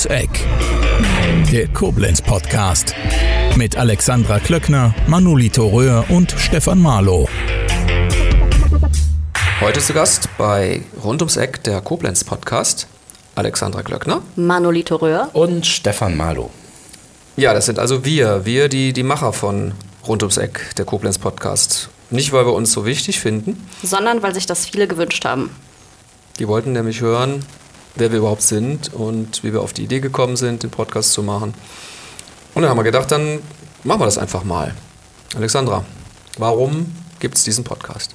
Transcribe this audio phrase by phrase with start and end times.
[0.00, 0.46] ums Eck.
[1.52, 2.94] Der Koblenz Podcast
[3.56, 7.28] mit Alexandra Klöckner, Manolito Röhr und Stefan Marlow.
[9.60, 12.86] Heute zu Gast bei Rund ums Eck der Koblenz Podcast
[13.34, 16.50] Alexandra Klöckner, Manolito Röhr und Stefan Marlow.
[17.36, 19.72] Ja, das sind also wir, wir die, die Macher von
[20.06, 21.90] Rund ums Eck der Koblenz Podcast.
[22.08, 25.50] Nicht, weil wir uns so wichtig finden, sondern weil sich das viele gewünscht haben.
[26.38, 27.44] Die wollten nämlich hören,
[27.94, 31.22] wer wir überhaupt sind und wie wir auf die Idee gekommen sind, den Podcast zu
[31.22, 31.54] machen.
[32.54, 33.40] Und dann haben wir gedacht, dann
[33.84, 34.74] machen wir das einfach mal.
[35.36, 35.84] Alexandra,
[36.38, 38.14] warum gibt es diesen Podcast?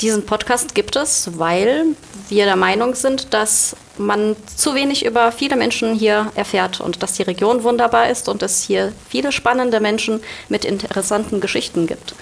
[0.00, 1.84] Diesen Podcast gibt es, weil
[2.28, 7.14] wir der Meinung sind, dass man zu wenig über viele Menschen hier erfährt und dass
[7.14, 12.14] die Region wunderbar ist und es hier viele spannende Menschen mit interessanten Geschichten gibt.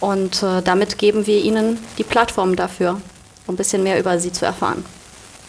[0.00, 3.00] Und äh, damit geben wir ihnen die Plattform dafür,
[3.46, 4.84] um ein bisschen mehr über sie zu erfahren.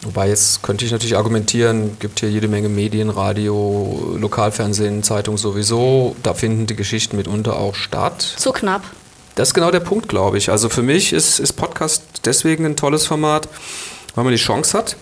[0.06, 6.16] Wobei jetzt könnte ich natürlich argumentieren, gibt hier jede Menge Medien, Radio, Lokalfernsehen, Zeitung sowieso.
[6.22, 8.22] Da finden die Geschichten mitunter auch statt.
[8.22, 8.84] Zu knapp.
[9.36, 10.52] Das ist genau der Punkt, glaube ich.
[10.52, 13.50] Also für mich ist, ist Podcast deswegen ein tolles Format,
[14.14, 14.96] weil man die Chance hat,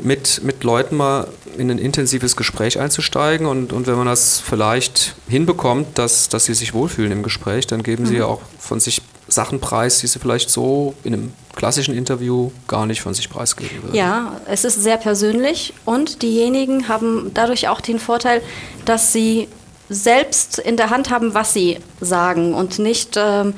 [0.00, 1.26] mit, mit Leuten mal
[1.58, 3.46] in ein intensives Gespräch einzusteigen.
[3.46, 7.82] Und, und wenn man das vielleicht hinbekommt, dass, dass sie sich wohlfühlen im Gespräch, dann
[7.82, 8.08] geben mhm.
[8.08, 9.02] sie ja auch von sich
[9.34, 13.82] Sachen preis, die sie vielleicht so in einem klassischen Interview gar nicht von sich preisgeben
[13.82, 13.94] würden.
[13.94, 18.42] Ja, es ist sehr persönlich und diejenigen haben dadurch auch den Vorteil,
[18.84, 19.48] dass sie
[19.88, 23.54] selbst in der Hand haben, was sie sagen und nicht ähm,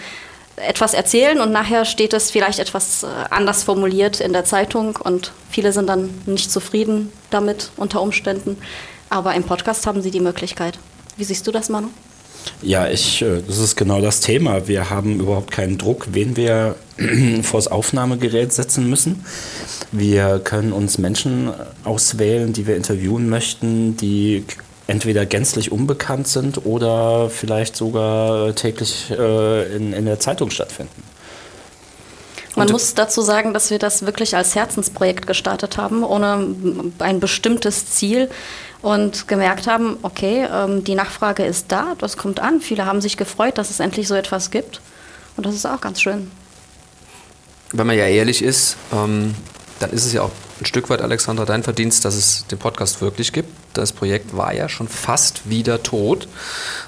[0.57, 5.33] etwas erzählen und nachher steht es vielleicht etwas äh, anders formuliert in der Zeitung und
[5.51, 8.59] viele sind dann nicht zufrieden damit unter Umständen.
[9.09, 10.79] Aber im Podcast haben sie die Möglichkeit.
[11.17, 11.89] Wie siehst du das, Manu?
[12.63, 14.69] Ja, ich, äh, das ist genau das Thema.
[14.69, 16.77] Wir haben überhaupt keinen Druck, wen wir
[17.43, 19.25] vors Aufnahmegerät setzen müssen.
[19.93, 21.51] Wir können uns Menschen
[21.85, 24.45] auswählen, die wir interviewen möchten, die
[24.87, 31.03] entweder gänzlich unbekannt sind oder vielleicht sogar täglich äh, in, in der Zeitung stattfinden.
[32.57, 36.55] Man muss dazu sagen, dass wir das wirklich als Herzensprojekt gestartet haben, ohne
[36.99, 38.31] ein bestimmtes Ziel
[38.87, 42.61] und gemerkt haben, okay, ähm, die Nachfrage ist da, das kommt an.
[42.61, 44.81] Viele haben sich gefreut, dass es endlich so etwas gibt.
[45.37, 46.31] Und das ist auch ganz schön.
[47.73, 49.35] Wenn man ja ehrlich ist, ähm,
[49.81, 50.31] dann ist es ja auch
[50.61, 53.49] ein Stück weit, Alexandra, dein Verdienst, dass es den Podcast wirklich gibt.
[53.75, 56.29] Das Projekt war ja schon fast wieder tot.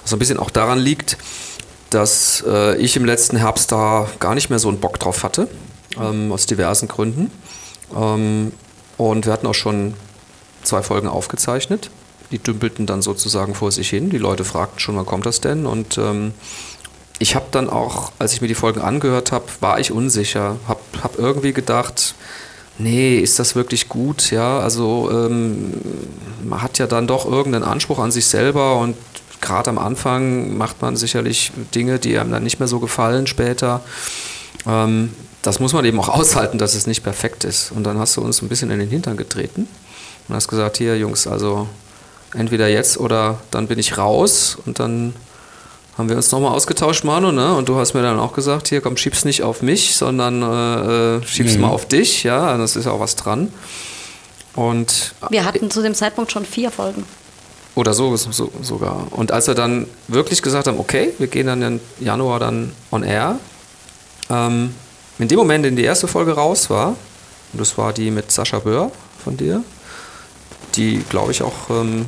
[0.02, 1.18] Was ein bisschen auch daran liegt,
[1.90, 5.48] dass äh, ich im letzten Herbst da gar nicht mehr so einen Bock drauf hatte,
[6.00, 7.32] ähm, aus diversen Gründen.
[7.90, 8.52] Und
[8.98, 9.94] wir hatten auch schon
[10.68, 11.90] zwei Folgen aufgezeichnet.
[12.30, 14.10] Die dümpelten dann sozusagen vor sich hin.
[14.10, 15.66] Die Leute fragten schon, wann kommt das denn?
[15.66, 16.34] Und ähm,
[17.18, 20.56] ich habe dann auch, als ich mir die Folgen angehört habe, war ich unsicher.
[20.68, 22.14] Habe hab irgendwie gedacht,
[22.78, 24.30] nee, ist das wirklich gut?
[24.30, 25.74] Ja, also ähm,
[26.44, 28.96] man hat ja dann doch irgendeinen Anspruch an sich selber und
[29.40, 33.80] gerade am Anfang macht man sicherlich Dinge, die einem dann nicht mehr so gefallen später.
[34.66, 35.12] Ähm,
[35.42, 37.72] das muss man eben auch aushalten, dass es nicht perfekt ist.
[37.72, 39.66] Und dann hast du uns ein bisschen in den Hintern getreten
[40.28, 41.68] und hast gesagt, hier Jungs, also
[42.34, 45.14] entweder jetzt oder dann bin ich raus und dann
[45.96, 47.54] haben wir uns nochmal ausgetauscht, Manu, ne?
[47.56, 51.16] Und du hast mir dann auch gesagt, hier komm, schieb's nicht auf mich, sondern äh,
[51.16, 51.62] äh schieb's mhm.
[51.62, 53.52] mal auf dich, ja, das ist auch was dran.
[54.54, 57.04] Und wir hatten zu dem Zeitpunkt schon vier Folgen.
[57.74, 59.06] Oder so, so, sogar.
[59.10, 63.04] Und als wir dann wirklich gesagt haben, okay, wir gehen dann im Januar dann on
[63.04, 63.38] air,
[64.30, 64.74] ähm,
[65.18, 66.96] in dem Moment, in die erste Folge raus war,
[67.52, 68.90] und das war die mit Sascha Böhr
[69.22, 69.62] von dir,
[70.78, 72.06] die, glaube ich, auch ähm,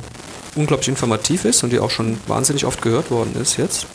[0.55, 3.85] unglaublich informativ ist und die auch schon wahnsinnig oft gehört worden ist jetzt.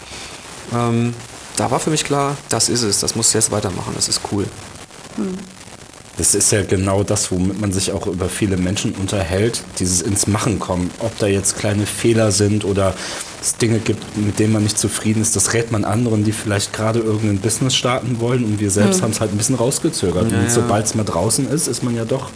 [0.72, 1.14] Ähm,
[1.56, 4.46] da war für mich klar, das ist es, das muss jetzt weitermachen, das ist cool.
[5.16, 5.38] Hm.
[6.18, 10.26] Das ist ja genau das, womit man sich auch über viele Menschen unterhält, dieses ins
[10.26, 10.90] Machen kommen.
[11.00, 12.94] Ob da jetzt kleine Fehler sind oder
[13.42, 16.72] es Dinge gibt, mit denen man nicht zufrieden ist, das rät man anderen, die vielleicht
[16.72, 19.02] gerade irgendein Business starten wollen und wir selbst mhm.
[19.04, 20.32] haben es halt ein bisschen rausgezögert.
[20.32, 22.30] Ja, und sobald es mal draußen ist, ist man ja doch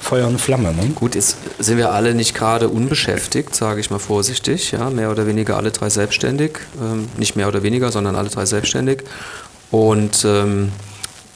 [0.00, 0.72] Feuer und Flamme.
[0.72, 0.86] Ne?
[0.94, 5.26] Gut, jetzt sind wir alle nicht gerade unbeschäftigt, sage ich mal vorsichtig, ja, mehr oder
[5.26, 9.02] weniger alle drei selbstständig, ähm, nicht mehr oder weniger, sondern alle drei selbstständig
[9.70, 10.70] und ähm,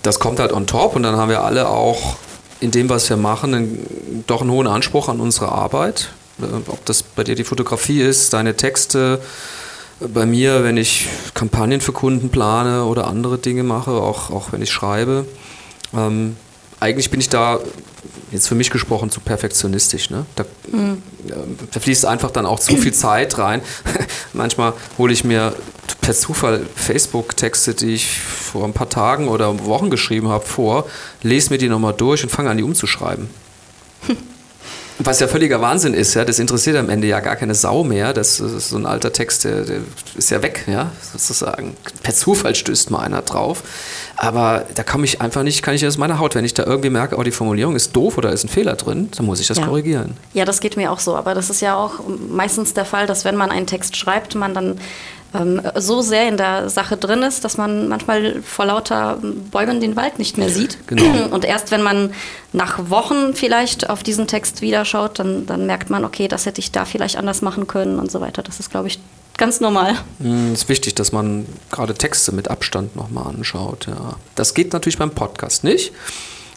[0.02, 2.16] das kommt halt on top und dann haben wir alle auch
[2.60, 6.10] in dem, was wir machen, einen, doch einen hohen Anspruch an unsere Arbeit.
[6.40, 9.20] Äh, ob das bei dir die Fotografie ist, deine Texte,
[10.00, 14.62] bei mir, wenn ich Kampagnen für Kunden plane oder andere Dinge mache, auch, auch wenn
[14.62, 15.26] ich schreibe.
[15.94, 16.36] Ähm,
[16.80, 17.60] eigentlich bin ich da,
[18.32, 20.10] jetzt für mich gesprochen, zu perfektionistisch.
[20.10, 20.24] Ne?
[20.34, 21.02] Da, mhm.
[21.70, 23.62] da fließt einfach dann auch zu viel Zeit rein.
[24.32, 25.54] Manchmal hole ich mir
[26.00, 30.86] per Zufall Facebook-Texte, die ich vor ein paar Tagen oder Wochen geschrieben habe, vor,
[31.22, 33.28] lese mir die nochmal durch und fange an, die umzuschreiben.
[35.02, 38.12] Was ja völliger Wahnsinn ist, ja, das interessiert am Ende ja gar keine Sau mehr.
[38.12, 39.78] Das ist so ein alter Text, der, der
[40.14, 41.74] ist ja weg, ja, sozusagen.
[42.02, 43.62] Per Zufall stößt mal einer drauf.
[44.16, 46.34] Aber da komme ich einfach nicht, kann ich aus meiner Haut.
[46.34, 49.08] Wenn ich da irgendwie merke, oh, die Formulierung ist doof oder ist ein Fehler drin,
[49.16, 49.66] dann muss ich das Ja.
[49.66, 50.16] korrigieren.
[50.34, 51.16] Ja, das geht mir auch so.
[51.16, 52.00] Aber das ist ja auch
[52.30, 54.78] meistens der Fall, dass wenn man einen Text schreibt, man dann
[55.34, 59.18] ähm, so sehr in der Sache drin ist, dass man manchmal vor lauter
[59.50, 60.78] Bäumen den Wald nicht mehr sieht.
[60.86, 61.26] Genau.
[61.30, 62.12] Und erst wenn man
[62.52, 66.60] nach Wochen vielleicht auf diesen Text wieder schaut, dann, dann merkt man, okay, das hätte
[66.60, 68.42] ich da vielleicht anders machen können und so weiter.
[68.42, 68.98] Das ist, glaube ich,
[69.36, 69.94] ganz normal.
[70.18, 73.86] Mm, Es ist wichtig, dass man gerade Texte mit Abstand nochmal anschaut.
[73.86, 74.16] Ja.
[74.34, 75.92] Das geht natürlich beim Podcast nicht.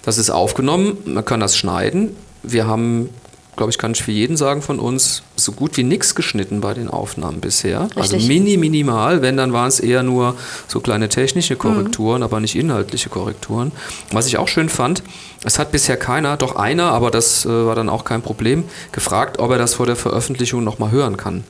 [0.03, 2.15] Das ist aufgenommen, man kann das schneiden.
[2.41, 3.09] Wir haben,
[3.55, 6.73] glaube ich, kann ich für jeden sagen von uns, so gut wie nichts geschnitten bei
[6.73, 7.87] den Aufnahmen bisher.
[7.95, 8.27] Also Richtig.
[8.27, 9.21] mini, minimal.
[9.21, 10.35] Wenn, dann waren es eher nur
[10.67, 13.71] so kleine technische Korrekturen, aber nicht inhaltliche Korrekturen.
[14.11, 15.03] Was ich auch schön fand,
[15.43, 19.39] es hat bisher keiner, doch einer, aber das äh, war dann auch kein Problem, gefragt,
[19.39, 21.43] ob er das vor der Veröffentlichung nochmal hören kann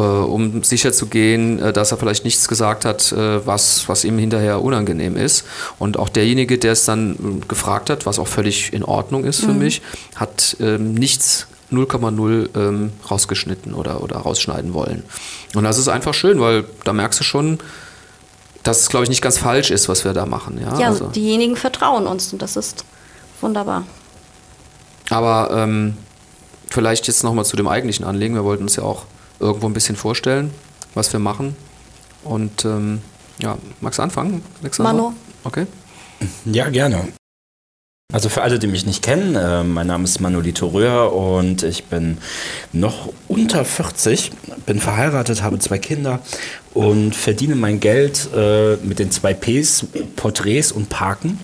[0.00, 4.18] um sicher zu gehen, äh, dass er vielleicht nichts gesagt hat, äh, was, was ihm
[4.18, 5.44] hinterher unangenehm ist.
[5.78, 9.40] Und auch derjenige, der es dann äh, gefragt hat, was auch völlig in Ordnung ist
[9.40, 9.82] für mich,
[10.14, 15.02] hat ähm, nichts 0,0 ähm, rausgeschnitten oder, oder rausschneiden wollen.
[15.54, 17.58] Und das ist einfach schön, weil da merkst du schon,
[18.62, 20.60] dass es, glaube ich, nicht ganz falsch ist, was wir da machen.
[20.60, 21.06] Ja, Ja, also.
[21.06, 22.84] diejenigen vertrauen uns und das ist
[23.40, 23.84] wunderbar.
[25.10, 25.96] Aber ähm,
[26.68, 28.34] vielleicht jetzt nochmal zu dem eigentlichen Anliegen.
[28.34, 29.04] Wir wollten uns ja auch
[29.40, 30.50] irgendwo ein bisschen vorstellen,
[30.94, 31.56] was wir machen.
[32.24, 33.00] Und ähm,
[33.38, 34.92] ja, magst du anfangen, Alexander?
[34.92, 35.12] Manu.
[35.44, 35.66] Okay.
[36.44, 37.08] Ja, gerne.
[38.12, 41.84] Also für alle, die mich nicht kennen, äh, mein Name ist Manolito Röhr und ich
[41.84, 42.18] bin
[42.72, 44.30] noch unter 40,
[44.64, 46.20] bin verheiratet, habe zwei Kinder
[46.72, 51.40] und verdiene mein Geld äh, mit den zwei Ps, Porträts und Parken.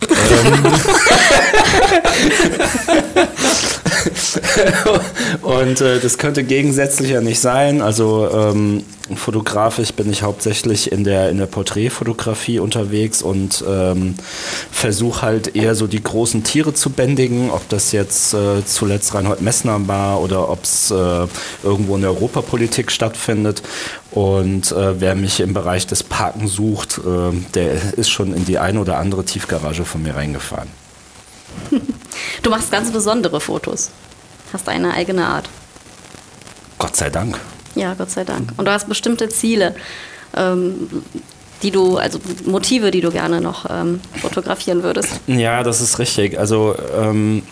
[5.42, 7.82] Und äh, das könnte gegensätzlicher nicht sein.
[7.82, 8.84] Also ähm,
[9.16, 14.14] fotografisch bin ich hauptsächlich in der, in der Porträtfotografie unterwegs und ähm,
[14.70, 19.40] versuche halt eher so die großen Tiere zu bändigen, ob das jetzt äh, zuletzt Reinhold
[19.40, 21.26] Messner war oder ob es äh,
[21.62, 23.62] irgendwo in der Europapolitik stattfindet.
[24.10, 28.58] Und äh, wer mich im Bereich des Parken sucht, äh, der ist schon in die
[28.58, 30.79] eine oder andere Tiefgarage von mir reingefahren.
[32.42, 33.90] Du machst ganz besondere Fotos.
[34.52, 35.48] Hast eine eigene Art.
[36.78, 37.38] Gott sei Dank.
[37.74, 38.52] Ja, Gott sei Dank.
[38.56, 39.74] Und du hast bestimmte Ziele,
[40.36, 40.88] ähm,
[41.62, 45.20] die du, also Motive, die du gerne noch ähm, fotografieren würdest.
[45.26, 46.38] Ja, das ist richtig.
[46.38, 47.42] Also ähm,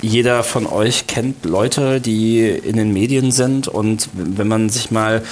[0.00, 5.22] jeder von euch kennt Leute, die in den Medien sind und wenn man sich mal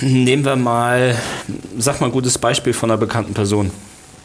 [0.00, 1.16] nehmen wir mal,
[1.78, 3.70] sag mal ein gutes Beispiel von einer bekannten Person.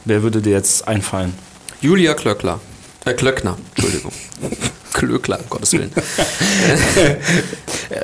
[0.07, 1.33] Wer würde dir jetzt einfallen?
[1.81, 2.62] Julia Klöckler.
[3.04, 4.13] Äh, Klöckner, Entschuldigung.
[4.94, 5.92] Klöckler, um Gottes Willen.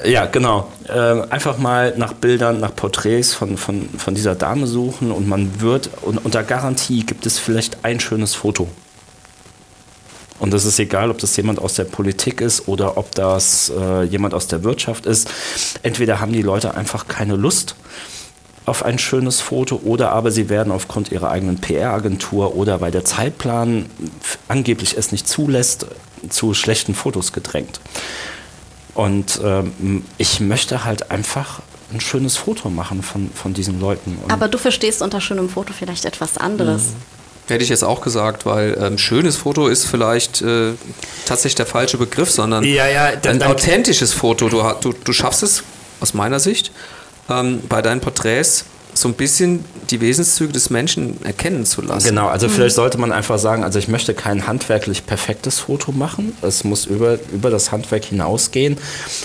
[0.06, 0.72] Ja, genau.
[0.88, 0.94] Äh,
[1.30, 5.90] einfach mal nach Bildern, nach Porträts von, von, von dieser Dame suchen und man wird,
[6.02, 8.70] und unter Garantie gibt es vielleicht ein schönes Foto.
[10.40, 14.04] Und es ist egal, ob das jemand aus der Politik ist oder ob das äh,
[14.04, 15.30] jemand aus der Wirtschaft ist.
[15.84, 17.76] Entweder haben die Leute einfach keine Lust
[18.66, 23.04] auf ein schönes Foto oder aber sie werden aufgrund ihrer eigenen PR-Agentur oder weil der
[23.04, 23.88] Zeitplan
[24.48, 25.86] angeblich es nicht zulässt,
[26.30, 27.82] zu schlechten Fotos gedrängt.
[28.94, 34.18] Und ähm, ich möchte halt einfach ein schönes Foto machen von, von diesen Leuten.
[34.24, 36.94] Und Aber du verstehst unter schönem Foto vielleicht etwas anderes.
[37.50, 40.74] Hätte ich jetzt auch gesagt, weil ähm, schönes Foto ist vielleicht äh,
[41.26, 44.48] tatsächlich der falsche Begriff, sondern Ja, ja, dann- ein dann- authentisches Foto.
[44.48, 45.64] Du, du, du schaffst es,
[46.00, 46.72] aus meiner Sicht,
[47.30, 48.66] ähm, bei deinen Porträts
[48.96, 52.08] so ein bisschen die Wesenszüge des Menschen erkennen zu lassen.
[52.08, 56.36] Genau, also vielleicht sollte man einfach sagen, also ich möchte kein handwerklich perfektes Foto machen.
[56.42, 58.78] Es muss über, über das Handwerk hinausgehen.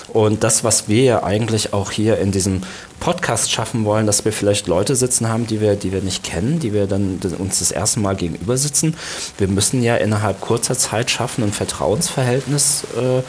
[0.07, 2.61] Und das, was wir ja eigentlich auch hier in diesem
[2.99, 6.59] Podcast schaffen wollen, dass wir vielleicht Leute sitzen haben, die wir, die wir nicht kennen,
[6.59, 8.95] die wir dann uns das erste Mal gegenüber sitzen.
[9.37, 13.21] Wir müssen ja innerhalb kurzer Zeit schaffen, ein Vertrauensverhältnis äh,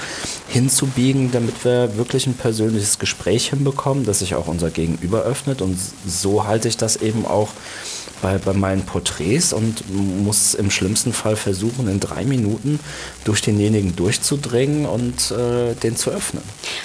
[0.48, 5.62] hinzubiegen, damit wir wirklich ein persönliches Gespräch hinbekommen, dass sich auch unser Gegenüber öffnet.
[5.62, 7.48] Und so halte ich das eben auch
[8.22, 12.78] bei, bei meinen Porträts und muss im schlimmsten Fall versuchen, in drei Minuten
[13.24, 16.42] durch denjenigen durchzudringen und äh, den zu öffnen.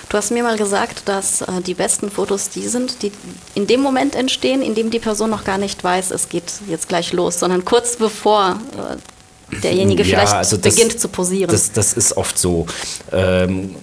[0.09, 3.11] Du hast mir mal gesagt, dass äh, die besten Fotos die sind, die
[3.53, 6.87] in dem Moment entstehen, in dem die Person noch gar nicht weiß, es geht jetzt
[6.87, 11.49] gleich los, sondern kurz bevor äh, derjenige Ja, vielleicht also das- beginnt zu posieren.
[11.51, 12.65] Das, das ist oft so.
[13.11, 13.75] Ähm,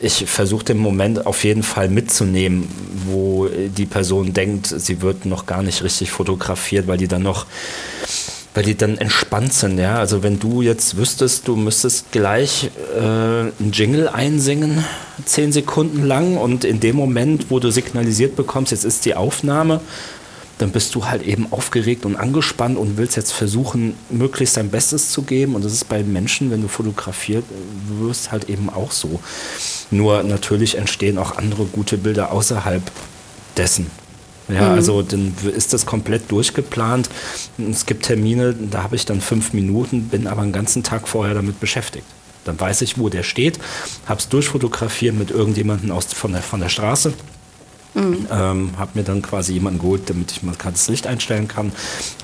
[0.00, 2.68] ich versuche den Moment auf jeden Fall mitzunehmen,
[3.06, 7.46] wo die Person denkt, sie wird noch gar nicht richtig fotografiert, weil die dann noch
[8.54, 9.98] weil die dann entspannt sind, ja.
[9.98, 14.84] Also wenn du jetzt wüsstest, du müsstest gleich äh, einen Jingle einsingen,
[15.24, 19.80] zehn Sekunden lang, und in dem Moment, wo du signalisiert bekommst, jetzt ist die Aufnahme,
[20.58, 25.10] dann bist du halt eben aufgeregt und angespannt und willst jetzt versuchen, möglichst dein Bestes
[25.10, 25.54] zu geben.
[25.54, 27.44] Und das ist bei Menschen, wenn du fotografiert
[28.00, 29.20] wirst, halt eben auch so.
[29.90, 32.82] Nur natürlich entstehen auch andere gute Bilder außerhalb
[33.56, 33.86] dessen.
[34.48, 34.74] Ja, mhm.
[34.74, 37.08] also dann ist das komplett durchgeplant.
[37.70, 41.34] Es gibt Termine, da habe ich dann fünf Minuten, bin aber einen ganzen Tag vorher
[41.34, 42.06] damit beschäftigt.
[42.44, 43.58] Dann weiß ich, wo der steht,
[44.06, 47.12] habe es durchfotografiert mit irgendjemandem aus, von, der, von der Straße.
[47.98, 48.26] Mhm.
[48.30, 51.72] Ähm, habe mir dann quasi jemanden geholt, damit ich mal das Licht einstellen kann.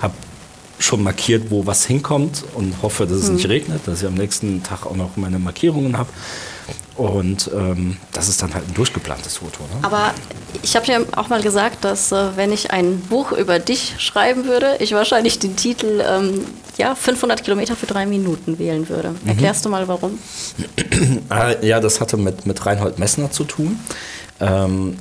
[0.01, 0.15] Habe
[0.79, 3.37] schon markiert, wo was hinkommt und hoffe, dass es mhm.
[3.37, 6.09] nicht regnet, dass ich am nächsten Tag auch noch meine Markierungen habe.
[6.97, 9.65] Und ähm, das ist dann halt ein durchgeplantes Foto.
[9.65, 9.81] Ne?
[9.83, 10.15] Aber
[10.63, 14.45] ich habe ja auch mal gesagt, dass äh, wenn ich ein Buch über dich schreiben
[14.45, 16.45] würde, ich wahrscheinlich den Titel ähm,
[16.77, 19.11] ja, 500 Kilometer für drei Minuten wählen würde.
[19.11, 19.29] Mhm.
[19.29, 20.19] Erklärst du mal warum?
[21.29, 23.81] Ah, ja, das hatte mit, mit Reinhold Messner zu tun.
[24.41, 24.97] Ähm,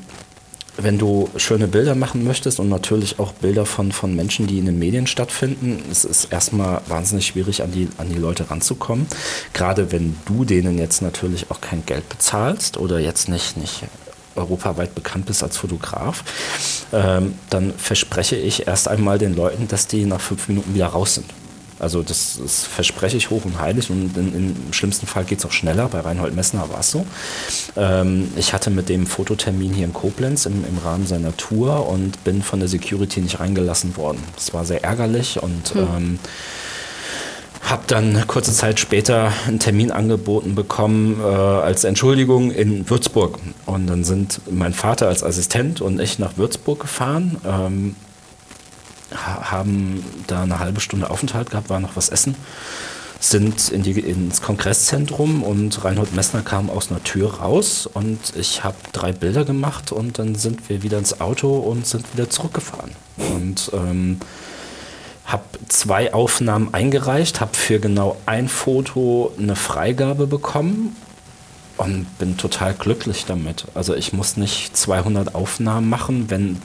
[0.77, 4.65] wenn du schöne Bilder machen möchtest und natürlich auch Bilder von, von Menschen, die in
[4.65, 9.05] den Medien stattfinden, es ist erstmal wahnsinnig schwierig, an die, an die Leute ranzukommen.
[9.53, 13.83] Gerade wenn du denen jetzt natürlich auch kein Geld bezahlst oder jetzt nicht, nicht
[14.35, 16.23] europaweit bekannt bist als Fotograf,
[16.91, 21.15] ähm, dann verspreche ich erst einmal den Leuten, dass die nach fünf Minuten wieder raus
[21.15, 21.25] sind.
[21.83, 25.45] Also das, das, verspreche ich hoch und heilig und in, im schlimmsten Fall geht es
[25.45, 25.89] auch schneller.
[25.89, 27.05] Bei Reinhold Messner war es so.
[27.75, 32.23] Ähm, ich hatte mit dem Fototermin hier in Koblenz im, im, Rahmen seiner Tour und
[32.23, 34.23] bin von der Security nicht reingelassen worden.
[34.35, 35.81] Das war sehr ärgerlich und hm.
[35.81, 36.19] ähm,
[37.63, 43.39] habe dann kurze Zeit später einen Termin angeboten bekommen äh, als Entschuldigung in Würzburg.
[43.65, 47.37] Und dann sind mein Vater als Assistent und ich nach Würzburg gefahren.
[47.45, 47.95] Ähm,
[49.15, 52.35] haben da eine halbe Stunde Aufenthalt gehabt, waren noch was essen,
[53.19, 58.63] sind in die, ins Kongresszentrum und Reinhold Messner kam aus einer Tür raus und ich
[58.63, 62.91] habe drei Bilder gemacht und dann sind wir wieder ins Auto und sind wieder zurückgefahren.
[63.17, 64.19] Und ähm,
[65.25, 70.95] habe zwei Aufnahmen eingereicht, habe für genau ein Foto eine Freigabe bekommen
[71.77, 73.65] und bin total glücklich damit.
[73.73, 76.61] Also ich muss nicht 200 Aufnahmen machen, wenn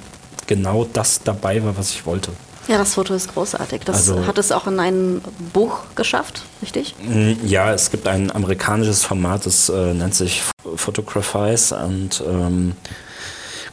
[0.49, 2.33] genau das dabei war, was ich wollte.
[2.67, 3.83] Ja, das Foto ist großartig.
[3.85, 5.23] Das also, hat es auch in ein
[5.55, 6.95] Buch geschafft, richtig?
[7.02, 10.43] Mm, ja, es gibt ein amerikanisches Format, das äh, nennt sich
[10.75, 12.75] Photographize und ähm,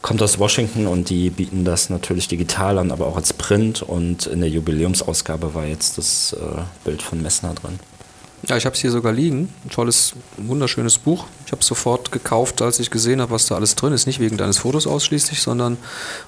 [0.01, 4.27] kommt aus Washington und die bieten das natürlich digital an, aber auch als Print und
[4.27, 7.79] in der Jubiläumsausgabe war jetzt das äh, Bild von Messner drin.
[8.47, 9.51] Ja, ich habe es hier sogar liegen.
[9.63, 11.25] Ein tolles, wunderschönes Buch.
[11.47, 14.05] Ich habe es sofort gekauft, als ich gesehen habe, was da alles drin ist.
[14.05, 15.77] Nicht wegen deines Fotos ausschließlich, sondern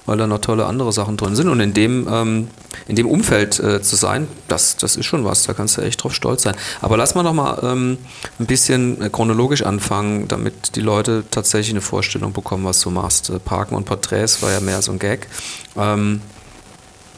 [0.04, 1.48] weil da noch tolle andere Sachen drin sind.
[1.48, 2.48] Und in dem, ähm,
[2.88, 5.44] in dem Umfeld äh, zu sein, das, das ist schon was.
[5.44, 6.56] Da kannst du echt drauf stolz sein.
[6.80, 7.98] Aber lass mal noch mal ähm,
[8.40, 13.30] ein bisschen äh, chronologisch anfangen, damit die Leute tatsächlich eine Vorstellung bekommen, was du machst.
[13.30, 15.28] Äh, Parken und Porträts war ja mehr so ein Gag.
[15.76, 16.20] Ähm,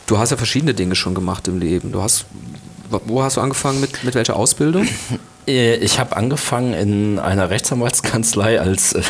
[0.07, 1.91] du hast ja verschiedene Dinge schon gemacht im Leben.
[1.91, 2.27] Du hast
[2.91, 4.87] wo hast du angefangen mit, mit welcher Ausbildung?
[5.47, 9.03] Äh, ich habe angefangen in einer Rechtsanwaltskanzlei als, äh,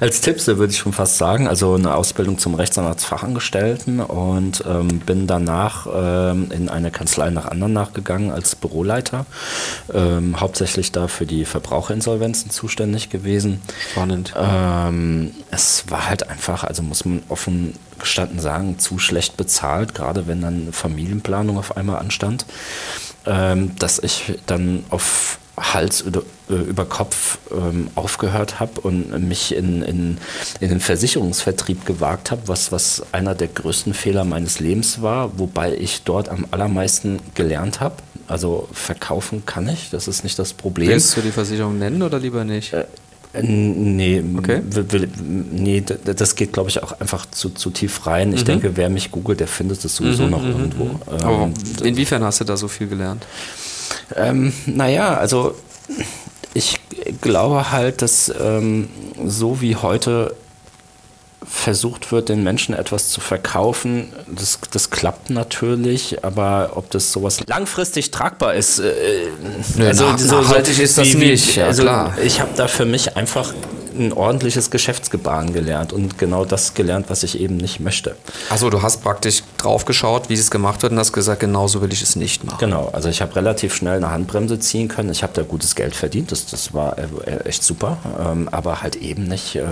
[0.00, 1.48] als Tippse, würde ich schon fast sagen.
[1.48, 7.92] Also eine Ausbildung zum Rechtsanwaltsfachangestellten und ähm, bin danach ähm, in eine Kanzlei nach Andernach
[7.92, 9.26] gegangen als Büroleiter.
[9.92, 13.60] Ähm, hauptsächlich da für die Verbraucherinsolvenzen zuständig gewesen.
[13.92, 14.34] Spannend.
[14.36, 20.26] Ähm, es war halt einfach, also muss man offen gestanden sagen, zu schlecht bezahlt, gerade
[20.26, 22.46] wenn dann Familienplanung auf einmal anstand,
[23.26, 29.54] ähm, dass ich dann auf Hals über, äh, über Kopf ähm, aufgehört habe und mich
[29.54, 30.18] in, in,
[30.60, 35.76] in den Versicherungsvertrieb gewagt habe, was, was einer der größten Fehler meines Lebens war, wobei
[35.76, 37.96] ich dort am allermeisten gelernt habe.
[38.26, 40.88] Also verkaufen kann ich, das ist nicht das Problem.
[40.88, 42.72] Willst du die Versicherung nennen oder lieber nicht?
[42.72, 42.86] Äh,
[43.42, 44.62] Nee, okay.
[45.50, 48.32] nee, das geht, glaube ich, auch einfach zu, zu tief rein.
[48.32, 48.44] Ich mhm.
[48.44, 50.84] denke, wer mich googelt, der findet es sowieso mhm, noch mhm, irgendwo.
[50.84, 50.98] Mhm.
[51.08, 53.26] Aber ähm, inwiefern hast du da so viel gelernt?
[54.16, 55.54] Ähm, naja, also
[56.54, 56.80] ich
[57.20, 58.88] glaube halt, dass ähm,
[59.26, 60.34] so wie heute
[61.46, 67.40] versucht wird, den Menschen etwas zu verkaufen, das, das klappt natürlich, aber ob das sowas
[67.46, 69.28] langfristig tragbar ist, äh,
[69.78, 71.56] also nach, so, nachhaltig ist das wie, nicht.
[71.56, 72.16] Ja, also klar.
[72.22, 73.52] Ich habe da für mich einfach
[73.96, 78.16] ein ordentliches Geschäftsgebaren gelernt und genau das gelernt, was ich eben nicht möchte.
[78.50, 81.82] Also du hast praktisch drauf geschaut, wie es gemacht wird und hast gesagt, genau so
[81.82, 82.58] will ich es nicht machen.
[82.58, 85.10] Genau, also ich habe relativ schnell eine Handbremse ziehen können.
[85.10, 88.96] Ich habe da gutes Geld verdient, das, das war äh, echt super, ähm, aber halt
[88.96, 89.64] eben nicht, äh,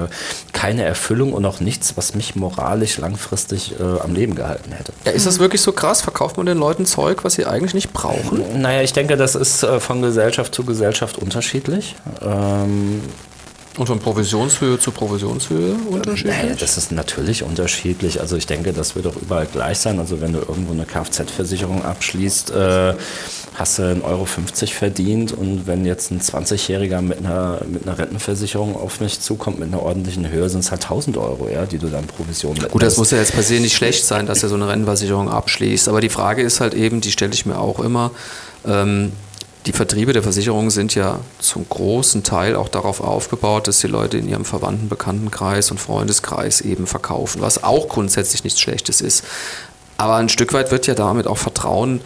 [0.52, 4.92] keine Erfüllung und auch nichts, was mich moralisch langfristig äh, am Leben gehalten hätte.
[5.04, 6.02] Ja, ist das wirklich so krass?
[6.02, 8.60] Verkauft man den Leuten Zeug, was sie eigentlich nicht brauchen?
[8.60, 11.96] Naja, ich denke, das ist äh, von Gesellschaft zu Gesellschaft unterschiedlich.
[12.22, 13.02] Ähm,
[13.78, 16.36] und von Provisionshöhe zu Provisionshöhe unterschiedlich?
[16.36, 18.20] Naja, das ist natürlich unterschiedlich.
[18.20, 19.98] Also ich denke, das wird auch überall gleich sein.
[19.98, 22.94] Also wenn du irgendwo eine Kfz-Versicherung abschließt, äh,
[23.54, 28.76] hast du 1,50 Euro verdient und wenn jetzt ein 20-Jähriger mit einer, mit einer Rentenversicherung
[28.76, 31.88] auf mich zukommt mit einer ordentlichen Höhe, sind es halt 1000 Euro, ja, die du
[31.88, 32.72] dann Provision mitnimmst.
[32.72, 35.30] Gut, das muss ja jetzt per se nicht schlecht sein, dass er so eine Rentenversicherung
[35.30, 35.88] abschließt.
[35.88, 38.10] Aber die Frage ist halt eben, die stelle ich mir auch immer,
[38.66, 39.12] ähm,
[39.66, 44.18] die Vertriebe der Versicherungen sind ja zum großen Teil auch darauf aufgebaut, dass die Leute
[44.18, 49.24] in ihrem Verwandten, Bekanntenkreis und Freundeskreis eben verkaufen, was auch grundsätzlich nichts Schlechtes ist.
[49.98, 52.00] Aber ein Stück weit wird ja damit auch Vertrauen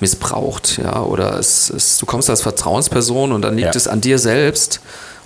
[0.00, 3.76] missbraucht, ja, oder es, es, du kommst als Vertrauensperson und dann liegt ja.
[3.76, 4.80] es an dir selbst,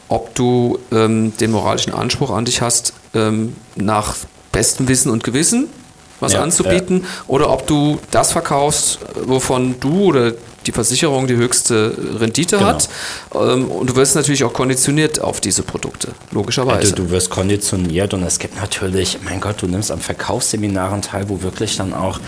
[0.09, 4.17] ob du ähm, den moralischen Anspruch an dich hast, ähm, nach
[4.53, 5.69] bestem Wissen und Gewissen
[6.21, 7.09] was ja, anzubieten, ja.
[7.27, 10.33] oder ob du das verkaufst, wovon du oder
[10.67, 12.69] die Versicherung die höchste Rendite genau.
[12.69, 12.89] hat.
[13.35, 16.79] Ähm, und du wirst natürlich auch konditioniert auf diese Produkte, logischerweise.
[16.79, 21.29] Also du wirst konditioniert und es gibt natürlich, mein Gott, du nimmst am Verkaufsseminaren teil,
[21.29, 22.21] wo wirklich dann auch,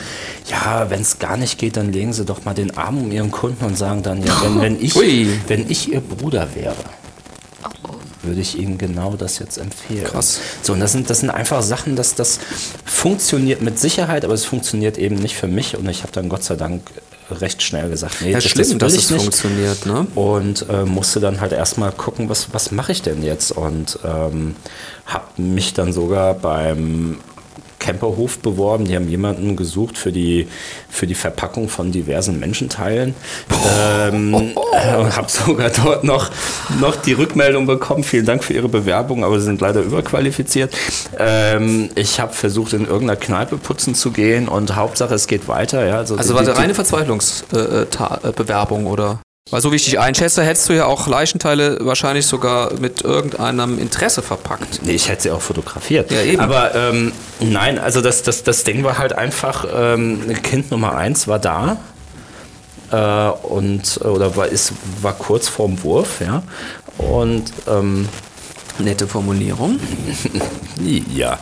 [0.50, 3.30] ja, wenn es gar nicht geht, dann legen sie doch mal den Arm um ihren
[3.30, 4.94] Kunden und sagen dann, ja, wenn, wenn, ich,
[5.48, 6.74] wenn ich ihr Bruder wäre
[8.22, 10.04] würde ich Ihnen genau das jetzt empfehlen.
[10.04, 10.40] Krass.
[10.62, 12.40] So, und das sind, das sind einfach Sachen, dass das
[12.84, 15.76] funktioniert mit Sicherheit, aber es funktioniert eben nicht für mich.
[15.76, 16.82] Und ich habe dann Gott sei Dank
[17.30, 19.20] recht schnell gesagt, nee, ja, das, stimmt, das dass es nicht.
[19.20, 19.86] funktioniert.
[19.86, 20.06] Ne?
[20.14, 23.52] Und äh, musste dann halt erstmal gucken, was, was mache ich denn jetzt?
[23.52, 24.56] Und ähm,
[25.06, 27.18] habe mich dann sogar beim
[27.88, 28.84] Camperhof beworben.
[28.84, 30.46] Die haben jemanden gesucht für die,
[30.90, 33.14] für die Verpackung von diversen Menschenteilen.
[33.80, 36.28] Ähm, und habe sogar dort noch,
[36.80, 38.04] noch die Rückmeldung bekommen.
[38.04, 40.76] Vielen Dank für Ihre Bewerbung, aber Sie sind leider überqualifiziert.
[41.18, 45.86] Ähm, ich habe versucht, in irgendeiner Kneipe putzen zu gehen und Hauptsache, es geht weiter.
[45.86, 49.20] Ja, also, also war das reine Verzweiflungsbewerbung äh, oder?
[49.50, 53.78] Weil so wie ich dich einschätze, hättest du ja auch Leichenteile wahrscheinlich sogar mit irgendeinem
[53.78, 54.80] Interesse verpackt.
[54.82, 56.10] Nee, ich hätte sie auch fotografiert.
[56.10, 56.40] Ja, eben.
[56.40, 61.28] Aber ähm, nein, also das, das, das Ding war halt einfach, ähm, Kind Nummer eins
[61.28, 61.78] war da.
[62.90, 66.42] Äh, und oder war, ist, war kurz vorm Wurf, ja.
[66.98, 68.06] Und ähm,
[68.78, 69.80] nette Formulierung.
[71.14, 71.38] ja.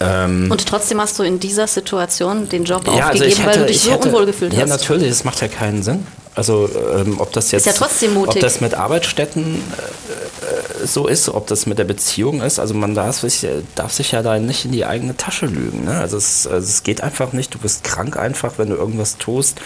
[0.00, 3.46] Ähm, und trotzdem hast du in dieser Situation den Job ja, also aufgegeben, also hatte,
[3.46, 4.68] weil du dich so hatte, unwohl gefühlt ja, hast.
[4.68, 6.06] Ja, natürlich, das macht ja keinen Sinn.
[6.34, 8.36] Also ähm, ob das jetzt, ja trotzdem mutig.
[8.36, 12.58] ob das mit Arbeitsstätten äh, so ist, ob das mit der Beziehung ist.
[12.58, 15.84] Also man darf sich, darf sich ja da nicht in die eigene Tasche lügen.
[15.84, 15.96] Ne?
[15.96, 17.54] Also, es, also es geht einfach nicht.
[17.54, 19.60] Du bist krank einfach, wenn du irgendwas tust,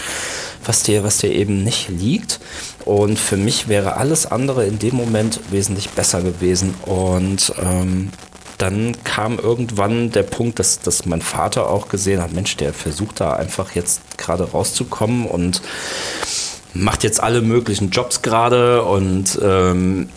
[0.65, 2.41] was dir, was dir eben nicht liegt.
[2.85, 6.75] Und für mich wäre alles andere in dem Moment wesentlich besser gewesen.
[6.85, 8.11] Und ähm,
[8.59, 13.21] dann kam irgendwann der Punkt, dass, dass mein Vater auch gesehen hat, Mensch, der versucht
[13.21, 15.63] da einfach jetzt gerade rauszukommen und
[16.75, 20.09] macht jetzt alle möglichen Jobs gerade und ähm,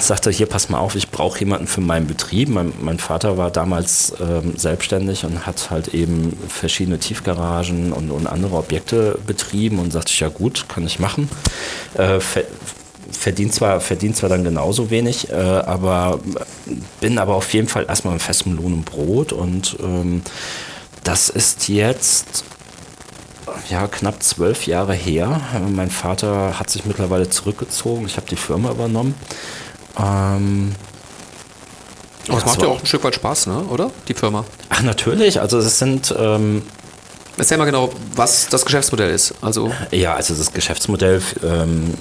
[0.00, 2.48] sagte, hier pass mal auf, ich brauche jemanden für meinen Betrieb.
[2.48, 8.26] Mein, mein Vater war damals ähm, selbstständig und hat halt eben verschiedene Tiefgaragen und, und
[8.26, 11.28] andere Objekte betrieben und sagte ja gut, kann ich machen.
[11.94, 12.20] Äh,
[13.10, 16.20] verdient zwar, verdient zwar dann genauso wenig, äh, aber
[17.00, 20.22] bin aber auf jeden Fall erstmal mit festem Lohn und Brot und ähm,
[21.04, 22.44] das ist jetzt
[23.68, 25.40] ja, knapp zwölf Jahre her.
[25.68, 28.06] Mein Vater hat sich mittlerweile zurückgezogen.
[28.06, 29.14] Ich habe die Firma übernommen.
[29.98, 30.74] Ähm,
[32.24, 33.64] es macht ja auch ein Stück weit Spaß, ne?
[33.64, 33.90] oder?
[34.08, 34.44] Die Firma.
[34.68, 35.40] Ach, natürlich.
[35.40, 36.62] Also es sind ähm,
[37.38, 39.34] Erzähl mal genau, was das Geschäftsmodell ist.
[39.40, 41.94] Also ja, also das Geschäftsmodell, ähm,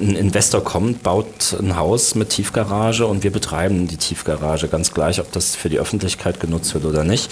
[0.00, 1.26] ein Investor kommt, baut
[1.58, 5.78] ein Haus mit Tiefgarage und wir betreiben die Tiefgarage ganz gleich, ob das für die
[5.78, 7.30] Öffentlichkeit genutzt wird oder nicht.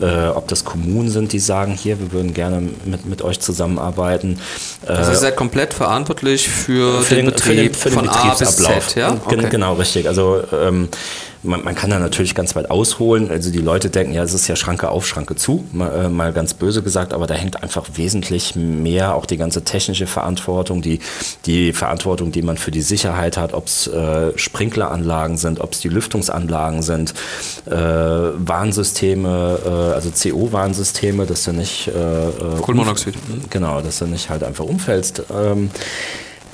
[0.00, 4.38] Äh, ob das Kommunen sind, die sagen, hier, wir würden gerne mit, mit euch zusammenarbeiten.
[4.86, 7.94] Äh, also ihr seid komplett verantwortlich für, für den, den, Betrieb für den, für den
[7.94, 8.70] von Betriebsablauf.
[8.70, 9.16] A bis Z, ja?
[9.24, 9.48] Okay.
[9.50, 10.06] Genau, richtig.
[10.06, 10.88] Also ähm,
[11.42, 13.30] man, man, kann da natürlich ganz weit ausholen.
[13.30, 16.32] Also die Leute denken, ja, es ist ja Schranke auf, Schranke zu, mal, äh, mal,
[16.32, 21.00] ganz böse gesagt, aber da hängt einfach wesentlich mehr auch die ganze technische Verantwortung, die,
[21.46, 25.80] die Verantwortung, die man für die Sicherheit hat, ob es äh, Sprinkleranlagen sind, ob es
[25.80, 27.14] die Lüftungsanlagen sind,
[27.66, 33.14] äh, Warnsysteme, äh, also CO-Warnsysteme, dass du nicht äh, äh Kohlenmonoxid.
[33.50, 35.22] Genau, dass du nicht halt einfach umfällst.
[35.32, 35.70] Ähm,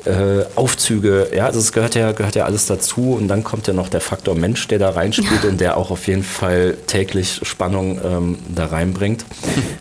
[0.06, 3.88] äh, Aufzüge, ja, das gehört ja, gehört ja alles dazu und dann kommt ja noch
[3.88, 8.38] der Faktor Mensch, der da reinspielt und der auch auf jeden Fall täglich Spannung ähm,
[8.48, 9.24] da reinbringt.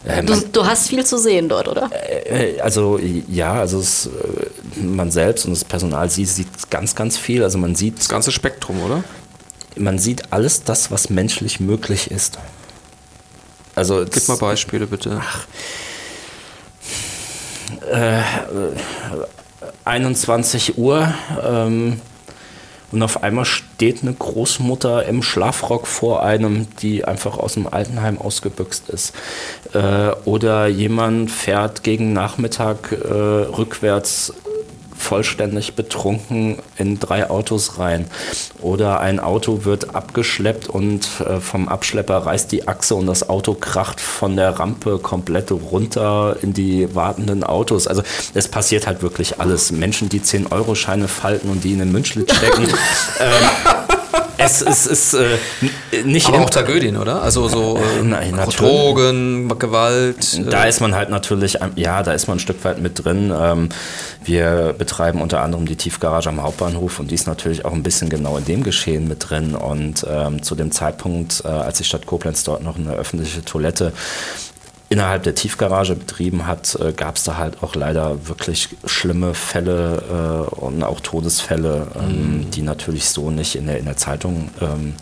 [0.05, 1.89] Ähm, du, du, hast viel zu sehen dort, oder?
[2.25, 7.17] Äh, also ja, also es, äh, man selbst und das Personal sieht, sieht ganz, ganz
[7.17, 7.41] viel.
[7.41, 9.05] Also man sieht das ganze Spektrum, oder?
[9.77, 12.37] Man sieht alles das, was menschlich möglich ist.
[13.75, 15.21] Also gib mal Beispiele bitte.
[15.21, 15.47] Ach,
[17.89, 18.21] äh,
[19.85, 21.99] 21 Uhr ähm,
[22.93, 28.19] und auf einmal steht eine Großmutter im Schlafrock vor einem, die einfach aus dem Altenheim
[28.19, 29.15] ausgebüxt ist.
[29.73, 34.33] Äh, oder jemand fährt gegen Nachmittag äh, rückwärts
[35.03, 38.07] vollständig betrunken in drei Autos rein.
[38.61, 43.53] Oder ein Auto wird abgeschleppt und äh, vom Abschlepper reißt die Achse und das Auto
[43.53, 47.87] kracht von der Rampe komplett runter in die wartenden Autos.
[47.87, 49.71] Also es passiert halt wirklich alles.
[49.71, 52.63] Menschen, die 10-Euro-Scheine falten und die in den Münchlit stecken.
[53.19, 53.82] ähm,
[54.43, 56.27] es, es ist äh, nicht.
[56.27, 57.21] Aber auch Tragödien, oder?
[57.21, 60.39] Also so äh, Nein, Drogen, Gewalt.
[60.39, 60.49] Äh.
[60.49, 63.33] Da ist man halt natürlich, ja, da ist man ein Stück weit mit drin.
[63.35, 63.69] Ähm,
[64.23, 68.09] wir betreiben unter anderem die Tiefgarage am Hauptbahnhof und die ist natürlich auch ein bisschen
[68.09, 69.55] genau in dem Geschehen mit drin.
[69.55, 73.93] Und ähm, zu dem Zeitpunkt, äh, als die Stadt Koblenz dort noch eine öffentliche Toilette
[74.93, 80.47] innerhalb der Tiefgarage betrieben hat, äh, gab es da halt auch leider wirklich schlimme Fälle
[80.51, 82.51] äh, und auch Todesfälle, ähm, mhm.
[82.51, 84.93] die natürlich so nicht in der, in der Zeitung ähm,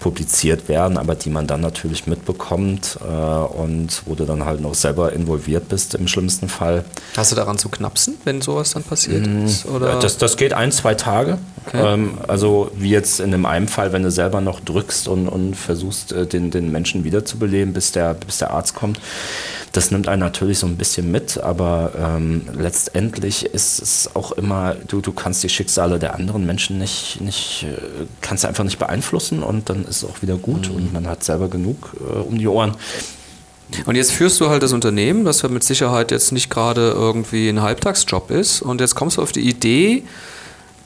[0.00, 4.74] publiziert werden, aber die man dann natürlich mitbekommt äh, und wo du dann halt noch
[4.74, 6.84] selber involviert bist im schlimmsten Fall.
[7.16, 9.44] Hast du daran zu knapsen, wenn sowas dann passiert mhm.
[9.44, 9.66] ist?
[9.66, 10.00] Oder?
[10.00, 11.38] Das, das geht ein, zwei Tage.
[11.66, 11.94] Okay.
[11.94, 15.54] Ähm, also wie jetzt in dem einen Fall, wenn du selber noch drückst und, und
[15.54, 18.98] versuchst, äh, den, den Menschen wiederzubeleben, bis der, bis der Arzt kommt.
[19.72, 24.74] Das nimmt einen natürlich so ein bisschen mit, aber ähm, letztendlich ist es auch immer,
[24.88, 29.44] du, du kannst die Schicksale der anderen Menschen nicht, nicht äh, kannst einfach nicht beeinflussen
[29.44, 30.74] und dann ist es auch wieder gut mhm.
[30.74, 32.74] und man hat selber genug äh, um die Ohren.
[33.86, 37.48] Und jetzt führst du halt das Unternehmen, das ja mit Sicherheit jetzt nicht gerade irgendwie
[37.48, 38.62] ein Halbtagsjob ist.
[38.62, 40.02] Und jetzt kommst du auf die Idee,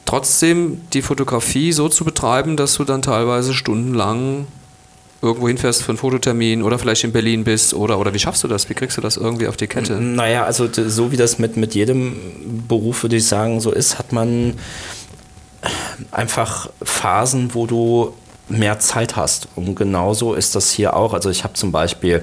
[0.05, 4.47] trotzdem die Fotografie so zu betreiben, dass du dann teilweise stundenlang
[5.23, 8.49] irgendwo hinfährst für einen Fototermin oder vielleicht in Berlin bist oder, oder wie schaffst du
[8.49, 8.69] das?
[8.69, 9.95] Wie kriegst du das irgendwie auf die Kette?
[9.95, 12.17] Naja, also so wie das mit, mit jedem
[12.69, 14.55] Beruf, würde ich sagen, so ist, hat man
[16.11, 18.15] einfach Phasen, wo du
[18.49, 19.49] mehr Zeit hast.
[19.55, 21.15] Und genauso ist das hier auch.
[21.15, 22.23] Also ich habe zum Beispiel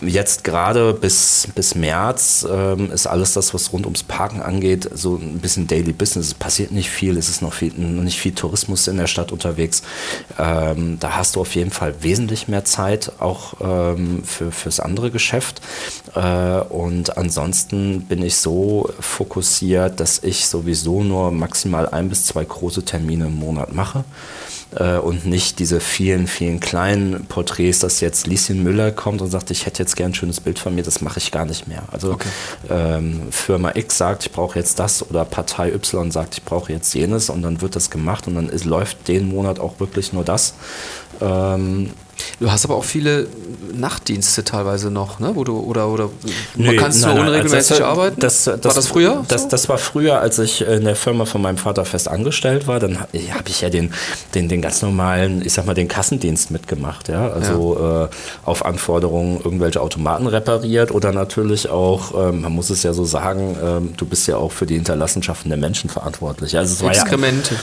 [0.00, 5.16] Jetzt gerade bis, bis März ähm, ist alles das, was rund ums Parken angeht, so
[5.16, 6.28] ein bisschen Daily Business.
[6.28, 9.32] Es passiert nicht viel, es ist noch, viel, noch nicht viel Tourismus in der Stadt
[9.32, 9.82] unterwegs.
[10.38, 15.10] Ähm, da hast du auf jeden Fall wesentlich mehr Zeit, auch ähm, für, fürs andere
[15.10, 15.60] Geschäft.
[16.14, 22.44] Äh, und ansonsten bin ich so fokussiert, dass ich sowieso nur maximal ein bis zwei
[22.44, 24.04] große Termine im Monat mache
[24.76, 29.50] äh, und nicht diese vielen, vielen kleinen Porträts, dass jetzt Lieschen Müller kommt und sagt,
[29.50, 31.82] ich hätte jetzt gern ein schönes Bild von mir, das mache ich gar nicht mehr.
[31.90, 32.28] Also okay.
[32.68, 36.94] ähm, Firma X sagt, ich brauche jetzt das oder Partei Y sagt, ich brauche jetzt
[36.94, 40.24] jenes und dann wird das gemacht und dann ist, läuft den Monat auch wirklich nur
[40.24, 40.54] das.
[41.20, 41.90] Ähm,
[42.40, 43.26] Du hast aber auch viele
[43.72, 45.32] Nachtdienste teilweise noch, ne?
[45.34, 46.10] Wo du oder oder
[46.56, 48.20] Nö, kannst nein, du unregelmäßig also arbeiten?
[48.20, 49.24] Das, das, war das früher?
[49.28, 49.48] Das, so?
[49.48, 52.80] das war früher, als ich in der Firma von meinem Vater fest angestellt war.
[52.80, 53.10] Dann habe
[53.48, 53.92] ich ja den,
[54.34, 57.28] den, den ganz normalen, ich sag mal, den Kassendienst mitgemacht, ja.
[57.28, 58.04] Also ja.
[58.04, 58.08] Äh,
[58.44, 63.56] auf Anforderungen irgendwelche Automaten repariert oder natürlich auch, äh, man muss es ja so sagen,
[63.56, 66.56] äh, du bist ja auch für die Hinterlassenschaften der Menschen verantwortlich.
[66.56, 67.54] Also es war Exkremente.
[67.54, 67.60] Ja,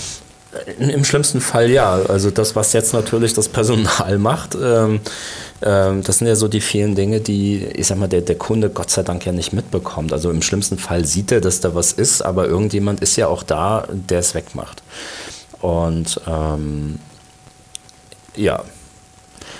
[0.79, 1.99] im schlimmsten Fall ja.
[2.07, 4.99] Also das, was jetzt natürlich das Personal macht, ähm,
[5.61, 8.69] ähm, das sind ja so die vielen Dinge, die, ich sag mal, der, der Kunde
[8.69, 10.13] Gott sei Dank ja nicht mitbekommt.
[10.13, 13.43] Also im schlimmsten Fall sieht er, dass da was ist, aber irgendjemand ist ja auch
[13.43, 14.83] da, der es wegmacht.
[15.61, 16.99] Und ähm,
[18.35, 18.63] ja.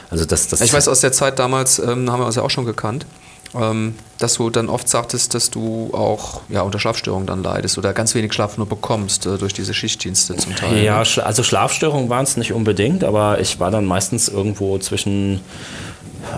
[0.10, 2.50] Also das, das ich weiß aus der Zeit damals, ähm, haben wir uns ja auch
[2.50, 3.06] schon gekannt
[3.54, 7.94] ähm, dass du dann oft sagtest, dass du auch ja, unter Schlafstörungen dann leidest oder
[7.94, 10.84] ganz wenig Schlaf nur bekommst äh, durch diese Schichtdienste zum Teil.
[10.84, 15.42] Ja, also Schlafstörungen waren es nicht unbedingt, aber ich war dann meistens irgendwo zwischen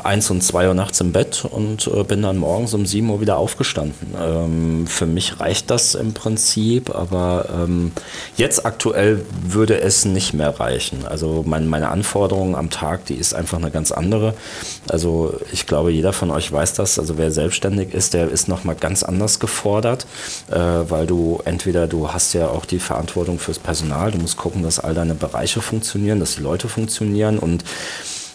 [0.03, 3.21] eins und zwei Uhr nachts im Bett und äh, bin dann morgens um sieben Uhr
[3.21, 4.13] wieder aufgestanden.
[4.19, 7.91] Ähm, für mich reicht das im Prinzip, aber ähm,
[8.35, 11.05] jetzt aktuell würde es nicht mehr reichen.
[11.05, 14.33] Also mein, meine Anforderung am Tag, die ist einfach eine ganz andere.
[14.87, 16.99] Also ich glaube, jeder von euch weiß das.
[16.99, 20.07] Also wer selbstständig ist, der ist nochmal ganz anders gefordert,
[20.49, 24.63] äh, weil du entweder, du hast ja auch die Verantwortung fürs Personal, du musst gucken,
[24.63, 27.63] dass all deine Bereiche funktionieren, dass die Leute funktionieren und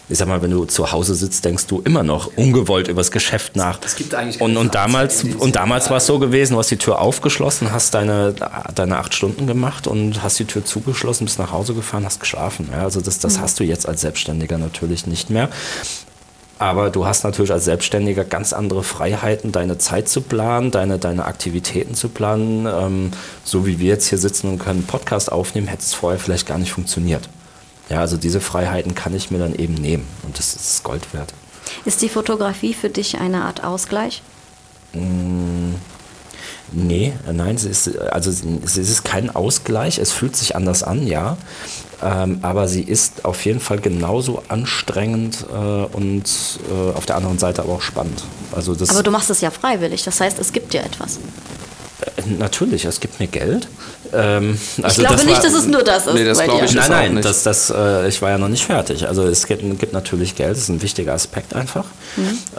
[0.09, 3.55] ich sag mal, wenn du zu Hause sitzt, denkst du immer noch ungewollt übers Geschäft
[3.55, 3.79] nach.
[3.85, 6.71] Es gibt eigentlich und, keine und damals, und damals war es so gewesen, du hast
[6.71, 8.35] die Tür aufgeschlossen, hast deine,
[8.75, 12.69] deine acht Stunden gemacht und hast die Tür zugeschlossen, bist nach Hause gefahren, hast geschlafen.
[12.71, 15.49] Ja, also das, das hast du jetzt als Selbstständiger natürlich nicht mehr.
[16.59, 21.25] Aber du hast natürlich als Selbstständiger ganz andere Freiheiten, deine Zeit zu planen, deine, deine
[21.25, 22.67] Aktivitäten zu planen.
[22.67, 23.11] Ähm,
[23.43, 26.47] so wie wir jetzt hier sitzen und können einen Podcast aufnehmen, hätte es vorher vielleicht
[26.47, 27.27] gar nicht funktioniert.
[27.89, 31.33] Ja, also diese Freiheiten kann ich mir dann eben nehmen und das ist Gold wert.
[31.85, 34.21] Ist die Fotografie für dich eine Art Ausgleich?
[36.71, 41.05] Nee, äh, nein, es ist, also es ist kein Ausgleich, es fühlt sich anders an,
[41.07, 41.37] ja.
[42.01, 46.23] Ähm, aber sie ist auf jeden Fall genauso anstrengend äh, und
[46.69, 48.23] äh, auf der anderen Seite aber auch spannend.
[48.51, 51.19] Also das Aber du machst es ja freiwillig, das heißt, es gibt dir etwas.
[52.17, 53.67] äh, natürlich, es gibt mir Geld.
[54.13, 56.45] Ähm, Ich also glaube das nicht, war- dass es nur das ist Nee, das bei
[56.45, 56.65] glaub dir.
[56.65, 59.07] ich Nein, nein, das, das, äh, ich war ja noch nicht fertig.
[59.07, 61.85] Also es gibt, gibt natürlich Geld, das ist ein wichtiger Aspekt einfach.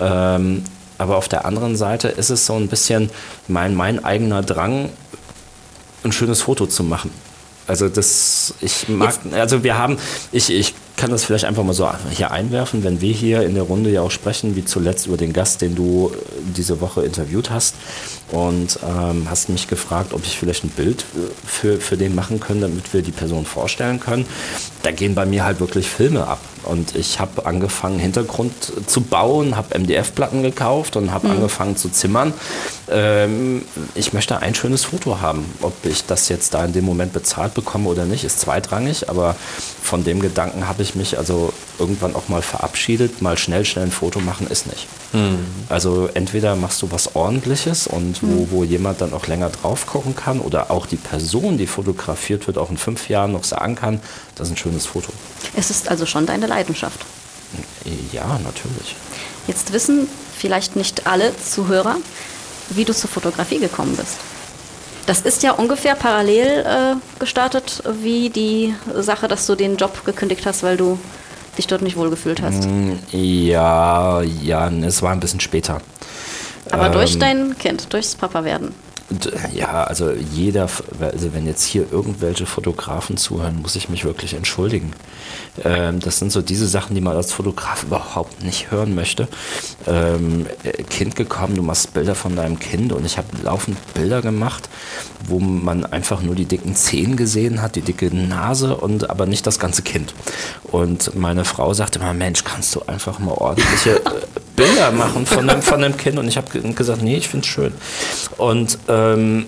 [0.01, 0.65] Ähm,
[0.99, 3.11] aber auf der anderen Seite ist es so ein bisschen
[3.49, 4.91] mein, mein eigener Drang,
[6.05, 7.11] ein schönes Foto zu machen.
[7.67, 9.97] Also das, ich mag, also wir haben,
[10.33, 13.65] ich, ich kann das vielleicht einfach mal so hier einwerfen, wenn wir hier in der
[13.65, 16.19] Runde ja auch sprechen, wie zuletzt über den Gast, den du äh,
[16.57, 17.75] diese Woche interviewt hast
[18.31, 22.41] und ähm, hast mich gefragt, ob ich vielleicht ein Bild äh, für, für den machen
[22.41, 24.27] können, damit wir die Person vorstellen können.
[24.83, 26.41] Da gehen bei mir halt wirklich Filme ab.
[26.65, 28.53] Und ich habe angefangen, Hintergrund
[28.87, 32.33] zu bauen, habe MDF-Platten gekauft und habe angefangen zu zimmern.
[32.91, 33.63] Ähm,
[33.95, 35.45] ich möchte ein schönes Foto haben.
[35.61, 39.09] Ob ich das jetzt da in dem Moment bezahlt bekomme oder nicht, ist zweitrangig.
[39.11, 39.37] Aber
[39.95, 43.23] von dem Gedanken habe ich mich also irgendwann auch mal verabschiedet.
[43.23, 44.89] Mal schnell, schnell ein Foto machen ist nicht.
[45.69, 50.17] Also entweder machst du was Ordentliches und wo, wo jemand dann auch länger drauf gucken
[50.17, 54.01] kann oder auch die Person, die fotografiert wird, auch in fünf Jahren noch sagen kann,
[54.35, 55.13] das ist ein schönes Foto.
[55.55, 56.99] Es ist also schon deine Leidenschaft.
[58.11, 58.97] Ja, natürlich.
[59.47, 61.99] Jetzt wissen vielleicht nicht alle Zuhörer,
[62.71, 64.17] wie du zur Fotografie gekommen bist.
[65.07, 70.47] Das ist ja ungefähr parallel äh, gestartet wie die Sache, dass du den Job gekündigt
[70.47, 70.99] hast, weil du
[71.59, 72.67] dich dort nicht wohlgefühlt hast.
[73.13, 75.81] Ja, ja, es war ein bisschen später.
[76.71, 78.75] Aber durch Ähm, dein Kind, durchs Papa werden.
[79.55, 80.69] Ja, also jeder,
[81.01, 84.93] also wenn jetzt hier irgendwelche Fotografen zuhören, muss ich mich wirklich entschuldigen.
[85.63, 89.29] Ähm, das sind so diese Sachen, die man als Fotograf überhaupt nicht hören möchte.
[89.87, 94.23] Ähm, äh, kind gekommen, du machst Bilder von deinem Kind und ich habe laufend Bilder
[94.23, 94.69] gemacht,
[95.27, 99.47] wo man einfach nur die dicken Zehen gesehen hat, die dicke Nase und aber nicht
[99.47, 100.15] das ganze Kind.
[100.65, 104.01] Und meine Frau sagte immer, Mensch, kannst du einfach mal ordentliche äh,
[104.57, 106.19] Bilder machen von dem, von dem Kind?
[106.19, 107.73] Und ich habe gesagt, nee, ich finde es schön.
[108.39, 109.47] Und ähm,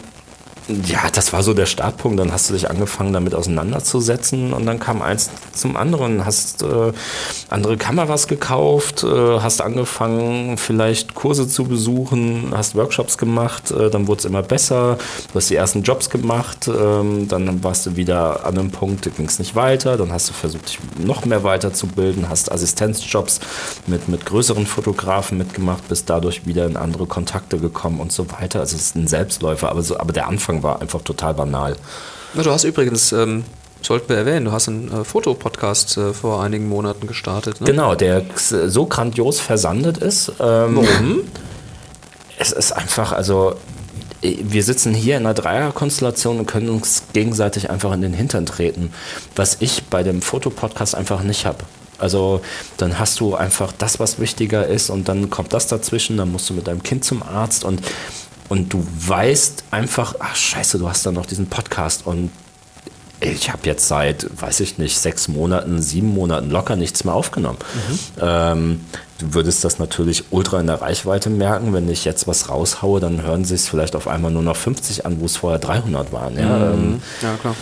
[0.68, 2.18] ja, das war so der Startpunkt.
[2.18, 6.24] Dann hast du dich angefangen, damit auseinanderzusetzen und dann kam eins zum anderen.
[6.24, 6.92] Hast äh,
[7.48, 14.09] andere Kameras gekauft, äh, hast angefangen, vielleicht Kurse zu besuchen, hast Workshops gemacht, äh, dann
[14.09, 14.98] wurde es immer besser.
[15.33, 19.11] Du hast die ersten Jobs gemacht, ähm, dann warst du wieder an einem Punkt, da
[19.11, 19.96] ging es nicht weiter.
[19.96, 23.40] Dann hast du versucht, dich noch mehr weiterzubilden, hast Assistenzjobs
[23.87, 28.61] mit, mit größeren Fotografen mitgemacht, bist dadurch wieder in andere Kontakte gekommen und so weiter.
[28.61, 31.76] Also es ist ein Selbstläufer, aber, so, aber der Anfang war einfach total banal.
[32.34, 33.44] Ja, du hast übrigens, ähm,
[33.82, 37.60] sollten wir erwähnen, du hast einen äh, Fotopodcast äh, vor einigen Monaten gestartet.
[37.60, 37.66] Ne?
[37.66, 40.30] Genau, der so grandios versandet ist.
[40.40, 41.20] Ähm, Warum?
[42.38, 43.56] Es ist einfach, also
[44.20, 48.92] wir sitzen hier in einer Dreierkonstellation und können uns gegenseitig einfach in den Hintern treten,
[49.34, 51.64] was ich bei dem Fotopodcast einfach nicht habe.
[51.98, 52.40] Also
[52.76, 56.50] dann hast du einfach das, was wichtiger ist und dann kommt das dazwischen, dann musst
[56.50, 57.80] du mit deinem Kind zum Arzt und,
[58.48, 62.30] und du weißt einfach, ach scheiße, du hast da noch diesen Podcast und
[63.20, 67.59] ich habe jetzt seit, weiß ich nicht, sechs Monaten, sieben Monaten locker nichts mehr aufgenommen.
[68.20, 68.80] Ähm,
[69.18, 71.72] du würdest das natürlich ultra in der Reichweite merken.
[71.72, 75.06] Wenn ich jetzt was raushaue, dann hören sie es vielleicht auf einmal nur noch 50
[75.06, 76.38] an, wo es vorher 300 waren.
[76.38, 77.54] Ja, ähm, Ja, klar.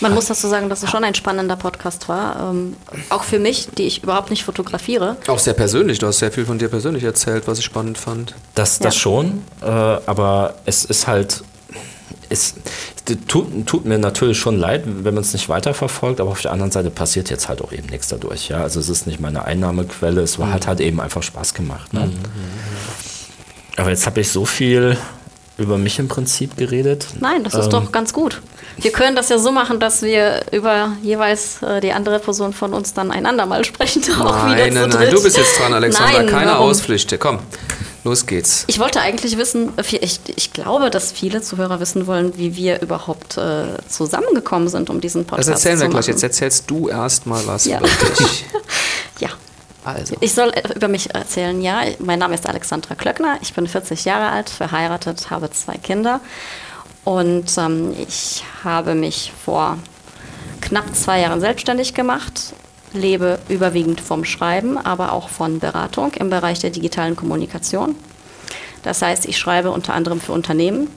[0.00, 2.50] Man muss dazu sagen, dass es schon ein spannender Podcast war.
[2.50, 2.76] Ähm,
[3.10, 5.16] auch für mich, die ich überhaupt nicht fotografiere.
[5.28, 8.34] Auch sehr persönlich, du hast sehr viel von dir persönlich erzählt, was ich spannend fand.
[8.54, 9.00] Das, das Ja.
[9.00, 11.42] schon, äh, aber es ist halt,
[12.28, 12.54] es
[13.28, 16.72] tut, tut mir natürlich schon leid, wenn man es nicht weiterverfolgt, aber auf der anderen
[16.72, 18.48] Seite passiert jetzt halt auch eben nichts dadurch.
[18.48, 18.58] Ja?
[18.62, 21.92] Also es ist nicht meine Einnahmequelle, es war halt, halt eben einfach Spaß gemacht.
[21.92, 22.10] Ne?
[23.76, 24.96] Aber jetzt habe ich so viel
[25.56, 27.06] über mich im Prinzip geredet.
[27.20, 28.40] Nein, das ist Ähm, doch ganz gut.
[28.78, 32.74] Wir können das ja so machen, dass wir über jeweils äh, die andere Person von
[32.74, 34.02] uns dann einander mal sprechen.
[34.20, 36.18] Auch wieder nein, zu nein, nein, du bist jetzt dran, Alexander.
[36.22, 36.70] Nein, Keine warum?
[36.70, 37.18] Ausflüchte.
[37.18, 37.38] Komm,
[38.02, 38.64] los geht's.
[38.66, 43.36] Ich wollte eigentlich wissen, ich, ich glaube, dass viele Zuhörer wissen wollen, wie wir überhaupt
[43.36, 46.00] äh, zusammengekommen sind, um diesen Podcast Das erzählen zu wir machen.
[46.00, 46.08] gleich.
[46.08, 47.78] Jetzt erzählst du erst mal was Ja.
[47.78, 48.44] über dich.
[49.84, 50.16] Also.
[50.20, 51.82] Ich soll über mich erzählen, ja.
[51.98, 53.38] Mein Name ist Alexandra Klöckner.
[53.42, 56.20] Ich bin 40 Jahre alt, verheiratet, habe zwei Kinder.
[57.04, 59.78] Und ähm, ich habe mich vor
[60.62, 62.54] knapp zwei Jahren selbstständig gemacht,
[62.94, 67.94] lebe überwiegend vom Schreiben, aber auch von Beratung im Bereich der digitalen Kommunikation.
[68.82, 70.88] Das heißt, ich schreibe unter anderem für Unternehmen,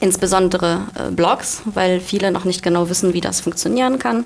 [0.00, 4.24] insbesondere äh, Blogs, weil viele noch nicht genau wissen, wie das funktionieren kann,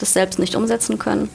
[0.00, 1.30] das selbst nicht umsetzen können.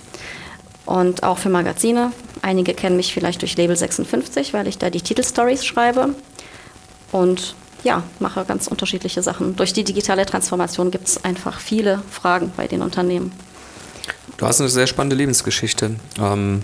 [0.85, 2.11] Und auch für Magazine.
[2.41, 6.09] Einige kennen mich vielleicht durch Label 56, weil ich da die Titelstories schreibe.
[7.11, 9.55] Und ja, mache ganz unterschiedliche Sachen.
[9.55, 13.31] Durch die digitale Transformation gibt es einfach viele Fragen bei den Unternehmen.
[14.37, 15.95] Du hast eine sehr spannende Lebensgeschichte.
[16.19, 16.61] Ähm,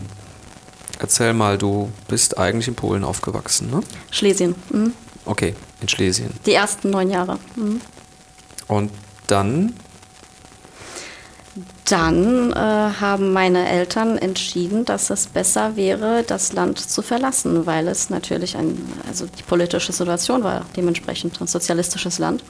[1.00, 3.82] erzähl mal, du bist eigentlich in Polen aufgewachsen, ne?
[4.12, 4.56] Schlesien.
[4.70, 4.94] Mhm.
[5.26, 6.32] Okay, in Schlesien.
[6.46, 7.38] Die ersten neun Jahre.
[7.56, 7.82] Mhm.
[8.68, 8.92] Und
[9.28, 9.74] dann?
[11.90, 17.88] Dann äh, haben meine Eltern entschieden, dass es besser wäre, das Land zu verlassen, weil
[17.88, 22.44] es natürlich ein, also die politische Situation war dementsprechend ein sozialistisches Land.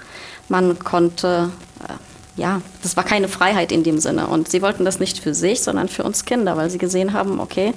[0.49, 1.51] Man konnte,
[1.87, 4.27] äh, ja, das war keine Freiheit in dem Sinne.
[4.27, 7.39] Und sie wollten das nicht für sich, sondern für uns Kinder, weil sie gesehen haben,
[7.39, 7.73] okay,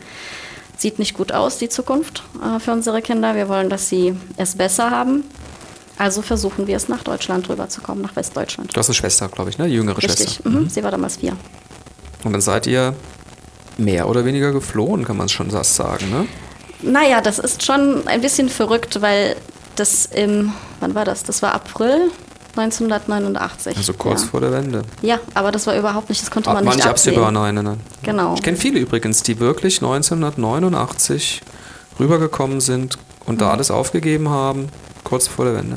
[0.77, 3.37] sieht nicht gut aus, die Zukunft äh, für unsere Kinder.
[3.37, 5.23] Wir wollen, dass sie es besser haben.
[6.03, 8.75] Also versuchen wir es nach Deutschland rüberzukommen, nach Westdeutschland.
[8.75, 9.67] Du hast eine Schwester, glaube ich, ne?
[9.69, 10.31] Jüngere Richtig.
[10.35, 10.49] Schwester.
[10.51, 10.69] Mhm.
[10.69, 11.37] Sie war damals vier.
[12.25, 12.95] Und dann seid ihr
[13.79, 16.27] mehr oder weniger geflohen, kann man es schon fast sagen, ne?
[16.83, 19.37] Naja, das ist schon ein bisschen verrückt, weil
[19.77, 21.23] das im, wann war das?
[21.23, 22.11] Das war April
[22.57, 23.77] 1989.
[23.77, 24.29] Also kurz ja.
[24.29, 24.83] vor der Wende.
[25.03, 27.13] Ja, aber das war überhaupt nicht, das konnte Ah, man war nicht nicht absehen.
[27.15, 27.81] absehbar, nein, nein, nein.
[28.03, 28.35] Genau.
[28.35, 31.43] Ich kenne viele übrigens, die wirklich 1989
[32.01, 33.39] rübergekommen sind und Mhm.
[33.39, 34.69] da alles aufgegeben haben,
[35.05, 35.77] kurz vor der Wende.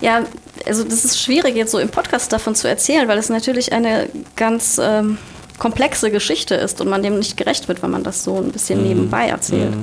[0.00, 0.24] Ja,
[0.66, 4.08] also das ist schwierig jetzt so im Podcast davon zu erzählen, weil es natürlich eine
[4.36, 5.18] ganz ähm,
[5.58, 8.82] komplexe Geschichte ist und man dem nicht gerecht wird, wenn man das so ein bisschen
[8.82, 9.74] nebenbei erzählt.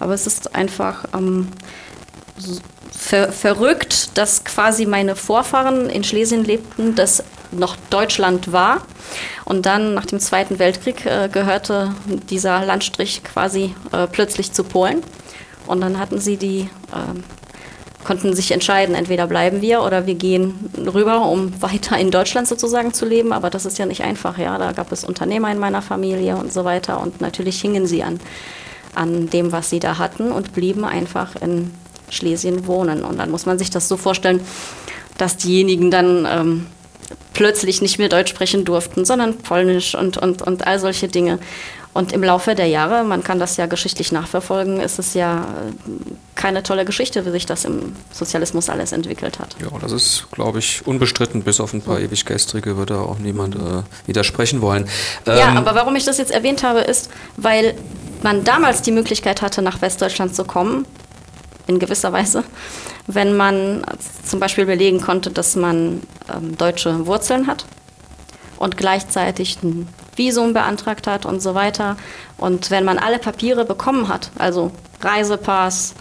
[0.00, 1.48] Aber es ist einfach ähm,
[2.90, 8.82] ver verrückt, dass quasi meine Vorfahren in Schlesien lebten, das noch Deutschland war.
[9.44, 11.94] Und dann nach dem Zweiten Weltkrieg äh, gehörte
[12.28, 15.02] dieser Landstrich quasi äh, plötzlich zu Polen.
[15.66, 17.22] Und dann hatten sie die ähm,
[18.04, 22.92] konnten sich entscheiden, entweder bleiben wir oder wir gehen rüber, um weiter in Deutschland sozusagen
[22.92, 23.32] zu leben.
[23.32, 24.58] Aber das ist ja nicht einfach, ja.
[24.58, 27.00] Da gab es Unternehmer in meiner Familie und so weiter.
[27.00, 28.20] Und natürlich hingen sie an,
[28.94, 31.70] an dem, was sie da hatten und blieben einfach in
[32.08, 33.04] Schlesien wohnen.
[33.04, 34.40] Und dann muss man sich das so vorstellen,
[35.18, 36.66] dass diejenigen dann ähm,
[37.32, 41.38] plötzlich nicht mehr Deutsch sprechen durften, sondern Polnisch und, und, und all solche Dinge.
[41.92, 45.90] Und im Laufe der Jahre, man kann das ja geschichtlich nachverfolgen, ist es ja äh,
[46.36, 49.56] keine tolle Geschichte, wie sich das im Sozialismus alles entwickelt hat.
[49.60, 53.56] Ja, das ist, glaube ich, unbestritten, bis auf ein paar ewig gestrige würde auch niemand
[53.56, 54.88] äh, widersprechen wollen.
[55.26, 57.74] Ja, Ähm, aber warum ich das jetzt erwähnt habe, ist, weil
[58.22, 60.86] man damals die Möglichkeit hatte, nach Westdeutschland zu kommen,
[61.66, 62.44] in gewisser Weise,
[63.06, 63.82] wenn man
[64.24, 67.64] zum Beispiel belegen konnte, dass man ähm, deutsche Wurzeln hat
[68.58, 71.96] und gleichzeitig ein Visum beantragt hat und so weiter.
[72.36, 75.94] Und wenn man alle Papiere bekommen hat, also Reisepass,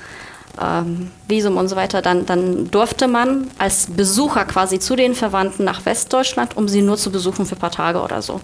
[0.62, 5.64] ähm, Visum und so weiter, dann, dann durfte man als Besucher quasi zu den Verwandten
[5.64, 8.42] nach Westdeutschland, um sie nur zu besuchen für ein paar Tage oder so.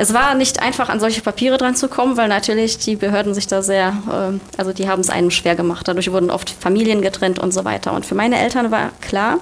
[0.00, 3.48] Es war nicht einfach, an solche Papiere dran zu kommen, weil natürlich die Behörden sich
[3.48, 5.88] da sehr, ähm, also die haben es einem schwer gemacht.
[5.88, 7.92] Dadurch wurden oft Familien getrennt und so weiter.
[7.92, 9.38] Und für meine Eltern war klar,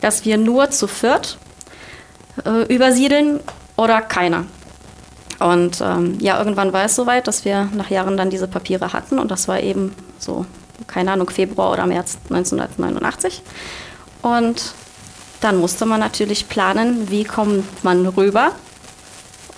[0.00, 1.38] dass wir nur zu viert
[2.44, 3.40] äh, übersiedeln
[3.76, 4.44] oder keiner.
[5.38, 9.18] Und ähm, ja, irgendwann war es soweit, dass wir nach Jahren dann diese Papiere hatten
[9.18, 10.46] und das war eben so,
[10.86, 13.42] keine Ahnung, Februar oder März 1989.
[14.22, 14.72] Und
[15.42, 18.52] dann musste man natürlich planen, wie kommt man rüber,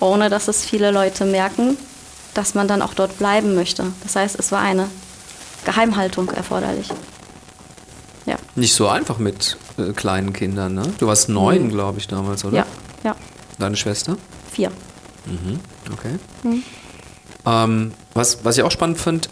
[0.01, 1.77] ohne dass es viele Leute merken,
[2.33, 3.85] dass man dann auch dort bleiben möchte.
[4.03, 4.87] Das heißt, es war eine
[5.65, 6.89] Geheimhaltung erforderlich.
[8.25, 10.83] Ja, nicht so einfach mit äh, kleinen Kindern, ne?
[10.99, 11.69] Du warst neun, Mhm.
[11.69, 12.57] glaube ich, damals, oder?
[12.57, 12.65] ja,
[13.03, 13.15] ja,
[13.57, 14.17] Deine Schwester?
[14.51, 14.71] vier.
[15.91, 16.15] Okay.
[16.43, 16.63] Mhm.
[17.45, 19.27] Ähm, was, was ich auch spannend finde,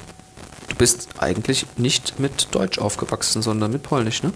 [0.70, 4.34] du bist eigentlich nicht mit Deutsch aufgewachsen, sondern mit Polnisch, ne?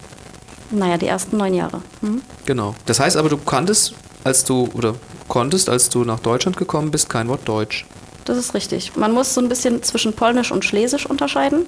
[0.71, 1.81] Naja, die ersten neun Jahre.
[2.01, 2.21] Mhm.
[2.45, 2.75] Genau.
[2.85, 3.93] Das heißt aber, du kanntest,
[4.23, 4.95] als du, oder
[5.27, 7.85] konntest, als du nach Deutschland gekommen bist, kein Wort Deutsch.
[8.25, 8.95] Das ist richtig.
[8.95, 11.65] Man muss so ein bisschen zwischen Polnisch und Schlesisch unterscheiden.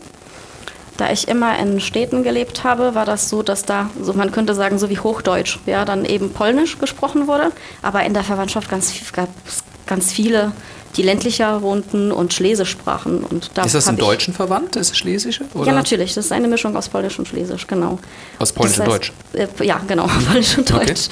[0.97, 4.53] Da ich immer in Städten gelebt habe, war das so, dass da, so man könnte
[4.53, 7.51] sagen, so wie Hochdeutsch, ja, dann eben Polnisch gesprochen wurde.
[7.81, 10.53] Aber in der Verwandtschaft ganz, gab es ganz viele
[10.95, 13.23] die ländlicher wohnten und Schlesisch sprachen.
[13.23, 15.45] Und da Ist das im Deutschen verwandt, das Schlesische?
[15.53, 15.67] Oder?
[15.67, 16.13] Ja, natürlich.
[16.13, 17.99] Das ist eine Mischung aus Polnisch und Schlesisch, genau.
[18.39, 19.59] Aus Polnisch Das und heißt, Deutsch.
[19.61, 20.85] Äh, ja, genau, Polnisch und Okay.
[20.85, 21.09] Deutsch.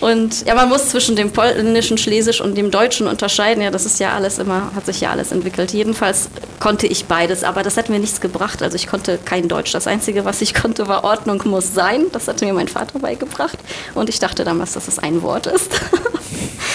[0.00, 3.62] Und ja, man muss zwischen dem polnischen Schlesisch und dem Deutschen unterscheiden.
[3.62, 5.72] Ja, das ist ja alles immer, hat sich ja alles entwickelt.
[5.72, 6.28] Jedenfalls
[6.60, 8.62] konnte ich beides, aber das hat mir nichts gebracht.
[8.62, 9.72] Also ich konnte kein Deutsch.
[9.72, 12.06] Das Einzige, was ich konnte, war Ordnung muss sein.
[12.12, 13.58] Das hatte mir mein Vater beigebracht.
[13.94, 15.70] Und ich dachte damals, dass es ein Wort ist.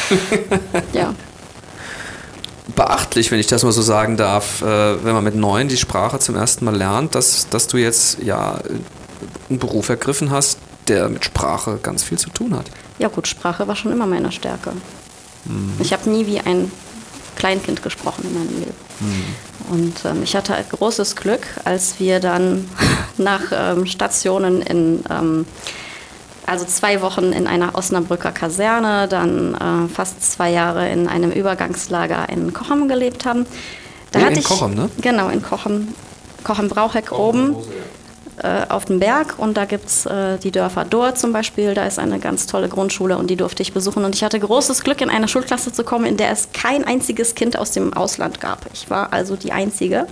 [0.94, 1.14] ja.
[2.76, 6.20] beachtlich, wenn ich das mal so sagen darf, äh, wenn man mit neun die Sprache
[6.20, 8.60] zum ersten Mal lernt, dass, dass du jetzt ja
[9.50, 12.66] einen Beruf ergriffen hast, der mit Sprache ganz viel zu tun hat.
[13.00, 14.72] Ja gut, Sprache war schon immer meine Stärke.
[15.46, 15.74] Mhm.
[15.80, 16.72] Ich habe nie wie ein
[17.36, 18.74] Kleinkind gesprochen in meinem Leben.
[19.00, 19.74] Mhm.
[19.74, 22.70] Und ähm, ich hatte großes Glück, als wir dann
[23.18, 25.46] nach ähm, Stationen in, ähm,
[26.48, 32.30] also zwei Wochen in einer Osnabrücker Kaserne, dann äh, fast zwei Jahre in einem Übergangslager
[32.30, 33.46] in Cochem gelebt haben.
[34.12, 34.90] Da Oh, hatte in ich, Cochem, ne?
[35.02, 35.90] Genau, in Cochem,
[36.44, 37.56] Cochem-Braucheck oben
[38.42, 41.74] äh, auf dem Berg und da gibt es äh, die Dörfer Dohr zum Beispiel.
[41.74, 44.06] Da ist eine ganz tolle Grundschule und die durfte ich besuchen.
[44.06, 47.36] Und ich hatte großes Glück, in eine Schulklasse zu kommen, in der es kein einziges
[47.36, 48.66] Kind aus dem Ausland gab.
[48.74, 50.08] Ich war also die einzige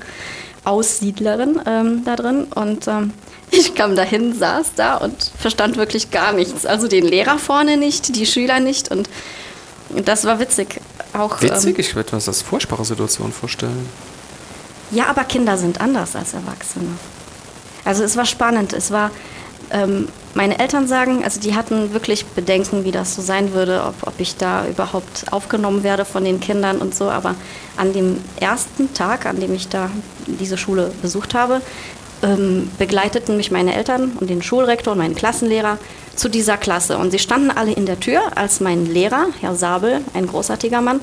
[0.65, 3.13] Aussiedlerin ähm, da drin und ähm,
[3.51, 6.65] ich kam dahin, saß da und verstand wirklich gar nichts.
[6.65, 9.07] Also den Lehrer vorne nicht, die Schüler nicht und
[9.89, 10.81] das war witzig.
[11.13, 13.87] Auch, Witzig, Ähm, ich würde mir das als Vorsprachesituation vorstellen.
[14.91, 16.89] ja, aber Kinder sind anders als Erwachsene.
[17.85, 18.73] Also es war spannend.
[18.73, 19.11] Es war,
[19.71, 24.07] ähm, meine Eltern sagen, also die hatten wirklich Bedenken, wie das so sein würde, ob,
[24.07, 27.09] ob ich da überhaupt aufgenommen werde von den Kindern und so.
[27.09, 27.35] Aber
[27.77, 29.89] an dem ersten Tag, an dem ich da
[30.25, 31.61] diese Schule besucht habe,
[32.25, 35.77] ähm, begleiteten mich meine Eltern und den Schulrektor und meinen Klassenlehrer
[36.15, 36.97] zu dieser Klasse.
[36.97, 40.99] Und sie standen alle in der Tür, als mein Lehrer, Herr Sabel, ein großartiger Mann,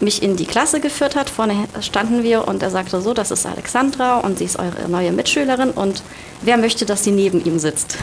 [0.00, 1.30] mich in die Klasse geführt hat.
[1.30, 5.12] Vorne standen wir und er sagte so, das ist Alexandra und sie ist eure neue
[5.12, 6.02] Mitschülerin und
[6.42, 7.96] wer möchte, dass sie neben ihm sitzt?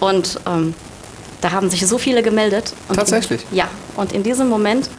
[0.00, 0.74] Und ähm,
[1.40, 2.74] da haben sich so viele gemeldet.
[2.88, 3.46] Und Tatsächlich?
[3.50, 4.90] In, ja, und in diesem Moment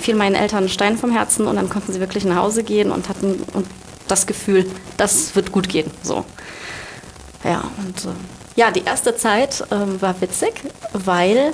[0.00, 2.90] fiel meinen Eltern ein Stein vom Herzen und dann konnten sie wirklich nach Hause gehen
[2.90, 3.66] und hatten und
[4.12, 5.90] das Gefühl, das wird gut gehen.
[6.02, 6.24] So.
[7.44, 8.14] Ja, und äh,
[8.54, 10.52] ja, die erste Zeit ähm, war witzig,
[10.92, 11.52] weil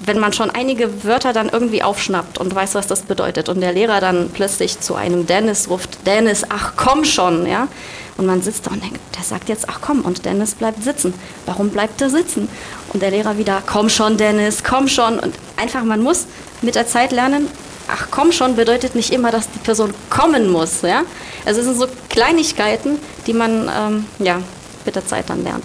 [0.00, 3.72] wenn man schon einige Wörter dann irgendwie aufschnappt und weiß, was das bedeutet und der
[3.72, 7.68] Lehrer dann plötzlich zu einem Dennis ruft, Dennis, ach komm schon, ja,
[8.16, 11.14] und man sitzt da und denkt, der sagt jetzt, ach komm, und Dennis bleibt sitzen.
[11.46, 12.48] Warum bleibt er sitzen?
[12.92, 15.20] Und der Lehrer wieder, komm schon, Dennis, komm schon.
[15.20, 16.26] Und einfach, man muss
[16.60, 17.48] mit der Zeit lernen,
[17.88, 21.02] ach komm schon bedeutet nicht immer, dass die Person kommen muss, ja.
[21.44, 24.40] Also es sind so Kleinigkeiten, die man, ähm, ja,
[24.84, 25.64] mit der Zeit dann lernt.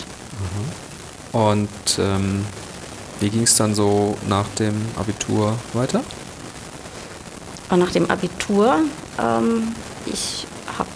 [1.33, 2.45] Und ähm,
[3.19, 6.01] wie ging es dann so nach dem Abitur weiter?
[7.69, 8.77] Und nach dem Abitur,
[9.19, 10.45] ähm, ich
[10.77, 10.89] habe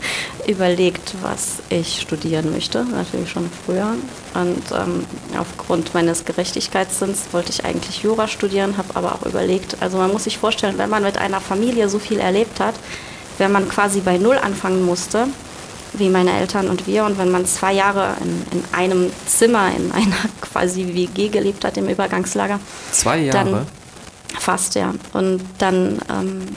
[0.46, 3.94] überlegt, was ich studieren möchte, natürlich schon früher.
[4.34, 5.04] Und ähm,
[5.38, 10.24] aufgrund meines Gerechtigkeitssinns wollte ich eigentlich Jura studieren, habe aber auch überlegt, also man muss
[10.24, 12.74] sich vorstellen, wenn man mit einer Familie so viel erlebt hat,
[13.38, 15.26] wenn man quasi bei Null anfangen musste,
[15.92, 19.90] wie meine Eltern und wir, und wenn man zwei Jahre in, in einem Zimmer, in
[19.92, 22.60] einer quasi WG gelebt hat im Übergangslager,
[22.92, 23.50] Zwei Jahre?
[23.50, 23.66] dann
[24.38, 24.94] fast, ja.
[25.12, 26.56] Und dann ähm,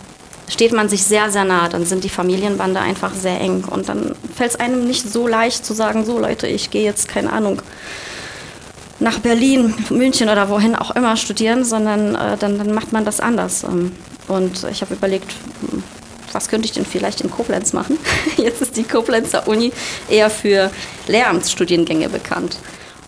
[0.49, 1.69] steht man sich sehr, sehr nah.
[1.69, 3.63] Dann sind die Familienbande einfach sehr eng.
[3.65, 7.07] Und dann fällt es einem nicht so leicht zu sagen, so Leute, ich gehe jetzt,
[7.07, 7.61] keine Ahnung,
[8.99, 13.19] nach Berlin, München oder wohin auch immer studieren, sondern äh, dann, dann macht man das
[13.19, 13.63] anders.
[13.63, 13.91] Ähm,
[14.27, 15.31] und ich habe überlegt,
[15.69, 15.83] hm,
[16.31, 17.97] was könnte ich denn vielleicht in Koblenz machen?
[18.37, 19.71] Jetzt ist die Koblenzer Uni
[20.09, 20.71] eher für
[21.07, 22.57] Lehramtsstudiengänge bekannt.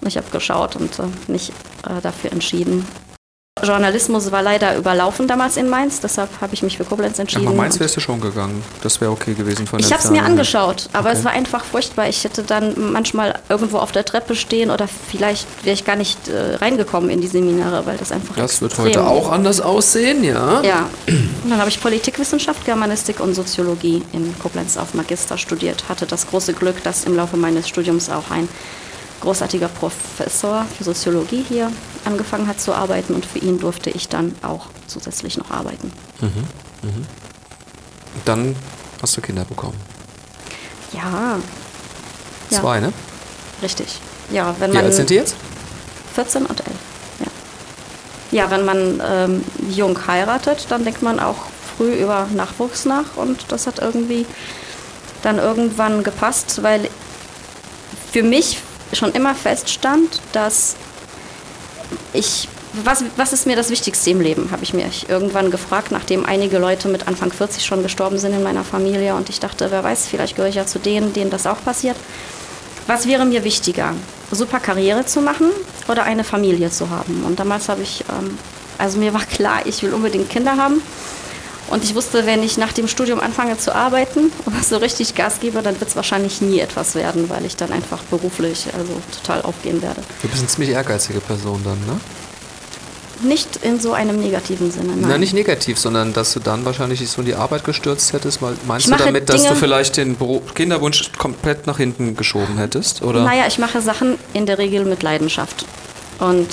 [0.02, 1.50] Und ich habe geschaut und äh, mich
[1.84, 2.86] äh, dafür entschieden.
[3.64, 7.45] Journalismus war leider überlaufen damals in Mainz, deshalb habe ich mich für Koblenz Ach, entschieden.
[7.45, 8.62] nach Mainz wärst du schon gegangen.
[8.84, 11.20] Das wäre okay gewesen von der ich habe es mir angeschaut, aber Okay.
[11.20, 12.10] es war einfach furchtbar.
[12.10, 16.28] Ich hätte dann manchmal irgendwo auf der Treppe stehen oder vielleicht wäre ich gar nicht
[16.28, 20.62] äh, reingekommen in die Seminare, weil das einfach Das wird heute auch anders aussehen, ja?
[20.62, 25.86] Ja, und dann habe ich Politikwissenschaft, Germanistik und Soziologie in Koblenz auf Magister studiert.
[25.88, 28.49] Hatte das große Glück, dass im Laufe meines Studiums auch ein
[29.22, 31.72] großartiger Professor für Soziologie hier
[32.03, 35.91] angefangen hat zu arbeiten und für ihn durfte ich dann auch zusätzlich noch arbeiten.
[38.26, 38.55] Dann
[39.01, 39.80] hast du Kinder bekommen.
[40.93, 41.39] Ja,
[42.51, 42.59] Ja.
[42.59, 42.93] Zwei, ne?
[43.61, 43.99] richtig.
[44.32, 45.36] Ja, wenn Wie man alt sind die jetzt?
[46.13, 46.70] 14 und 11.
[47.20, 47.26] Ja,
[48.43, 51.38] ja wenn man ähm, jung heiratet, dann denkt man auch
[51.76, 54.26] früh über Nachwuchs nach und das hat irgendwie
[55.24, 56.89] dann irgendwann gepasst, weil
[58.11, 58.59] für mich
[58.94, 60.76] schon immer feststand, dass
[62.14, 62.48] ich
[62.84, 66.58] was, was ist mir das Wichtigste im Leben, habe ich mich irgendwann gefragt, nachdem einige
[66.58, 69.16] Leute mit Anfang 40 schon gestorben sind in meiner Familie.
[69.16, 71.96] Und ich dachte, wer weiß, vielleicht gehöre ich ja zu denen, denen das auch passiert.
[72.88, 73.94] Was wäre mir wichtiger,
[74.32, 75.48] super Karriere zu machen
[75.88, 77.24] oder eine Familie zu haben?
[77.26, 78.38] Und damals habe ich, ähm,
[78.78, 80.82] also mir war klar, ich will unbedingt Kinder haben.
[81.70, 85.39] Und ich wusste, wenn ich nach dem Studium anfange zu arbeiten und so richtig Gas
[85.39, 89.41] gebe, dann wird es wahrscheinlich nie etwas werden, weil ich dann einfach beruflich also total
[89.41, 90.01] aufgehen werde.
[90.22, 91.99] Du bist eine ziemlich ehrgeizige Person dann, ne?
[93.24, 94.89] Nicht in so einem negativen Sinne.
[94.89, 98.11] Nein, Na, nicht negativ, sondern dass du dann wahrscheinlich dich so in die Arbeit gestürzt
[98.11, 98.41] hättest.
[98.41, 102.57] Weil, meinst du damit, dass du Dinge- vielleicht den Beruf, Kinderwunsch komplett nach hinten geschoben
[102.57, 103.01] hättest?
[103.03, 103.24] Oder?
[103.24, 105.66] Naja, ich mache Sachen in der Regel mit Leidenschaft.
[106.20, 106.47] Und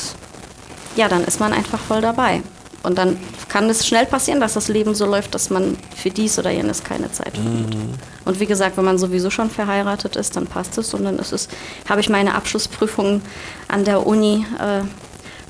[0.95, 2.43] ja, dann ist man einfach voll dabei.
[2.83, 3.17] Und dann
[3.49, 6.83] kann es schnell passieren, dass das Leben so läuft, dass man für dies oder jenes
[6.83, 7.77] keine Zeit findet.
[8.25, 10.93] Und wie gesagt, wenn man sowieso schon verheiratet ist, dann passt es.
[10.95, 11.49] Und dann ist es,
[11.89, 13.23] habe ich meine Abschlussprüfung
[13.69, 14.83] an der Uni äh,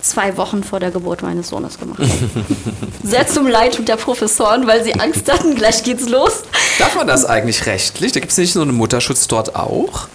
[0.02, 2.02] zwei Wochen vor der Geburt meines Sohnes gemacht.
[3.04, 6.42] Sehr zum Leid der Professoren, weil sie Angst hatten, gleich geht's los.
[6.78, 8.12] Darf man das eigentlich rechtlich?
[8.12, 10.08] Da gibt es nicht so einen Mutterschutz dort auch?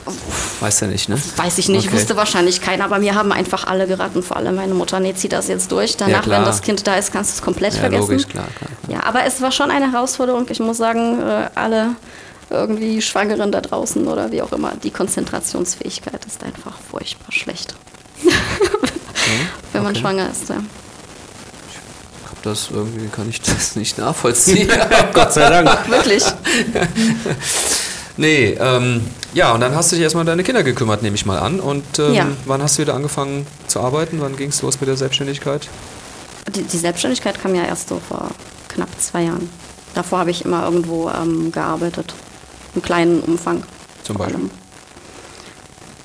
[0.60, 1.18] Weiß ja nicht, ne?
[1.38, 1.96] Weiß ich nicht, Okay.
[1.96, 5.30] wusste wahrscheinlich keiner, aber mir haben einfach alle geraten, vor allem meine Mutter, nee, zieh
[5.30, 5.96] das jetzt durch.
[5.98, 6.40] Danach, klar.
[6.40, 8.02] wenn das Kind da ist, kannst du es komplett Ja, vergessen.
[8.02, 8.70] logisch, klar, klar.
[8.90, 10.46] Ja, aber es war schon eine Herausforderung.
[10.50, 11.92] Ich muss sagen, äh, alle
[12.50, 17.76] irgendwie Schwangeren da draußen oder wie auch immer, die Konzentrationsfähigkeit ist einfach furchtbar schlecht.
[19.74, 20.02] wenn man okay.
[20.02, 20.50] schwanger ist.
[20.50, 20.56] Ja.
[22.30, 24.70] Hab das irgendwie kann ich das nicht nachvollziehen.
[25.14, 25.70] Gott sei Dank.
[25.90, 26.24] Wirklich.
[28.18, 29.02] nee, ähm,
[29.34, 31.60] ja, und dann hast du dich erstmal um deine Kinder gekümmert, nehme ich mal an.
[31.60, 32.28] Und ähm, Ja.
[32.46, 34.20] wann hast du wieder angefangen zu arbeiten?
[34.22, 35.68] Wann ging es los mit der Selbstständigkeit?
[36.56, 38.30] Die, die Selbstständigkeit kam ja erst so vor
[38.70, 39.50] knapp zwei Jahren.
[39.94, 42.14] Davor habe ich immer irgendwo ähm, gearbeitet,
[42.76, 43.64] im kleinen Umfang.
[44.04, 44.36] Zum Beispiel?
[44.38, 44.52] allem.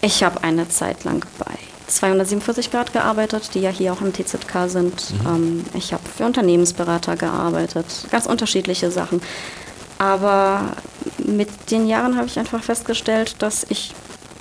[0.00, 1.54] Ich habe eine Zeit lang bei
[1.96, 5.14] 247 Grad gearbeitet, die ja hier auch im TZK sind.
[5.26, 9.20] Ähm, ich habe für Unternehmensberater gearbeitet, ganz unterschiedliche Sachen.
[9.98, 10.76] Aber
[11.18, 13.94] mit den Jahren habe ich einfach festgestellt, dass ich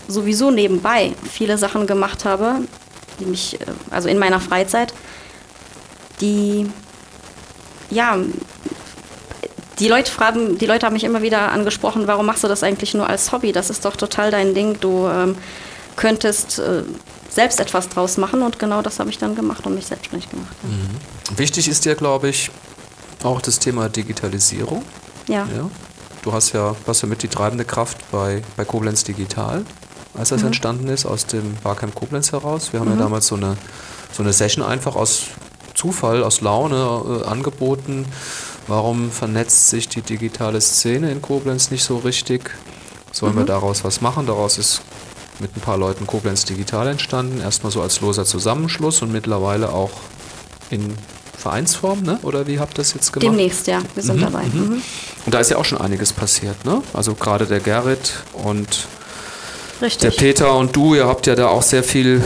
[0.07, 2.61] sowieso nebenbei viele Sachen gemacht habe,
[3.19, 4.93] die mich, äh, also in meiner Freizeit,
[6.19, 6.69] die,
[7.89, 8.17] ja,
[9.79, 12.93] die Leute fragen, die Leute haben mich immer wieder angesprochen, warum machst du das eigentlich
[12.93, 13.51] nur als Hobby?
[13.51, 14.79] Das ist doch total dein Ding.
[14.79, 15.35] Du ähm,
[15.95, 16.83] könntest äh,
[17.31, 20.55] selbst etwas draus machen und genau das habe ich dann gemacht und mich selbstständig gemacht.
[21.35, 22.51] Wichtig ist dir, glaube ich,
[23.23, 24.83] auch das Thema Digitalisierung.
[25.27, 25.47] Ja.
[25.55, 25.69] Ja.
[26.23, 29.65] Du hast ja, warst ja mit die treibende Kraft bei, bei Koblenz Digital,
[30.13, 32.73] als das entstanden ist, aus dem Barcamp Koblenz heraus.
[32.73, 33.57] Wir haben ja damals so eine,
[34.11, 35.27] so eine Session einfach aus
[35.73, 38.05] Zufall, aus Laune äh, angeboten.
[38.67, 42.51] Warum vernetzt sich die digitale Szene in Koblenz nicht so richtig?
[43.11, 44.27] Sollen wir daraus was machen?
[44.27, 44.81] Daraus ist
[45.39, 47.41] mit ein paar Leuten Koblenz Digital entstanden.
[47.41, 49.91] Erstmal so als loser Zusammenschluss und mittlerweile auch
[50.69, 50.95] in
[51.37, 52.19] Vereinsform, ne?
[52.21, 53.31] oder wie habt ihr das jetzt gemacht?
[53.31, 54.43] Demnächst, ja, wir sind dabei.
[54.43, 54.81] Mhm.
[55.25, 56.83] Und da ist ja auch schon einiges passiert, ne?
[56.93, 58.87] Also gerade der Gerrit und
[59.81, 60.17] der Richtig.
[60.17, 62.23] Peter und du, ihr habt ja da auch sehr viel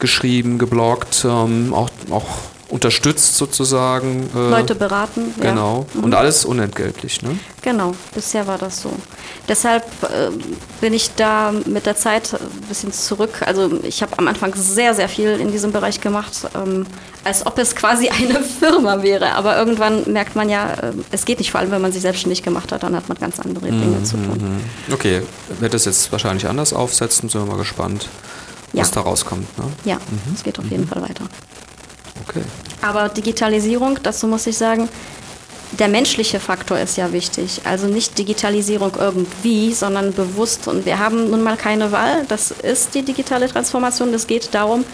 [0.00, 2.26] geschrieben, gebloggt, ähm, auch, auch
[2.68, 4.28] unterstützt sozusagen.
[4.34, 5.32] äh, Leute beraten.
[5.42, 5.50] ja.
[5.50, 5.86] Genau.
[6.02, 7.38] Und alles unentgeltlich, ne?
[7.62, 8.90] Genau, bisher war das so.
[9.48, 10.30] Deshalb äh,
[10.80, 13.42] bin ich da mit der Zeit ein bisschen zurück.
[13.44, 16.86] Also ich habe am Anfang sehr, sehr viel in diesem Bereich gemacht, ähm,
[17.24, 19.32] als ob es quasi eine Firma wäre.
[19.34, 22.42] Aber irgendwann merkt man ja, äh, es geht nicht, vor allem wenn man sich selbstständig
[22.42, 24.60] gemacht hat, dann hat man ganz andere Dinge zu tun.
[24.92, 25.22] Okay,
[25.60, 28.08] wird das jetzt wahrscheinlich anders aufsetzen, sind wir mal gespannt,
[28.72, 28.82] Ja.
[28.82, 29.64] was da rauskommt, ne?
[29.84, 29.98] Ja,
[30.34, 31.24] es geht auf jeden Fall weiter.
[32.28, 32.42] Okay.
[32.82, 34.88] Aber Digitalisierung, dazu muss ich sagen,
[35.72, 37.60] der menschliche Faktor ist ja wichtig.
[37.64, 40.68] Also nicht Digitalisierung irgendwie, sondern bewusst.
[40.68, 42.24] Und wir haben nun mal keine Wahl.
[42.28, 44.14] Das ist die digitale Transformation.
[44.14, 44.84] Es geht darum,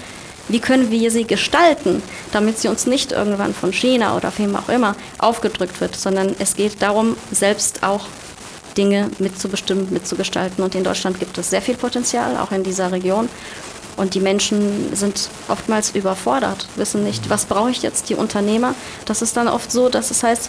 [0.48, 2.02] wie können wir sie gestalten,
[2.32, 6.56] damit sie uns nicht irgendwann von China oder wem auch immer aufgedrückt wird, sondern es
[6.56, 8.06] geht darum, selbst auch
[8.76, 10.64] Dinge mitzubestimmen, mitzugestalten.
[10.64, 13.28] Und in Deutschland gibt es sehr viel Potenzial, auch in dieser Region.
[13.96, 18.74] Und die Menschen sind oftmals überfordert, wissen nicht, was brauche ich jetzt, die Unternehmer.
[19.04, 20.48] Das ist dann oft so, dass es heißt,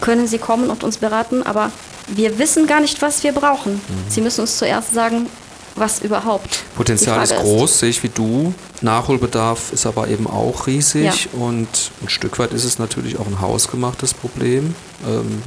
[0.00, 1.70] können Sie kommen und uns beraten, aber
[2.08, 3.80] wir wissen gar nicht, was wir brauchen.
[4.08, 5.26] Sie müssen uns zuerst sagen,
[5.74, 6.64] was überhaupt.
[6.76, 8.54] Potenzial ist groß, sehe ich wie du.
[8.80, 11.40] Nachholbedarf ist aber eben auch riesig Ja.
[11.40, 11.68] und
[12.02, 14.74] ein Stück weit ist es natürlich auch ein hausgemachtes Problem.
[15.06, 15.42] Ähm,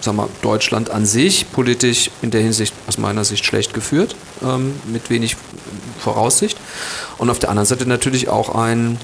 [0.00, 4.74] sag mal, Deutschland an sich politisch in der Hinsicht aus meiner Sicht schlecht geführt, ähm,
[4.86, 5.36] mit wenig
[5.98, 6.58] Voraussicht.
[7.18, 8.98] Und auf der anderen Seite natürlich auch ein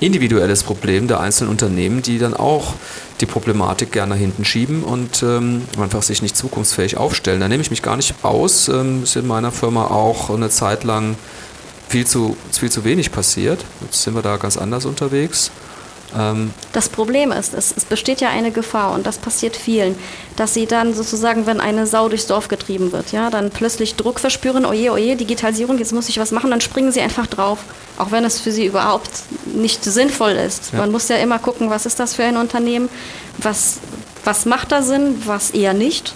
[0.00, 2.74] individuelles Problem der einzelnen Unternehmen, die dann auch
[3.20, 7.40] die Problematik gerne nach hinten schieben und ähm, einfach sich nicht zukunftsfähig aufstellen.
[7.40, 8.68] Da nehme ich mich gar nicht aus.
[8.68, 11.16] Ähm, ist in meiner Firma auch eine Zeit lang
[11.88, 13.64] viel zu, viel zu wenig passiert.
[13.80, 15.50] Jetzt sind wir da ganz anders unterwegs.
[16.16, 19.96] Ähm das Problem ist, es, es, besteht ja eine Gefahr und das passiert vielen,
[20.36, 24.20] dass sie dann sozusagen, wenn eine Sau durchs Dorf getrieben wird, ja, dann plötzlich Druck
[24.20, 27.58] verspüren, oje, oje, Digitalisierung, jetzt muss ich was machen, dann springen sie einfach drauf,
[27.98, 29.10] auch wenn es für sie überhaupt
[29.46, 30.72] nicht sinnvoll ist.
[30.72, 30.78] Ja.
[30.78, 32.88] Man muss ja immer gucken, was ist das für ein Unternehmen,
[33.38, 33.78] was,
[34.24, 36.14] was macht da Sinn, was eher nicht.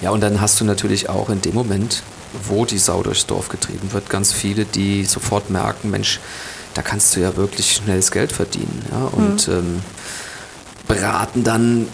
[0.00, 2.02] Ja, und dann hast du natürlich auch in dem Moment,
[2.44, 6.20] wo die Sau durchs Dorf getrieben wird, ganz viele, die sofort merken, Mensch,
[6.74, 8.84] da kannst du ja wirklich schnelles Geld verdienen.
[8.90, 9.10] Ja?
[9.12, 9.54] Und mhm.
[9.54, 9.82] ähm,
[10.88, 11.88] beraten dann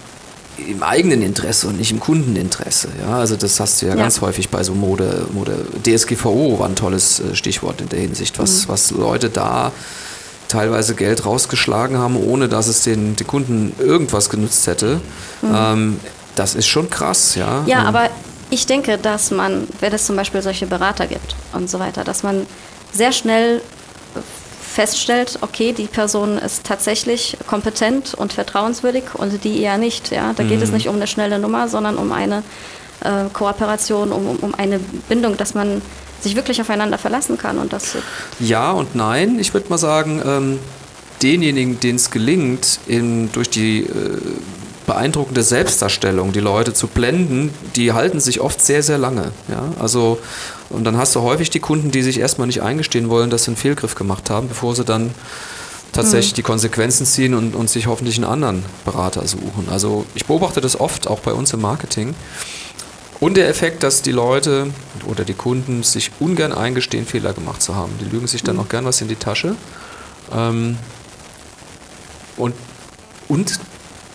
[0.57, 2.89] im eigenen Interesse und nicht im Kundeninteresse.
[3.05, 3.17] Ja?
[3.19, 4.01] Also das hast du ja, ja.
[4.01, 5.65] ganz häufig bei so Mode, Mode.
[5.83, 8.71] DSGVO war ein tolles äh, Stichwort in der Hinsicht, was, mhm.
[8.71, 9.71] was Leute da
[10.47, 15.01] teilweise Geld rausgeschlagen haben, ohne dass es den, den Kunden irgendwas genutzt hätte.
[15.41, 15.53] Mhm.
[15.53, 15.99] Ähm,
[16.35, 17.63] das ist schon krass, ja.
[17.65, 18.09] Ja, ähm, aber
[18.49, 22.23] ich denke, dass man, wenn es zum Beispiel solche Berater gibt und so weiter, dass
[22.23, 22.45] man
[22.93, 23.61] sehr schnell
[24.77, 30.11] feststellt, okay, die Person ist tatsächlich kompetent und vertrauenswürdig und die eher nicht.
[30.11, 30.33] Ja?
[30.33, 30.49] Da mhm.
[30.49, 30.75] geht es mhm.
[30.75, 32.43] nicht um eine schnelle Nummer, sondern um eine
[33.03, 35.81] äh, Kooperation, um, um eine Bindung, dass man
[36.21, 37.57] sich wirklich aufeinander verlassen kann.
[37.57, 37.97] Und das
[38.39, 39.39] ja und nein.
[39.39, 40.59] Ich würde mal sagen, ähm,
[41.23, 44.19] denjenigen, denen es gelingt, in, durch die äh,
[44.85, 49.31] beeindruckende Selbstdarstellung, die Leute zu blenden, die halten sich oft sehr, sehr lange.
[49.49, 49.71] Ja?
[49.79, 50.19] Also,
[50.69, 53.51] und dann hast du häufig die Kunden, die sich erstmal nicht eingestehen wollen, dass sie
[53.51, 55.11] einen Fehlgriff gemacht haben, bevor sie dann
[55.93, 56.35] tatsächlich mhm.
[56.35, 59.67] die Konsequenzen ziehen und, und sich hoffentlich einen anderen Berater suchen.
[59.69, 62.15] Also ich beobachte das oft, auch bei uns im Marketing.
[63.19, 64.67] Und der Effekt, dass die Leute
[65.07, 67.93] oder die Kunden sich ungern eingestehen, Fehler gemacht zu haben.
[67.99, 68.61] Die lügen sich dann mhm.
[68.61, 69.55] auch gern was in die Tasche.
[70.31, 70.77] Ähm,
[72.35, 72.53] und,
[73.27, 73.59] und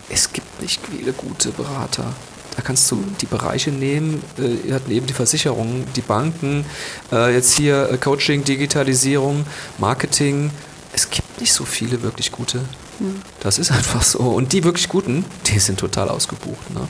[0.09, 2.13] es gibt nicht viele gute Berater.
[2.55, 6.65] Da kannst du die Bereiche nehmen, äh, ihr habt eben die Versicherungen, die Banken,
[7.11, 9.45] äh, jetzt hier äh, Coaching, Digitalisierung,
[9.79, 10.51] Marketing.
[10.91, 12.59] Es gibt nicht so viele wirklich gute.
[12.99, 13.21] Mhm.
[13.39, 14.19] Das ist einfach so.
[14.19, 16.69] Und die wirklich guten, die sind total ausgebucht.
[16.73, 16.87] Ne?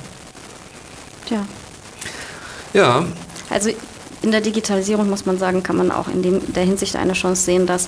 [1.30, 1.46] Ja.
[2.74, 3.06] Ja.
[3.50, 3.70] Also
[4.22, 7.44] in der Digitalisierung muss man sagen, kann man auch in dem, der Hinsicht eine Chance
[7.44, 7.88] sehen, dass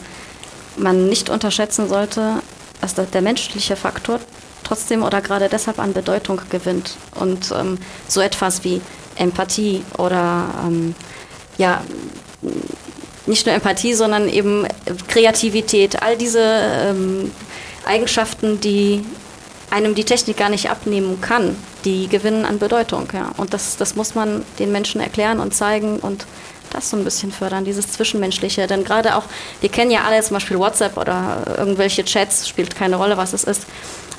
[0.78, 2.42] man nicht unterschätzen sollte,
[2.82, 4.20] dass der menschliche Faktor
[4.66, 6.98] trotzdem oder gerade deshalb an Bedeutung gewinnt.
[7.16, 8.82] Und ähm, so etwas wie
[9.16, 10.96] Empathie oder ähm,
[11.58, 11.82] ja,
[13.26, 14.68] nicht nur Empathie, sondern eben
[15.08, 17.32] Kreativität, all diese ähm,
[17.86, 19.04] Eigenschaften, die
[19.72, 21.56] einem die Technik gar nicht abnehmen kann,
[21.86, 23.08] die gewinnen an Bedeutung.
[23.14, 23.32] Ja.
[23.38, 26.26] Und das, das muss man den Menschen erklären und zeigen und
[26.76, 28.68] das so ein bisschen fördern, dieses Zwischenmenschliche.
[28.68, 29.24] Denn gerade auch,
[29.62, 33.44] wir kennen ja alle zum Beispiel WhatsApp oder irgendwelche Chats, spielt keine Rolle, was es
[33.44, 33.66] ist.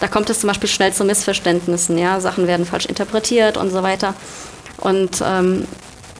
[0.01, 3.83] Da kommt es zum Beispiel schnell zu Missverständnissen, ja, Sachen werden falsch interpretiert und so
[3.83, 4.15] weiter.
[4.79, 5.67] Und ähm,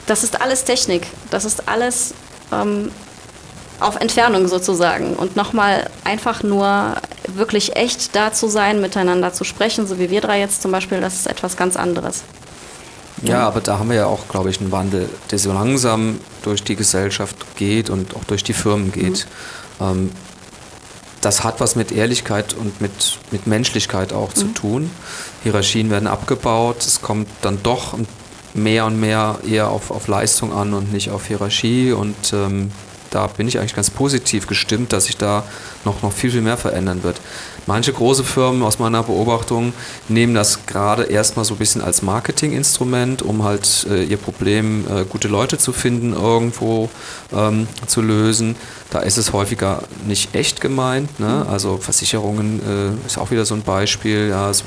[0.07, 2.15] das ist alles Technik, das ist alles
[2.53, 2.91] ähm,
[3.81, 5.15] auf Entfernung sozusagen.
[5.15, 6.95] Und nochmal einfach nur
[7.29, 11.01] wirklich echt da zu sein, miteinander zu sprechen, so wie wir drei jetzt zum Beispiel,
[11.01, 12.23] das ist etwas ganz anderes.
[13.23, 16.63] Ja, aber da haben wir ja auch, glaube ich, einen Wandel, der so langsam durch
[16.63, 19.27] die Gesellschaft geht und auch durch die Firmen geht.
[19.79, 19.87] Mhm.
[19.87, 20.11] Ähm,
[21.23, 24.35] das hat was mit Ehrlichkeit und mit, mit Menschlichkeit auch mhm.
[24.35, 24.91] zu tun.
[25.43, 27.97] Hierarchien werden abgebaut, es kommt dann doch
[28.55, 32.71] mehr und mehr eher auf, auf Leistung an und nicht auf Hierarchie und ähm,
[33.11, 35.45] da bin ich eigentlich ganz positiv gestimmt, dass sich da
[35.85, 37.21] noch, noch viel, viel mehr verändern wird.
[37.67, 39.73] Manche große Firmen aus meiner Beobachtung
[40.09, 45.05] nehmen das gerade erstmal so ein bisschen als Marketinginstrument, um halt äh, ihr Problem, äh,
[45.05, 46.89] gute Leute zu finden, irgendwo
[47.35, 48.57] ähm, zu lösen.
[48.91, 51.19] Da ist es häufiger nicht echt gemeint.
[51.19, 51.45] Ne?
[51.45, 51.51] Mhm.
[51.51, 54.29] Also Versicherungen äh, ist auch wieder so ein Beispiel.
[54.29, 54.63] Ja, es,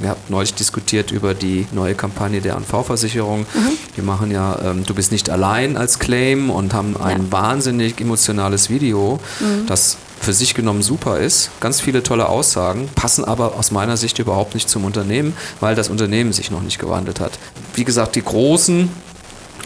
[0.00, 3.40] wir haben neulich diskutiert über die neue Kampagne der ANV-Versicherung.
[3.40, 3.70] Mhm.
[3.96, 7.32] Die machen ja ähm, Du bist nicht allein als Claim und haben ein ja.
[7.32, 9.66] wahnsinnig emotionales Video, mhm.
[9.66, 11.50] das für sich genommen super ist.
[11.60, 15.88] Ganz viele tolle Aussagen, passen aber aus meiner Sicht überhaupt nicht zum Unternehmen, weil das
[15.88, 17.38] Unternehmen sich noch nicht gewandelt hat.
[17.74, 18.90] Wie gesagt, die Großen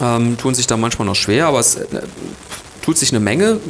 [0.01, 2.03] ähm, tun sich da manchmal noch schwer, aber es äh,
[2.83, 3.61] tut sich eine Menge.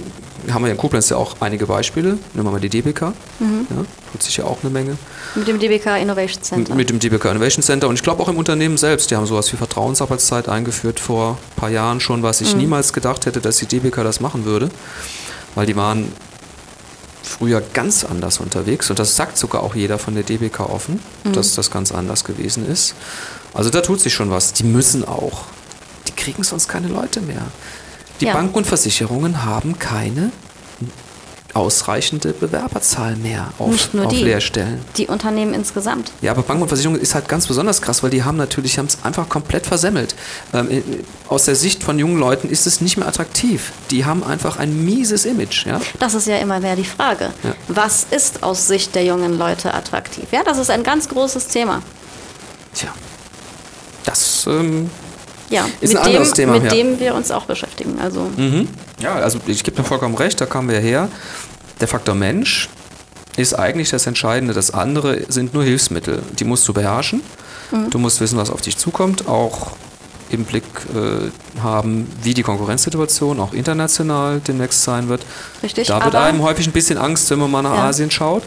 [0.51, 2.19] Haben wir in Koblenz ja auch einige Beispiele.
[2.35, 3.13] Nehmen wir mal die DBK.
[3.39, 3.67] Mhm.
[3.71, 4.97] Ja, tut sich ja auch eine Menge.
[5.35, 6.75] Mit dem DBK Innovation Center.
[6.75, 7.89] Mit dem DBK Innovation Center.
[7.89, 9.11] Und ich glaube auch im Unternehmen selbst.
[9.11, 12.61] Die haben sowas wie Vertrauensarbeitszeit eingeführt vor ein paar Jahren schon, was ich mhm.
[12.61, 14.71] niemals gedacht hätte, dass die DBK das machen würde.
[15.55, 16.11] Weil die waren
[17.23, 18.91] früher ganz anders unterwegs.
[18.91, 21.33] Und das sagt sogar auch jeder von der DBK offen, mhm.
[21.33, 22.95] dass das ganz anders gewesen ist.
[23.55, 24.53] Also da tut sich schon was.
[24.53, 25.45] Die müssen auch.
[26.09, 27.47] Die kriegen sonst keine Leute mehr.
[28.23, 28.35] Die ja.
[28.35, 30.31] Banken und Versicherungen haben keine
[31.55, 34.23] ausreichende Bewerberzahl mehr auf, Nicht nur auf die.
[34.23, 34.81] Lehrstellen.
[34.97, 36.13] Die Unternehmen insgesamt.
[36.23, 38.87] Ja, aber Bank und Versicherung ist halt ganz besonders krass, weil die haben natürlich haben
[38.87, 40.15] es einfach komplett versemmelt.
[40.55, 43.73] Ähm, in- aus der Sicht von jungen Leuten ist es nicht mehr attraktiv.
[43.91, 45.67] Die haben einfach ein mieses Image.
[45.67, 45.81] Ja?
[45.99, 47.31] Das ist ja immer mehr die Frage.
[47.43, 47.55] Ja.
[47.67, 50.27] Was ist aus Sicht der jungen Leute attraktiv?
[50.31, 51.83] Ja, das ist ein ganz großes Thema.
[52.73, 52.89] Tja,
[54.05, 54.89] das ähm,
[55.53, 56.71] Ja, Ist mit, ein anderes dem, Thema, mit ja.
[56.71, 57.99] dem wir uns auch beschäftigen.
[58.01, 58.27] Also
[59.01, 61.09] Ja, also ich gebe dir vollkommen recht, da kamen wir her.
[61.81, 62.69] Der Faktor Mensch
[63.37, 64.55] ist eigentlich das Entscheidende.
[64.55, 66.23] Das andere sind nur Hilfsmittel.
[66.39, 67.21] Die musst du beherrschen.
[67.91, 69.73] Du musst wissen, was auf dich zukommt, auch
[70.31, 75.23] im Blick äh, haben, wie die Konkurrenzsituation auch international demnächst sein wird.
[75.63, 77.85] Richtig, Da wird einem häufig ein bisschen Angst, wenn man mal nach Ja.
[77.89, 78.43] Asien schaut.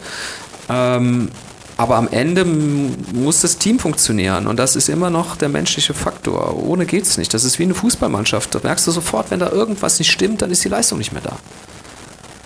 [0.70, 1.30] Ähm,
[1.78, 5.94] aber am Ende m- muss das Team funktionieren und das ist immer noch der menschliche
[5.94, 6.56] Faktor.
[6.58, 7.34] Ohne geht's nicht.
[7.34, 8.56] Das ist wie eine Fußballmannschaft.
[8.56, 11.22] Da merkst du sofort, wenn da irgendwas nicht stimmt, dann ist die Leistung nicht mehr
[11.22, 11.38] da.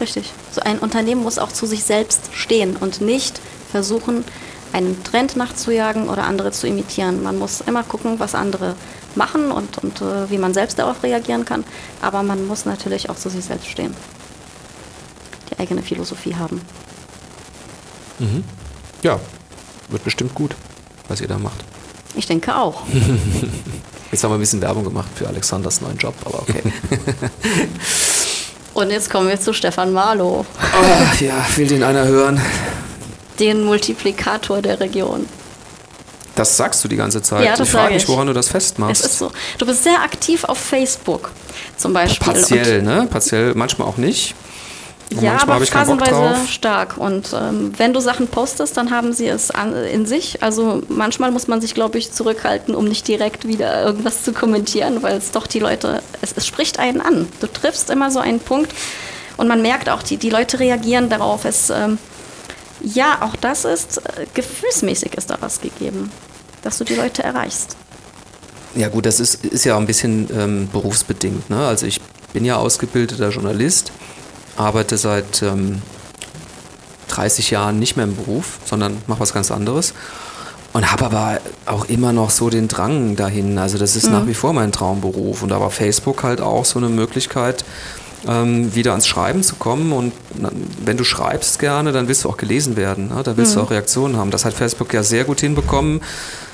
[0.02, 0.32] richtig.
[0.52, 3.40] So ein Unternehmen muss auch zu sich selbst stehen und nicht
[3.72, 4.24] versuchen,
[4.74, 7.22] einen Trend nachzujagen oder andere zu imitieren.
[7.24, 8.76] Man muss immer gucken, was andere
[9.16, 11.64] machen und, und äh, wie man selbst darauf reagieren kann.
[12.02, 13.94] Aber man muss natürlich auch zu sich selbst stehen.
[15.52, 16.62] Die eigene Philosophie haben.
[19.02, 19.20] Ja,
[19.89, 20.56] wird bestimmt gut,
[21.08, 21.64] was ihr da macht.
[22.16, 22.84] Ich denke auch.
[24.12, 26.64] Jetzt haben wir ein bisschen Werbung gemacht für Alexanders neuen Job, aber okay.
[28.74, 32.39] Und jetzt kommen wir zu Stefan Marlow, oh, ja, will den einer hören?
[33.39, 35.28] den Multiplikator der Region.
[36.36, 37.43] Das sagst du die ganze Zeit.
[37.45, 38.10] Ja, das ich frage mich, ich.
[38.10, 39.04] woran du das festmachst.
[39.04, 39.32] Es ist so.
[39.58, 41.32] Du bist sehr aktiv auf Facebook
[41.76, 42.34] zum Beispiel.
[42.34, 43.08] Partiell, ne?
[43.12, 44.36] Partiell, manchmal auch nicht.
[45.12, 46.97] Und Ja, aber ich phasenweise stark.
[46.97, 50.43] Und ähm, wenn du Sachen postest, dann haben sie es an, in sich.
[50.43, 55.01] Also manchmal muss man sich, glaube ich, zurückhalten, um nicht direkt wieder irgendwas zu kommentieren,
[55.01, 57.28] weil es doch die Leute, es, es spricht einen an.
[57.39, 58.72] Du triffst immer so einen Punkt
[59.38, 61.43] und man merkt auch, die, die Leute reagieren darauf.
[61.45, 61.97] Es, ähm,
[62.82, 66.12] ja, auch das ist, äh, gefühlsmäßig ist da was gegeben,
[66.62, 67.76] dass du die Leute erreichst.
[68.76, 71.49] Ja gut, das ist, ist ja auch ein bisschen ähm, berufsbedingt.
[71.49, 71.66] Ne?
[71.66, 71.99] Also ich
[72.34, 73.91] bin ja ausgebildeter Journalist,
[74.60, 75.82] arbeite seit ähm,
[77.10, 79.93] 30 Jahren nicht mehr im Beruf, sondern mache was ganz anderes.
[80.72, 83.57] Und habe aber auch immer noch so den Drang dahin.
[83.57, 85.41] Also das ist nach wie vor mein Traumberuf.
[85.41, 87.66] Und da war Facebook halt auch so eine Möglichkeit,
[88.28, 89.91] ähm, wieder ans Schreiben zu kommen.
[89.91, 90.14] Und
[90.86, 93.07] wenn du schreibst gerne, dann willst du auch gelesen werden.
[93.07, 93.24] Ne?
[93.24, 94.30] Dann willst du auch Reaktionen haben.
[94.30, 96.01] Das hat Facebook ja sehr gut hinbekommen,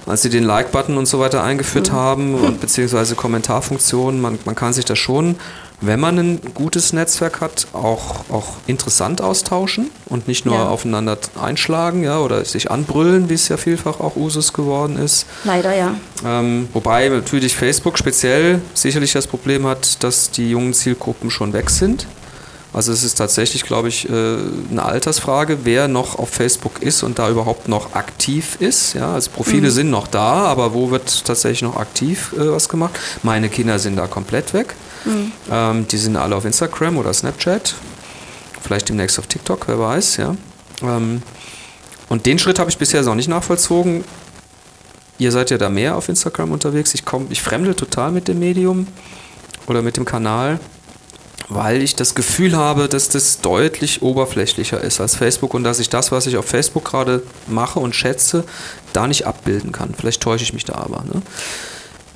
[0.06, 4.22] als sie den Like-Button und so weiter eingeführt haben und beziehungsweise Kommentarfunktionen.
[4.22, 5.36] Man, man kann sich da schon,
[5.82, 10.68] wenn man ein gutes Netzwerk hat, auch, auch interessant austauschen und nicht nur Ja.
[10.70, 15.26] aufeinander einschlagen ja, oder sich anbrüllen, wie es ja vielfach auch Usus geworden ist.
[15.44, 15.96] Leider ja.
[16.26, 21.70] Ähm, wobei natürlich Facebook speziell sicherlich das Problem hat, dass die jungen Zielgruppen schon weg
[21.70, 22.08] sind.
[22.74, 24.12] Also es ist tatsächlich, glaube ich, äh,
[24.70, 28.94] eine Altersfrage, wer noch auf Facebook ist und da überhaupt noch aktiv ist.
[28.96, 32.92] Ja, also Profile sind noch da, aber wo wird tatsächlich noch aktiv äh, was gemacht?
[33.24, 34.76] Meine Kinder sind da komplett weg.
[35.52, 37.76] Ähm, die sind alle auf Instagram oder Snapchat.
[38.62, 40.36] Vielleicht demnächst auf TikTok, wer weiß, ja.
[40.82, 41.22] Ähm,
[42.10, 44.04] und den Schritt habe ich bisher noch nicht nachvollzogen.
[45.18, 46.94] Ihr seid ja da mehr auf Instagram unterwegs.
[46.94, 48.88] Ich komme, ich fremdel total mit dem Medium
[49.68, 50.60] oder mit dem Kanal,
[51.48, 55.90] weil ich das Gefühl habe, dass das deutlich oberflächlicher ist als Facebook und dass ich
[55.90, 58.44] das, was ich auf Facebook gerade mache und schätze,
[58.94, 59.94] da nicht abbilden kann.
[59.98, 61.04] Vielleicht täusche ich mich da aber.
[61.06, 61.22] Ne?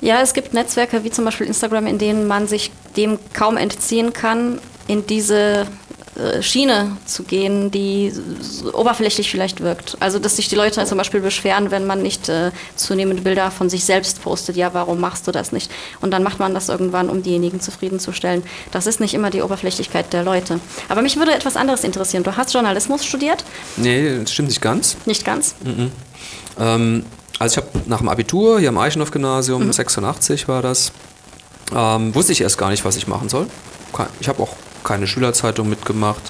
[0.00, 4.12] Ja, es gibt Netzwerke wie zum Beispiel Instagram, in denen man sich dem kaum entziehen
[4.12, 5.66] kann, in diese
[6.16, 8.12] äh, Schiene zu gehen, die
[8.72, 9.96] oberflächlich vielleicht wirkt.
[10.00, 13.70] Also, dass sich die Leute zum Beispiel beschweren, wenn man nicht äh, zunehmend Bilder von
[13.70, 14.56] sich selbst postet.
[14.56, 15.70] Ja, warum machst du das nicht?
[16.00, 18.42] Und dann macht man das irgendwann, um diejenigen zufriedenzustellen.
[18.72, 20.60] Das ist nicht immer die Oberflächlichkeit der Leute.
[20.88, 22.24] Aber mich würde etwas anderes interessieren.
[22.24, 23.44] Du hast Journalismus studiert?
[23.76, 24.96] Nee, das stimmt nicht ganz.
[25.06, 25.54] Nicht ganz?
[26.58, 27.04] Ähm,
[27.40, 30.92] also ich habe nach dem Abitur hier am Eichenhoff-Gymnasium, 86 war das,
[31.74, 33.46] ähm, wusste ich erst gar nicht, was ich machen soll.
[34.20, 36.20] Ich habe auch keine Schülerzeitung mitgemacht.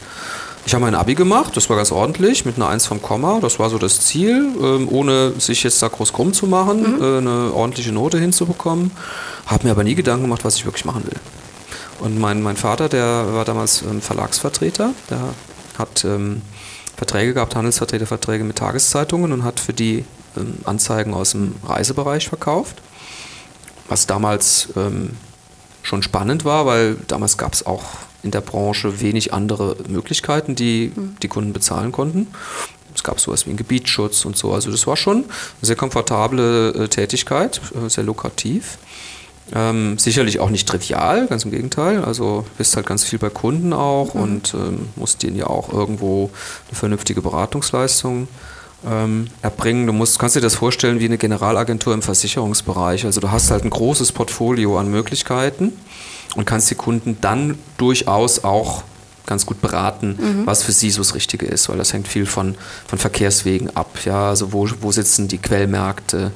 [0.66, 3.58] Ich habe mein Abi gemacht, das war ganz ordentlich, mit einer 1 vom Komma, das
[3.58, 7.52] war so das Ziel, ähm, ohne sich jetzt da groß krumm zu machen, äh, eine
[7.52, 8.92] ordentliche Note hinzubekommen.
[9.46, 11.18] Habe mir aber nie Gedanken gemacht, was ich wirklich machen will.
[11.98, 15.20] Und mein, mein Vater, der war damals ähm, Verlagsvertreter, der
[15.76, 16.42] hat ähm,
[16.96, 20.04] Verträge gehabt, Handelsvertreterverträge mit Tageszeitungen und hat für die
[20.64, 22.81] Anzeigen aus dem Reisebereich verkauft.
[23.89, 25.16] Was damals ähm,
[25.83, 27.85] schon spannend war, weil damals gab es auch
[28.22, 32.28] in der Branche wenig andere Möglichkeiten, die die Kunden bezahlen konnten.
[32.95, 34.53] Es gab sowas wie einen Gebietsschutz und so.
[34.53, 35.26] Also das war schon eine
[35.62, 38.78] sehr komfortable äh, Tätigkeit, äh, sehr lukrativ.
[39.53, 42.05] Ähm, sicherlich auch nicht trivial, ganz im Gegenteil.
[42.05, 44.20] Also bist halt ganz viel bei Kunden auch mhm.
[44.20, 46.31] und ähm, musst denen ja auch irgendwo
[46.68, 48.28] eine vernünftige Beratungsleistung
[48.89, 49.87] ähm, erbringen.
[49.87, 53.05] Du musst, kannst dir das vorstellen wie eine Generalagentur im Versicherungsbereich.
[53.05, 55.72] Also du hast halt ein großes Portfolio an Möglichkeiten
[56.37, 58.83] und kannst die Kunden dann durchaus auch
[59.26, 60.47] ganz gut beraten, mhm.
[60.47, 62.57] was für sie so das Richtige ist, weil das hängt viel von,
[62.89, 63.99] von Verkehrswegen ab.
[64.05, 66.33] Ja, also wo, wo sitzen die Quellmärkte?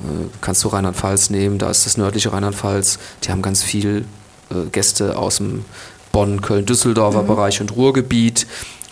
[0.00, 4.04] Äh, kannst du Rheinland-Pfalz nehmen, da ist das nördliche Rheinland-Pfalz, die haben ganz viel
[4.50, 5.64] äh, Gäste aus dem
[6.12, 7.26] Bonn, Köln, Düsseldorfer mhm.
[7.26, 8.46] Bereich und Ruhrgebiet,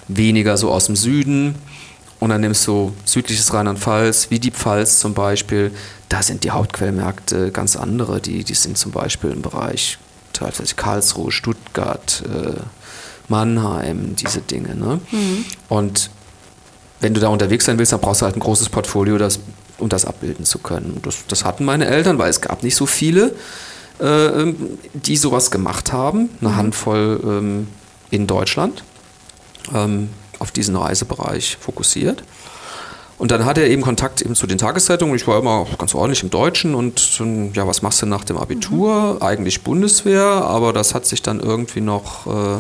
[0.09, 1.55] weniger so aus dem Süden.
[2.21, 5.73] Und dann nimmst du südliches Rheinland-Pfalz, wie die Pfalz zum Beispiel,
[6.09, 8.21] da sind die Hauptquellmärkte ganz andere.
[8.21, 9.99] Die, die sind zum Beispiel im Bereich
[10.33, 12.61] teilweise Karlsruhe, Stuttgart, äh,
[13.29, 14.75] Mannheim, diese Dinge.
[14.75, 15.01] Ne?
[15.11, 15.45] Mhm.
[15.69, 16.11] Und
[17.01, 19.41] wenn du da unterwegs sein willst, dann brauchst du halt ein großes Portfolio, das,
[19.79, 21.01] um das abbilden zu können.
[21.03, 23.35] Das, das hatten meine Eltern, weil es gab nicht so viele,
[23.99, 24.53] äh,
[24.93, 26.31] die sowas gemacht haben.
[26.41, 26.57] Eine mhm.
[26.57, 27.69] Handvoll ähm,
[28.11, 28.85] in Deutschland
[29.73, 32.23] ähm, auf diesen Reisebereich fokussiert.
[33.17, 35.15] Und dann hatte er eben Kontakt eben zu den Tageszeitungen.
[35.15, 37.21] Ich war immer ganz ordentlich im Deutschen und
[37.55, 39.15] ja, was machst du nach dem Abitur?
[39.15, 39.23] Mhm.
[39.23, 42.57] Eigentlich Bundeswehr, aber das hat sich dann irgendwie noch äh,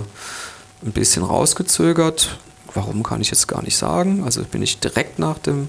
[0.86, 2.38] ein bisschen rausgezögert.
[2.72, 4.22] Warum kann ich jetzt gar nicht sagen.
[4.24, 5.68] Also bin ich direkt nach dem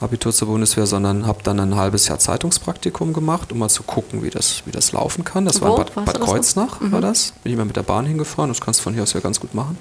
[0.00, 4.22] Abitur zur Bundeswehr, sondern habe dann ein halbes Jahr Zeitungspraktikum gemacht, um mal zu gucken,
[4.22, 5.44] wie das, wie das laufen kann.
[5.44, 5.66] Das Wo?
[5.66, 6.92] war in Bad, Bad Kreuznach, mhm.
[6.92, 7.34] war das.
[7.42, 9.40] Bin ich mal mit der Bahn hingefahren, das kannst du von hier aus ja ganz
[9.40, 9.76] gut machen.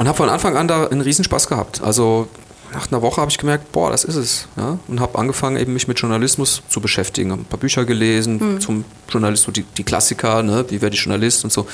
[0.00, 1.82] Und habe von Anfang an da einen Riesenspaß gehabt.
[1.82, 2.26] Also
[2.72, 4.48] nach einer Woche habe ich gemerkt, boah, das ist es.
[4.56, 4.78] Ja?
[4.88, 7.32] Und habe angefangen, eben mich mit Journalismus zu beschäftigen.
[7.32, 8.60] Habe ein paar Bücher gelesen mhm.
[8.62, 10.64] zum Journalismus, die, die Klassiker, ne?
[10.70, 11.66] wie werde ich Journalist und so.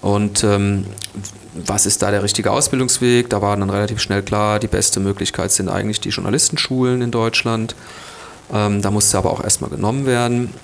[0.00, 0.86] Und ähm,
[1.54, 3.28] was ist da der richtige Ausbildungsweg?
[3.28, 7.74] Da war dann relativ schnell klar, die beste Möglichkeit sind eigentlich die Journalistenschulen in Deutschland.
[8.50, 10.54] Ähm, da musste aber auch erstmal genommen werden.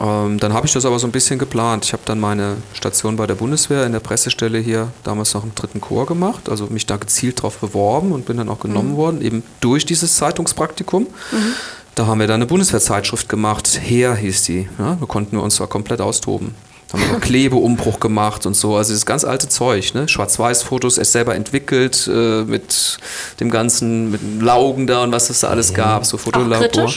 [0.00, 1.84] Ähm, dann habe ich das aber so ein bisschen geplant.
[1.84, 5.54] Ich habe dann meine Station bei der Bundeswehr in der Pressestelle hier damals noch im
[5.54, 8.96] dritten Chor gemacht, also mich da gezielt drauf beworben und bin dann auch genommen mhm.
[8.96, 11.04] worden, eben durch dieses Zeitungspraktikum.
[11.04, 11.52] Mhm.
[11.94, 13.80] Da haben wir dann eine Bundeswehrzeitschrift gemacht.
[13.82, 14.68] Her hieß die.
[14.78, 16.54] Ja, wir konnten uns zwar komplett austoben
[16.92, 18.76] haben wir Klebeumbruch gemacht und so.
[18.76, 20.08] Also das ganz alte Zeug, ne?
[20.08, 22.98] Schwarz-Weiß-Fotos erst selber entwickelt äh, mit
[23.40, 26.90] dem ganzen, mit Laugen da und was es da alles gab, so Fotolabor.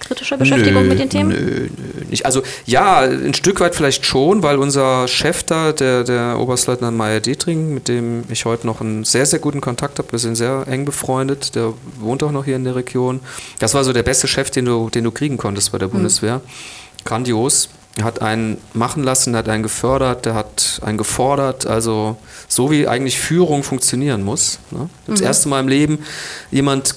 [0.00, 1.28] Kritische Beschäftigung nö, mit den Themen?
[1.28, 2.26] Nö, nö, nicht.
[2.26, 7.20] Also ja, ein Stück weit vielleicht schon, weil unser Chef da, der, der Oberstleutnant Meyer
[7.20, 10.66] Detring, mit dem ich heute noch einen sehr, sehr guten Kontakt habe, wir sind sehr
[10.66, 13.20] eng befreundet, der wohnt auch noch hier in der Region.
[13.58, 15.92] Das war so der beste Chef, den du, den du kriegen konntest bei der hm.
[15.92, 16.38] Bundeswehr.
[16.38, 17.04] Mhm.
[17.04, 17.68] Grandios
[18.02, 22.16] hat einen machen lassen, hat einen gefördert, der hat einen gefordert, also
[22.48, 24.58] so wie eigentlich Führung funktionieren muss.
[24.70, 24.88] Ne?
[25.06, 25.26] Das mhm.
[25.26, 26.04] erste Mal im Leben
[26.50, 26.96] jemand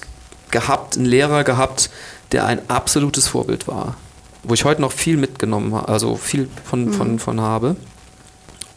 [0.51, 1.89] gehabt, einen Lehrer gehabt,
[2.33, 3.95] der ein absolutes Vorbild war,
[4.43, 6.93] wo ich heute noch viel mitgenommen habe, also viel von, mhm.
[6.93, 7.75] von, von habe.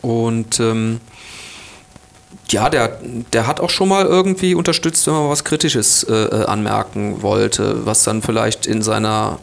[0.02, 1.00] Und ähm,
[2.50, 3.00] ja, der,
[3.32, 7.84] der hat auch schon mal irgendwie unterstützt, wenn man was Kritisches äh, äh, anmerken wollte,
[7.84, 9.38] was dann vielleicht in seiner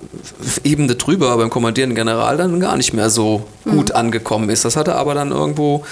[0.64, 3.96] Ebene drüber beim kommandierenden General dann gar nicht mehr so gut mhm.
[3.96, 4.64] angekommen ist.
[4.64, 5.84] Das hat er aber dann irgendwo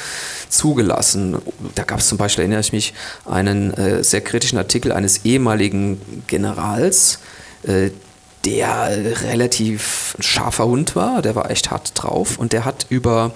[0.47, 1.37] zugelassen.
[1.75, 2.93] Da gab es zum Beispiel, erinnere ich mich,
[3.25, 7.19] einen äh, sehr kritischen Artikel eines ehemaligen Generals,
[7.63, 7.89] äh,
[8.45, 13.31] der relativ scharfer Hund war, der war echt hart drauf und der hat über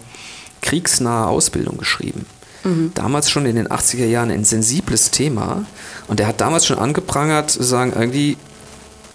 [0.61, 2.25] kriegsnahe Ausbildung geschrieben.
[2.63, 2.91] Mhm.
[2.95, 5.65] Damals schon in den 80er Jahren ein sensibles Thema.
[6.07, 8.37] Und er hat damals schon angeprangert, zu sagen, irgendwie,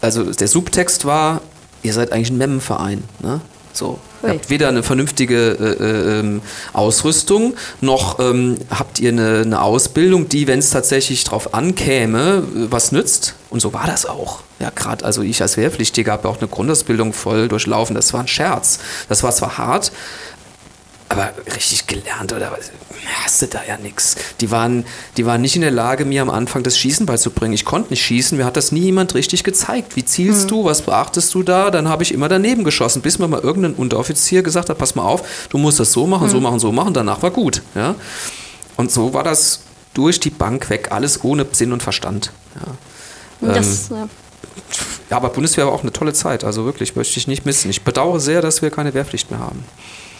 [0.00, 1.42] also der Subtext war,
[1.82, 3.04] ihr seid eigentlich ein Memmenverein.
[3.18, 3.40] Ne?
[3.72, 3.98] So.
[4.22, 6.42] Ihr habt weder eine vernünftige äh, äh, ähm,
[6.72, 12.92] Ausrüstung, noch ähm, habt ihr eine, eine Ausbildung, die, wenn es tatsächlich drauf ankäme, was
[12.92, 13.34] nützt.
[13.48, 14.40] Und so war das auch.
[14.60, 17.96] Ja, gerade also ich als Wehrpflichtiger habe auch eine Grundausbildung voll durchlaufen.
[17.96, 18.78] Das war ein Scherz.
[19.08, 19.90] Das war zwar hart,
[21.10, 22.70] aber richtig gelernt oder was?
[23.24, 24.16] Hast du da ja nichts.
[24.40, 24.84] Die waren,
[25.16, 27.52] die waren nicht in der Lage, mir am Anfang das Schießen beizubringen.
[27.52, 29.96] Ich konnte nicht schießen, mir hat das nie jemand richtig gezeigt.
[29.96, 30.48] Wie zielst mhm.
[30.48, 31.72] du, was beachtest du da?
[31.72, 35.02] Dann habe ich immer daneben geschossen, bis mir mal irgendein Unteroffizier gesagt hat, pass mal
[35.02, 36.30] auf, du musst das so machen, mhm.
[36.30, 37.62] so machen, so machen, danach war gut.
[37.74, 37.96] Ja?
[38.76, 39.62] Und so war das
[39.94, 42.30] durch die Bank weg, alles ohne Sinn und Verstand.
[43.40, 43.52] Ja.
[43.52, 44.08] Das, ähm, ja.
[45.10, 47.68] ja, aber Bundeswehr war auch eine tolle Zeit, also wirklich möchte ich nicht missen.
[47.68, 49.64] Ich bedauere sehr, dass wir keine Wehrpflicht mehr haben.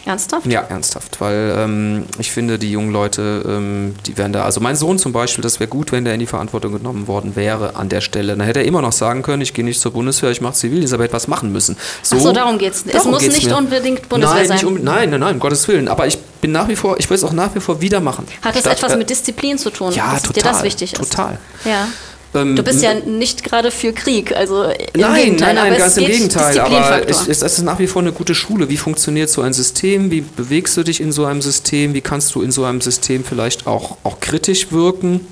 [0.05, 0.47] Ernsthaft?
[0.47, 4.75] Ja, ernsthaft, weil ähm, ich finde, die jungen Leute, ähm, die werden da, also mein
[4.75, 7.89] Sohn zum Beispiel, das wäre gut, wenn der in die Verantwortung genommen worden wäre an
[7.89, 8.35] der Stelle.
[8.35, 10.93] Dann hätte er immer noch sagen können, ich gehe nicht zur Bundeswehr, ich mache Zivildienst,
[10.93, 11.77] aber etwas machen müssen.
[12.01, 12.85] So, Ach so darum geht es.
[12.85, 13.57] Es muss nicht mir.
[13.57, 14.65] unbedingt Bundeswehr nein, sein.
[14.65, 15.87] Um, nein, nein, nein, um Gottes Willen.
[15.87, 18.25] Aber ich bin nach wie vor, ich will es auch nach wie vor wieder machen.
[18.41, 19.93] Hat das Statt, etwas mit Disziplin zu tun?
[19.93, 20.33] Ja, dass total.
[20.33, 21.11] dir das wichtig ist?
[21.11, 21.37] Total.
[21.63, 21.87] Ja.
[22.33, 25.53] Ähm, Du bist ja nicht gerade für Krieg, also im Nein, Gegenteil.
[25.53, 26.59] nein, nein, aber ganz es im Gegenteil.
[26.59, 28.69] Aber es, es ist nach wie vor eine gute Schule.
[28.69, 30.11] Wie funktioniert so ein System?
[30.11, 31.93] Wie bewegst du dich in so einem System?
[31.93, 35.27] Wie kannst du in so einem System vielleicht auch, auch kritisch wirken?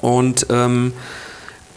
[0.00, 0.92] Und ähm,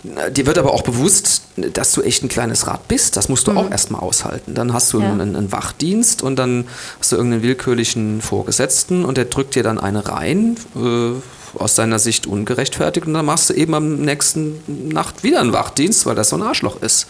[0.03, 3.17] dir wird aber auch bewusst, dass du echt ein kleines Rad bist.
[3.17, 4.55] Das musst du auch erstmal aushalten.
[4.55, 5.11] Dann hast du Ja.
[5.11, 6.65] einen, einen Wachdienst und dann
[6.99, 11.99] hast du irgendeinen willkürlichen Vorgesetzten und der drückt dir dann eine rein, äh, aus seiner
[11.99, 16.29] Sicht ungerechtfertigt und dann machst du eben am nächsten Nacht wieder einen Wachdienst, weil das
[16.29, 17.07] so ein Arschloch ist.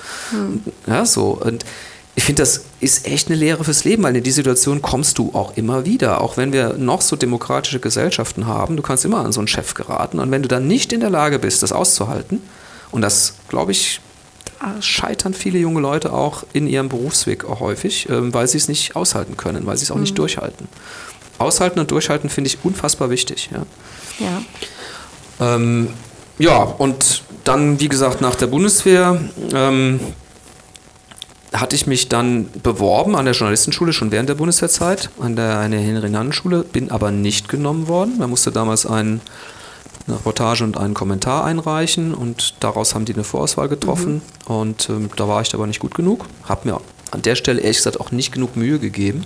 [0.88, 1.40] Ja, so.
[1.40, 1.64] Und
[2.16, 5.30] ich finde, das ist echt eine Lehre fürs Leben, weil in die Situation kommst du
[5.34, 6.22] auch immer wieder.
[6.22, 9.76] Auch wenn wir noch so demokratische Gesellschaften haben, du kannst immer an so einen Chef
[9.76, 10.20] geraten.
[10.20, 12.42] Und wenn du dann nicht in der Lage bist, das auszuhalten,
[12.92, 14.02] und das, glaube ich,
[14.60, 18.68] da scheitern viele junge Leute auch in ihrem Berufsweg auch häufig, ähm, weil sie es
[18.68, 20.68] nicht aushalten können, weil sie es auch nicht durchhalten.
[21.38, 23.50] Aushalten und durchhalten finde ich unfassbar wichtig.
[23.52, 23.66] Ja.
[25.40, 25.56] ja.
[25.56, 25.90] Ähm,
[26.38, 29.20] ja, und dann, wie gesagt, nach der Bundeswehr
[29.54, 30.00] ähm,
[31.54, 35.78] hatte ich mich dann beworben an der Journalistenschule, schon während der Bundeswehrzeit, an der eine
[35.78, 38.18] Henry-Nannen-Schule, bin aber nicht genommen worden.
[38.20, 39.22] Man musste damals ein,
[40.08, 45.10] eine Reportage und einen Kommentar einreichen und daraus haben die eine Vorauswahl getroffen und ähm,
[45.16, 46.26] da war ich aber nicht gut genug.
[46.44, 46.82] Habe mir
[47.12, 49.26] an der Stelle ehrlich gesagt auch nicht genug Mühe gegeben.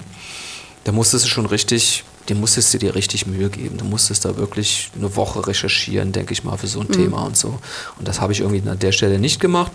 [0.83, 3.77] Da musstest du schon richtig, dem musstest du dir richtig Mühe geben.
[3.77, 7.35] Du musstest da wirklich eine Woche recherchieren, denke ich mal, für so ein Thema und
[7.35, 7.59] so.
[7.97, 9.71] Und das habe ich irgendwie an der Stelle nicht gemacht.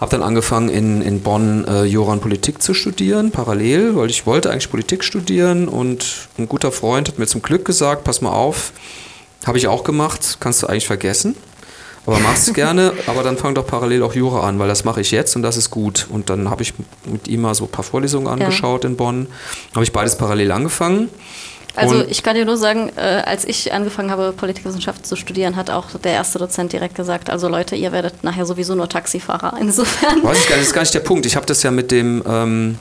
[0.00, 4.50] Habe dann angefangen in, in Bonn äh, Joran Politik zu studieren, parallel, weil ich wollte
[4.50, 6.06] eigentlich Politik studieren und
[6.38, 8.72] ein guter Freund hat mir zum Glück gesagt, pass mal auf,
[9.46, 11.34] habe ich auch gemacht, kannst du eigentlich vergessen.
[12.06, 15.10] Aber mach's gerne, aber dann fang doch parallel auch Jura an, weil das mache ich
[15.10, 16.06] jetzt und das ist gut.
[16.10, 16.74] Und dann habe ich
[17.06, 19.26] mit ihm mal so ein paar Vorlesungen angeschaut in Bonn.
[19.74, 21.08] Habe ich beides parallel angefangen.
[21.76, 25.56] Also Und- ich kann dir nur sagen, äh, als ich angefangen habe, Politikwissenschaft zu studieren,
[25.56, 29.56] hat auch der erste Dozent direkt gesagt, also Leute, ihr werdet nachher sowieso nur Taxifahrer.
[29.60, 30.22] Insofern.
[30.22, 31.26] Weiß ich gar nicht, das ist gar nicht der Punkt.
[31.26, 32.78] Ich habe das ja mit dem, ähm,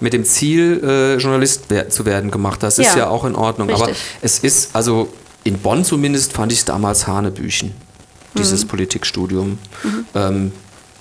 [0.00, 2.62] mit dem Ziel, äh, Journalist zu werden gemacht.
[2.62, 3.70] Das ist Ja, ja auch in Ordnung.
[3.70, 4.02] Aber richtig.
[4.22, 5.08] es ist, also
[5.44, 7.72] in Bonn zumindest fand ich es damals Hanebüchen,
[8.36, 8.68] dieses Mhm.
[8.68, 9.58] Politikstudium.
[10.14, 10.52] Ähm,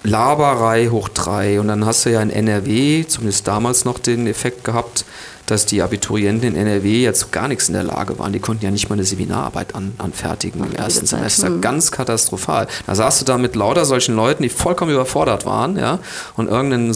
[0.03, 4.63] Laberei hoch drei und dann hast du ja in NRW, zumindest damals noch den Effekt
[4.63, 5.03] gehabt,
[5.47, 8.31] dass die Abiturienten in NRW ja zu gar nichts in der Lage waren.
[8.31, 11.19] Die konnten ja nicht mal eine Seminararbeit an, anfertigen im Ach, ersten liebe Zeit.
[11.19, 11.47] Semester.
[11.47, 11.61] Hm.
[11.61, 12.67] Ganz katastrophal.
[12.85, 15.99] Da saßt du da mit lauter solchen Leuten, die vollkommen überfordert waren, ja,
[16.35, 16.95] und irgendeinen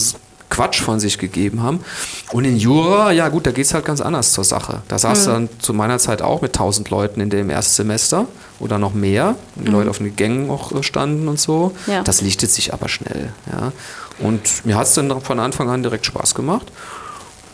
[0.52, 1.80] Quatsch von sich gegeben haben.
[2.30, 4.82] Und in Jura, ja gut, da geht es halt ganz anders zur Sache.
[4.86, 8.26] Da saß du dann zu meiner Zeit auch mit 1000 Leuten in dem Erstsemester
[8.60, 11.74] oder noch mehr, die Leute auf den Gängen auch äh, standen und so.
[11.86, 12.02] Ja.
[12.02, 13.32] Das lichtet sich aber schnell.
[13.50, 13.72] Ja.
[14.18, 16.70] Und mir hat es dann von Anfang an direkt Spaß gemacht.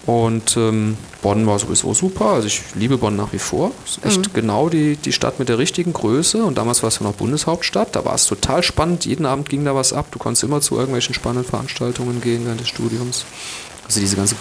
[0.09, 2.29] Und ähm, Bonn war sowieso super.
[2.29, 3.73] Also ich liebe Bonn nach wie vor.
[3.85, 6.43] Ist echt genau die, die Stadt mit der richtigen Größe.
[6.43, 7.95] Und damals war es ja noch Bundeshauptstadt.
[7.95, 9.05] Da war es total spannend.
[9.05, 10.07] Jeden Abend ging da was ab.
[10.11, 13.27] Du konntest immer zu irgendwelchen spannenden Veranstaltungen gehen während des Studiums.
[13.85, 14.35] Also diese ganze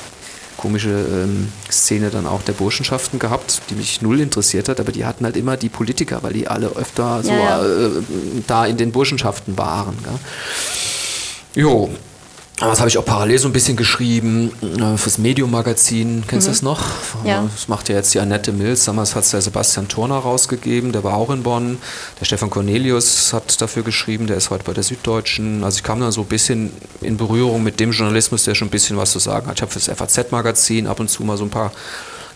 [0.56, 5.04] komische ähm, Szene dann auch der Burschenschaften gehabt, die mich null interessiert hat, aber die
[5.04, 7.66] hatten halt immer die Politiker, weil die alle öfter so Ja, ja.
[7.66, 7.90] Äh,
[8.48, 9.98] da in den Burschenschaften waren.
[10.02, 11.64] Gell?
[11.64, 11.90] Jo.
[12.60, 16.24] Aber das habe ich auch parallel so ein bisschen geschrieben äh, fürs Medium-Magazin.
[16.28, 16.82] Kennst du das noch?
[17.22, 17.28] Mhm.
[17.28, 17.44] Ja.
[17.44, 18.86] Das macht ja jetzt die Annette Mills.
[18.86, 21.78] Damals hat es der Sebastian Turner rausgegeben, der war auch in Bonn.
[22.20, 25.64] Der Stefan Cornelius hat dafür geschrieben, der ist heute bei der Süddeutschen.
[25.64, 28.72] Also ich kam dann so ein bisschen in Berührung mit dem Journalismus, der schon ein
[28.72, 29.58] bisschen was zu sagen hat.
[29.58, 31.72] Ich habe fürs FAZ-Magazin ab und zu mal so ein paar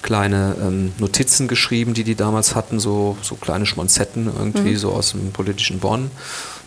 [0.04, 5.12] kleine ähm, Notizen geschrieben, die die damals hatten, so, so kleine Schmonzetten irgendwie, so aus
[5.12, 6.12] dem politischen Bonn.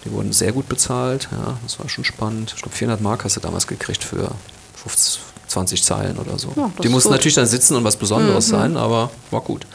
[0.05, 2.52] Die wurden sehr gut bezahlt, ja, das war schon spannend.
[2.55, 4.30] Ich glaube, 400 Mark hast du damals gekriegt für
[4.82, 6.52] 50, 20 Zeilen oder so.
[6.57, 7.16] Ja, die mussten gut.
[7.16, 9.66] natürlich dann sitzen und was Besonderes sein, aber war gut.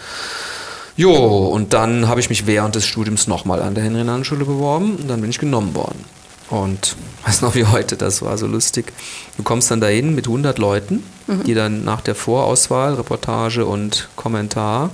[0.96, 5.08] Jo, und dann habe ich mich während des Studiums nochmal an der Henry-Nannen-Schule beworben und
[5.08, 6.04] dann bin ich genommen worden.
[6.50, 8.92] Und weiß noch wie heute, das war so lustig.
[9.38, 11.04] Du kommst dann dahin mit 100 Leuten,
[11.46, 14.90] die dann nach der Vorauswahl, Reportage und Kommentar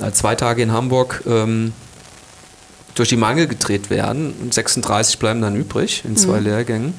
[0.00, 1.72] äh, zwei Tage in Hamburg ähm,
[2.96, 4.34] durch die Mangel gedreht werden.
[4.40, 6.94] Und 36 bleiben dann übrig in zwei Lehrgängen.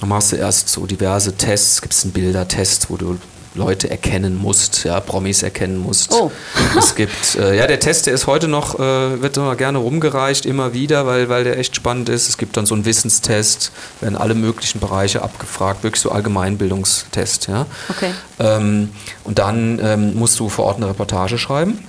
[0.00, 3.18] Dann machst du erst so diverse Tests, gibt es einen Bildertest, wo du
[3.54, 6.12] Leute erkennen musst, ja, Promis erkennen musst.
[6.12, 6.30] Oh.
[6.78, 10.46] Es gibt, äh, ja, der Test, der ist heute noch, äh, wird noch gerne rumgereicht,
[10.46, 12.28] immer wieder, weil, weil der echt spannend ist.
[12.28, 17.66] Es gibt dann so einen Wissenstest, werden alle möglichen Bereiche abgefragt, wirklich so Allgemeinbildungstest, ja.
[17.88, 18.12] Okay.
[18.38, 18.90] Ähm,
[19.24, 21.84] und dann ähm, musst du vor Ort eine Reportage schreiben.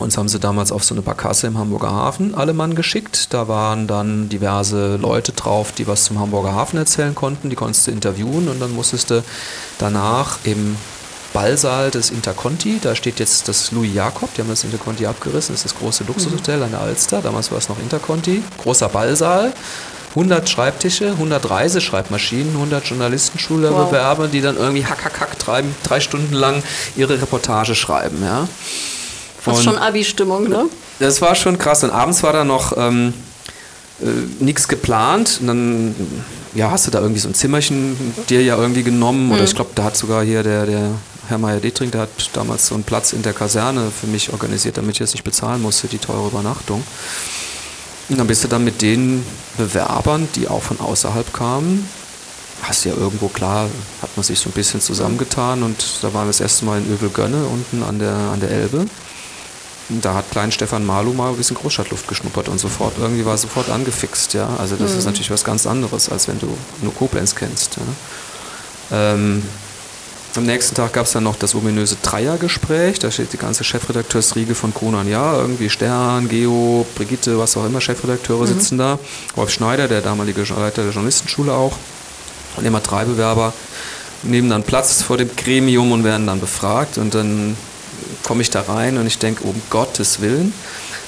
[0.00, 3.34] Uns haben sie damals auf so eine Barkasse im Hamburger Hafen alle Mann geschickt.
[3.34, 7.50] Da waren dann diverse Leute drauf, die was zum Hamburger Hafen erzählen konnten.
[7.50, 9.22] Die konntest du interviewen und dann musstest du
[9.78, 10.76] danach im
[11.34, 12.78] Ballsaal des Interconti.
[12.80, 15.54] Da steht jetzt das Louis Jakob, die haben das Interconti abgerissen.
[15.54, 17.20] Das ist das große Luxushotel an der Alster.
[17.20, 18.42] Damals war es noch Interconti.
[18.62, 19.52] Großer Ballsaal.
[20.10, 24.30] 100 Schreibtische, 100 Reiseschreibmaschinen, 100 Journalistenschulbewerber, wow.
[24.30, 26.64] die dann irgendwie hack, hack, hack drei, drei Stunden lang
[26.96, 28.18] ihre Reportage schreiben.
[28.24, 28.48] Ja.
[29.40, 30.66] Fast schon Abi-Stimmung, ne?
[30.98, 31.82] Das war schon krass.
[31.82, 33.14] Und abends war da noch ähm,
[34.00, 34.06] äh,
[34.42, 35.38] nichts geplant.
[35.40, 35.94] Und dann
[36.54, 37.96] ja, hast du da irgendwie so ein Zimmerchen
[38.28, 39.26] dir ja irgendwie genommen.
[39.26, 39.32] Mhm.
[39.32, 40.90] Oder ich glaube, da hat sogar hier der, der
[41.28, 44.92] Herr Meier-Detring, der hat damals so einen Platz in der Kaserne für mich organisiert, damit
[44.92, 46.82] ich das nicht bezahlen musste, die teure Übernachtung.
[48.08, 49.24] Und dann bist du dann mit den
[49.56, 51.88] Bewerbern, die auch von außerhalb kamen,
[52.62, 53.68] hast ja irgendwo klar,
[54.02, 56.92] hat man sich so ein bisschen zusammengetan und da waren wir das erste Mal in
[56.92, 58.86] Övelgönne unten an der, an der Elbe.
[60.02, 63.70] Da hat klein Stefan Malu mal ein bisschen Großstadtluft geschnuppert und sofort irgendwie war sofort
[63.70, 64.48] angefixt, ja.
[64.58, 64.98] Also das mhm.
[64.98, 66.46] ist natürlich was ganz anderes, als wenn du
[66.82, 67.76] nur Koblenz kennst.
[67.76, 69.14] Ja?
[69.14, 69.42] Ähm,
[70.36, 73.00] am nächsten Tag gab es dann noch das ominöse Dreiergespräch.
[73.00, 77.80] Da steht die ganze Chefredakteursriege von Kronan Ja, irgendwie Stern, Geo, Brigitte, was auch immer,
[77.80, 78.46] Chefredakteure mhm.
[78.46, 78.98] sitzen da.
[79.36, 81.76] Rolf Schneider, der damalige Leiter der Journalistenschule auch.
[82.56, 83.52] Und immer drei Bewerber
[84.22, 86.98] nehmen dann Platz vor dem Gremium und werden dann befragt.
[86.98, 87.56] Und dann
[88.22, 90.52] komme ich da rein und ich denke, um Gottes Willen.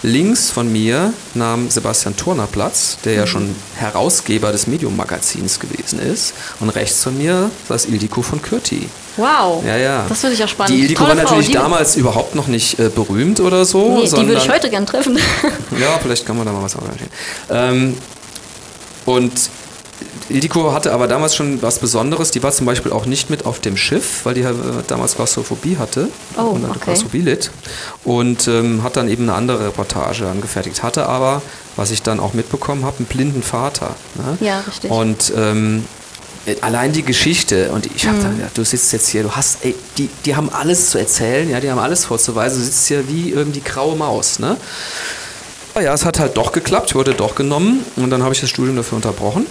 [0.04, 3.26] Links von mir nahm Sebastian Turner Platz, der ja mhm.
[3.28, 6.34] schon Herausgeber des Medium-Magazins gewesen ist.
[6.58, 8.88] Und rechts von mir saß Ildiko von Kürti.
[9.16, 9.62] Wow.
[9.64, 10.04] Ja, ja.
[10.08, 10.76] Das finde ich ja spannend.
[10.76, 13.98] Die Ildiko war natürlich Frau, damals überhaupt noch nicht äh, berühmt oder so.
[13.98, 15.16] Nee, die würde ich heute gern treffen.
[15.78, 17.10] ja, vielleicht kann man da mal was arrangieren.
[17.50, 17.96] Ähm,
[19.04, 19.32] und
[20.32, 22.30] Ildiko hatte aber damals schon was Besonderes.
[22.30, 24.52] Die war zum Beispiel auch nicht mit auf dem Schiff, weil die äh,
[24.86, 26.08] damals Klaustrophobie hatte.
[26.36, 26.78] Oh, und okay.
[26.80, 27.50] Klaustrophobie litt.
[28.04, 30.82] Und ähm, hat dann eben eine andere Reportage angefertigt.
[30.82, 31.42] Hatte aber,
[31.76, 33.94] was ich dann auch mitbekommen habe, einen blinden Vater.
[34.14, 34.38] Ne?
[34.40, 34.90] Ja, richtig.
[34.90, 35.84] Und ähm,
[36.60, 38.22] allein die Geschichte und ich habe mhm.
[38.22, 41.48] dann gedacht, du sitzt jetzt hier, du hast, ey, die, die haben alles zu erzählen,
[41.48, 44.56] ja, die haben alles vorzuweisen, du sitzt hier wie irgendwie graue Maus, ne?
[45.76, 48.76] Ja, es hat halt doch geklappt, wurde doch genommen und dann habe ich das Studium
[48.76, 49.46] dafür unterbrochen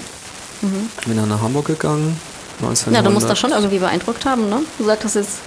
[0.61, 0.89] Mhm.
[1.05, 2.19] Bin dann nach Hamburg gegangen.
[2.61, 2.93] 1900.
[2.93, 4.59] Ja, du musst das schon irgendwie beeindruckt haben, ne?
[4.77, 5.39] Du sagtest jetzt,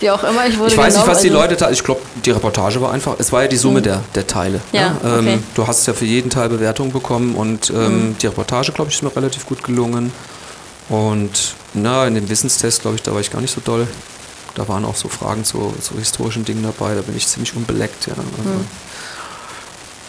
[0.00, 0.46] wie auch immer.
[0.46, 3.32] Ich, ich weiß nicht, was die also Leute, ich glaube, die Reportage war einfach, es
[3.32, 3.84] war ja die Summe mhm.
[3.84, 4.60] der, der Teile.
[4.72, 4.96] Ja, ne?
[5.02, 5.32] okay.
[5.34, 8.18] ähm, du hast ja für jeden Teil Bewertungen bekommen und ähm, mhm.
[8.18, 10.12] die Reportage, glaube ich, ist mir relativ gut gelungen.
[10.88, 13.86] Und na, in dem Wissenstest, glaube ich, da war ich gar nicht so doll.
[14.54, 18.06] Da waren auch so Fragen zu, zu historischen Dingen dabei, da bin ich ziemlich unbeleckt.
[18.06, 18.14] Ja.
[18.14, 18.66] Mhm.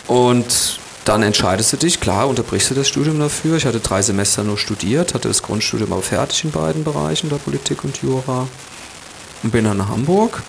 [0.07, 3.57] Und dann entscheidest du dich, klar, unterbrichst du das Studium dafür.
[3.57, 7.37] Ich hatte drei Semester nur studiert, hatte das Grundstudium aber fertig in beiden Bereichen, der
[7.37, 8.47] Politik und Jura.
[9.43, 10.41] Und bin dann nach Hamburg.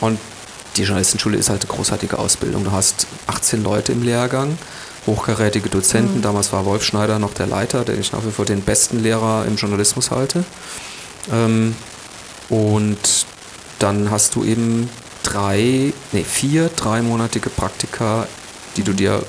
[0.00, 0.20] Und
[0.76, 2.62] die Journalistenschule ist halt eine großartige Ausbildung.
[2.62, 4.56] Du hast 18 Leute im Lehrgang,
[5.06, 6.18] hochkarätige Dozenten.
[6.18, 6.22] Mhm.
[6.22, 9.44] Damals war Wolf Schneider noch der Leiter, den ich nach wie vor den besten Lehrer
[9.44, 10.44] im Journalismus halte.
[11.32, 11.74] Ähm,
[12.48, 13.26] und
[13.80, 14.88] dann hast du eben
[15.24, 18.28] drei, nee, vier dreimonatige Praktika,
[18.76, 19.24] die du dir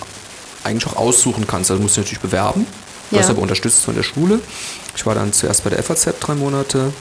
[0.68, 1.72] eigentlich auch aussuchen kannst.
[1.72, 2.68] Also musst du natürlich bewerben.
[3.10, 3.22] Du ja.
[3.22, 4.40] wirst aber unterstützt von der Schule.
[4.96, 6.92] Ich war dann zuerst bei der FAZ drei Monate,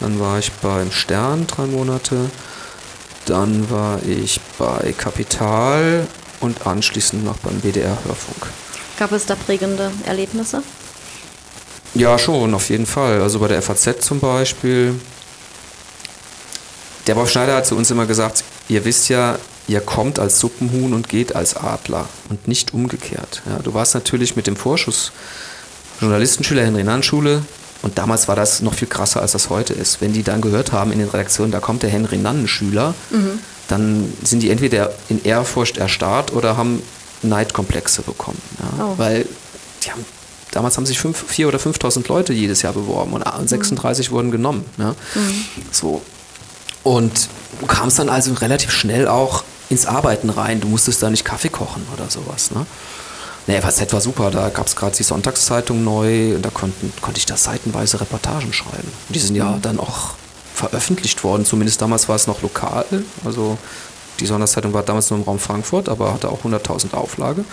[0.00, 2.30] dann war ich beim Stern drei Monate,
[3.26, 6.06] dann war ich bei Kapital
[6.40, 8.46] und anschließend noch beim WDR Hörfunk.
[8.98, 10.62] Gab es da prägende Erlebnisse?
[11.94, 13.22] Ja, schon, auf jeden Fall.
[13.22, 15.00] Also bei der FAZ zum Beispiel.
[17.06, 19.38] Der Bob Schneider hat zu uns immer gesagt, ihr wisst ja,
[19.68, 23.42] ihr kommt als Suppenhuhn und geht als Adler und nicht umgekehrt.
[23.46, 25.12] Ja, du warst natürlich mit dem Vorschuss
[26.00, 27.42] Journalistenschüler Henry-Nann-Schule
[27.82, 30.00] und damals war das noch viel krasser, als das heute ist.
[30.00, 33.38] Wenn die dann gehört haben in den Redaktionen, da kommt der Henry-Nannen-Schüler, mhm.
[33.68, 36.82] dann sind die entweder in Ehrfurcht erstarrt oder haben
[37.22, 38.40] Neidkomplexe bekommen.
[38.58, 38.94] Ja, oh.
[38.96, 39.26] Weil
[39.84, 40.04] die haben,
[40.50, 44.14] damals haben sich 4.000 oder 5.000 Leute jedes Jahr beworben und 36 mhm.
[44.14, 44.64] wurden genommen.
[44.78, 44.94] Ja.
[45.14, 45.44] Mhm.
[45.70, 46.02] So.
[46.82, 47.28] Und
[47.60, 50.60] du kamst dann also relativ schnell auch ins Arbeiten rein.
[50.60, 52.50] Du musstest da nicht Kaffee kochen oder sowas.
[52.50, 52.66] Ne?
[53.46, 54.30] Nee, FAZ war super.
[54.30, 58.52] Da gab es gerade die Sonntagszeitung neu und da konnten, konnte ich da seitenweise Reportagen
[58.52, 58.88] schreiben.
[59.08, 59.62] Und die sind ja mhm.
[59.62, 60.14] dann auch
[60.54, 61.44] veröffentlicht worden.
[61.44, 62.86] Zumindest damals war es noch lokal.
[63.24, 63.58] Also
[64.20, 67.44] die Sonntagszeitung war damals nur im Raum Frankfurt, aber hatte auch 100.000 Auflage.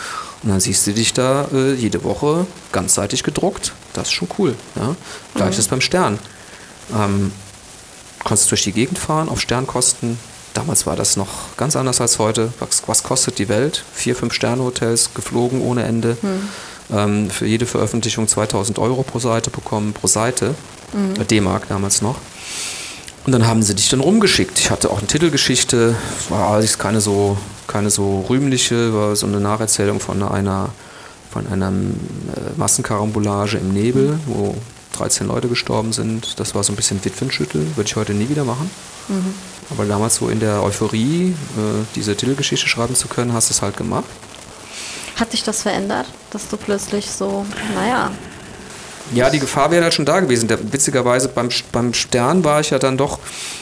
[0.44, 3.74] Und dann siehst du dich da äh, jede Woche ganzseitig gedruckt.
[3.94, 4.56] Das ist schon cool.
[4.76, 4.96] Ja?
[5.34, 5.70] Gleiches mhm.
[5.72, 6.20] beim Stern.
[6.94, 7.32] Ähm,
[8.24, 10.20] konntest durch die Gegend fahren auf Sternkosten
[10.54, 12.52] Damals war das noch ganz anders als heute.
[12.60, 13.84] Was, was kostet die Welt?
[13.94, 16.18] Vier, fünf Sterne-Hotels, geflogen ohne Ende.
[16.22, 16.50] Hm.
[16.94, 20.56] Ähm, für jede Veröffentlichung 2000 Euro pro Seite bekommen, pro Seite.
[20.92, 21.26] Hm.
[21.28, 22.18] D-Mark damals noch.
[23.26, 24.60] Und dann haben sie dich dann rumgeschickt.
[24.60, 25.96] Ich hatte auch eine Titelgeschichte,
[26.30, 27.38] war allerdings keine so,
[27.68, 30.70] keine so rühmliche, war so eine Nacherzählung von einer,
[31.30, 34.56] von einer äh, Massenkarambolage im Nebel, wo
[34.94, 36.40] 13 Leute gestorben sind.
[36.40, 38.70] Das war so ein bisschen Witwenschütteln, würde ich heute nie wieder machen.
[39.08, 39.34] Mhm.
[39.70, 43.62] Aber damals so in der Euphorie, äh, diese Titelgeschichte schreiben zu können, hast du es
[43.62, 44.06] halt gemacht.
[45.16, 47.46] Hat sich das verändert, dass du plötzlich so,
[47.76, 48.12] naja.
[49.14, 50.48] Ja, die Gefahr wäre halt schon da gewesen.
[50.48, 53.20] Der, witzigerweise beim, beim Stern war ich ja dann doch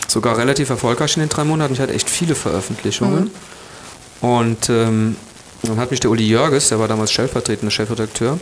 [0.08, 1.74] sogar relativ erfolgreich in den drei Monaten.
[1.74, 3.32] Ich hatte echt viele Veröffentlichungen.
[4.22, 4.28] Mhm.
[4.28, 5.16] Und ähm,
[5.64, 8.40] dann hat mich der Uli Jörges, der war damals stellvertretender Chefredakteur,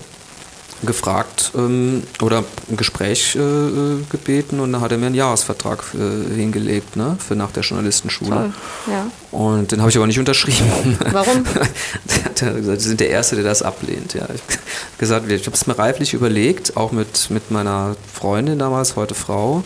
[0.84, 5.84] gefragt ähm, oder ein Gespräch äh, äh, gebeten und dann hat er mir einen Jahresvertrag
[5.94, 8.30] äh, hingelegt ne, für nach der Journalistenschule.
[8.30, 8.54] Toll.
[8.88, 9.08] Ja.
[9.32, 10.98] Und den habe ich aber nicht unterschrieben.
[11.12, 11.44] Warum?
[12.40, 14.14] der hat gesagt, Sie sind der Erste, der das ablehnt.
[14.14, 14.24] Ja.
[14.24, 14.62] Ich habe
[14.98, 19.64] gesagt, ich habe es mir reiflich überlegt, auch mit, mit meiner Freundin damals, heute Frau.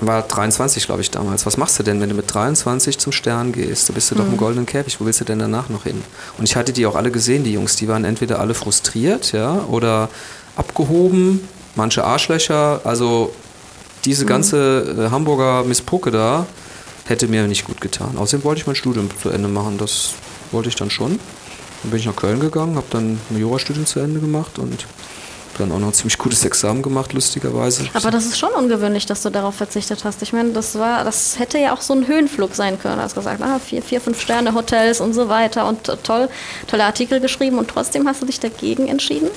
[0.00, 1.44] War 23, glaube ich, damals.
[1.44, 3.88] Was machst du denn, wenn du mit 23 zum Stern gehst?
[3.88, 4.18] Da bist du mhm.
[4.18, 4.36] doch im mhm.
[4.36, 5.00] goldenen Käfig.
[5.00, 6.02] Wo willst du denn danach noch hin?
[6.38, 7.76] Und ich hatte die auch alle gesehen, die Jungs.
[7.76, 10.08] Die waren entweder alle frustriert, ja, oder
[10.56, 12.80] abgehoben, manche Arschlöcher.
[12.84, 13.32] Also
[14.04, 14.28] diese mhm.
[14.28, 16.46] ganze äh, Hamburger Misspucke da
[17.06, 18.16] hätte mir nicht gut getan.
[18.18, 19.78] Außerdem wollte ich mein Studium zu Ende machen.
[19.78, 20.14] Das
[20.52, 21.18] wollte ich dann schon.
[21.82, 24.86] Dann bin ich nach Köln gegangen, habe dann ein Jurastudium zu Ende gemacht und
[25.58, 27.84] dann auch noch ein ziemlich gutes Examen gemacht, lustigerweise.
[27.94, 30.22] Aber das ist schon ungewöhnlich, dass du darauf verzichtet hast.
[30.22, 32.96] Ich meine, das war, das hätte ja auch so ein Höhenflug sein können.
[32.96, 36.28] Du hast gesagt, ah, vier, vier, fünf Sterne Hotels und so weiter und toll,
[36.66, 39.28] tolle Artikel geschrieben und trotzdem hast du dich dagegen entschieden.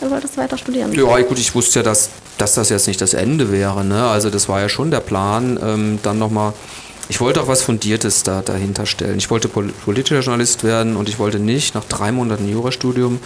[0.00, 0.92] Du wolltest weiter studieren.
[0.92, 3.84] Ja, gut, ich wusste ja, dass, dass das jetzt nicht das Ende wäre.
[3.84, 4.04] Ne?
[4.04, 6.52] Also das war ja schon der Plan, ähm, dann nochmal
[7.08, 9.18] ich wollte auch was Fundiertes da, dahinter stellen.
[9.18, 13.18] Ich wollte politischer Journalist werden und ich wollte nicht nach drei Monaten Jurastudium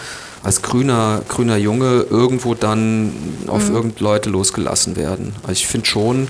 [0.43, 3.13] als grüner, grüner Junge irgendwo dann
[3.49, 3.75] auf mhm.
[3.75, 5.35] irgend Leute losgelassen werden.
[5.43, 6.29] Also ich finde schon,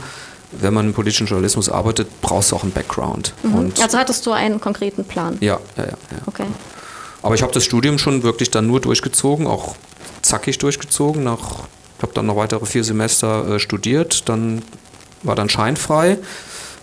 [0.52, 3.34] wenn man im politischen Journalismus arbeitet, brauchst du auch einen Background.
[3.42, 3.72] Mhm.
[3.80, 5.36] also hattest du einen konkreten Plan?
[5.40, 5.90] Ja, ja, ja.
[5.90, 6.18] ja.
[6.26, 6.46] Okay.
[7.22, 9.76] Aber ich habe das Studium schon wirklich dann nur durchgezogen, auch
[10.22, 11.22] zackig durchgezogen.
[11.22, 11.60] Nach,
[11.98, 14.62] ich habe dann noch weitere vier Semester äh, studiert, dann
[15.22, 16.18] war dann scheinfrei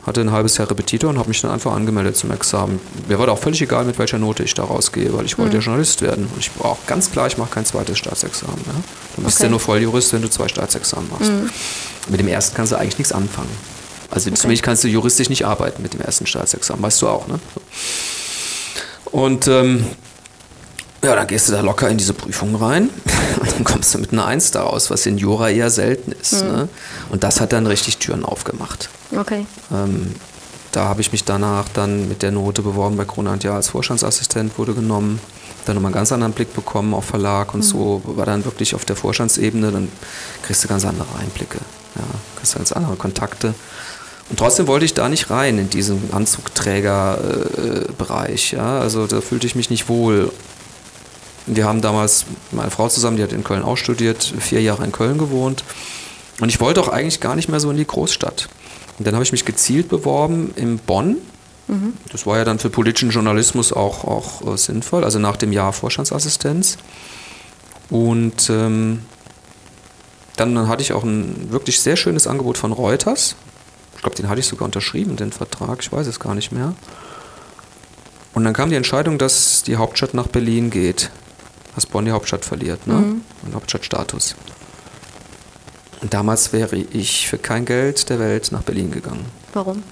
[0.10, 2.80] hatte ein halbes Jahr Repetitor und habe mich dann einfach angemeldet zum Examen.
[3.08, 5.56] Mir war da auch völlig egal, mit welcher Note ich da rausgehe, weil ich wollte
[5.56, 5.62] mhm.
[5.62, 6.26] ja Journalist werden.
[6.26, 8.60] Und ich war auch ganz klar, ich mache kein zweites Staatsexamen.
[8.66, 8.74] Ja?
[9.16, 9.46] Du bist okay.
[9.46, 11.32] ja nur Volljurist, wenn du zwei Staatsexamen machst.
[11.32, 11.50] Mhm.
[12.10, 13.50] Mit dem ersten kannst du eigentlich nichts anfangen.
[14.10, 14.40] Also okay.
[14.40, 17.40] zumindest kannst du juristisch nicht arbeiten mit dem ersten Staatsexamen, weißt du auch, ne?
[19.06, 19.86] Und ähm,
[21.04, 22.90] ja, dann gehst du da locker in diese Prüfung rein
[23.40, 26.44] und dann kommst du mit einer Eins daraus, was in Jura eher selten ist.
[26.44, 26.52] Mhm.
[26.52, 26.70] Ne?
[27.10, 28.90] Und das hat dann richtig Türen aufgemacht.
[29.16, 29.46] Okay.
[29.72, 30.14] Ähm,
[30.72, 34.58] da habe ich mich danach dann mit der Note beworben bei Kronant ja als Vorstandsassistent,
[34.58, 35.20] wurde genommen.
[35.66, 37.64] Dann nochmal einen ganz anderen Blick bekommen auf Verlag und mhm.
[37.64, 39.90] so, war dann wirklich auf der Vorstandsebene, dann
[40.44, 41.60] kriegst du ganz andere Einblicke.
[41.96, 42.04] Ja,
[42.38, 43.54] kriegst ganz andere Kontakte.
[44.30, 48.54] Und trotzdem wollte ich da nicht rein in diesen Anzugträgerbereich.
[48.54, 48.80] Äh, ja?
[48.80, 50.32] Also da fühlte ich mich nicht wohl.
[51.52, 54.92] Wir haben damals meine Frau zusammen, die hat in Köln auch studiert, vier Jahre in
[54.92, 55.64] Köln gewohnt.
[56.40, 58.50] Und ich wollte auch eigentlich gar nicht mehr so in die Großstadt.
[58.98, 61.18] Und dann habe ich mich gezielt beworben in Bonn.
[61.68, 61.94] Mhm.
[62.12, 65.74] Das war ja dann für politischen Journalismus auch, auch äh, sinnvoll, also nach dem Jahr
[65.74, 66.78] Vorstandsassistenz.
[67.90, 69.02] Und ähm,
[70.38, 73.36] dann hatte ich auch ein wirklich sehr schönes Angebot von Reuters.
[73.96, 76.76] Ich glaube, den hatte ich sogar unterschrieben, den Vertrag, ich weiß es gar nicht mehr.
[78.36, 81.10] Und dann kam die Entscheidung, dass die Hauptstadt nach Berlin geht
[81.80, 82.96] dass Bonn die Hauptstadt verliert, ne?
[82.96, 83.22] Mhm.
[83.46, 84.36] Den Hauptstadtstatus.
[86.02, 89.26] Und damals wäre ich für kein Geld der Welt nach Berlin gegangen.
[89.54, 89.84] Warum?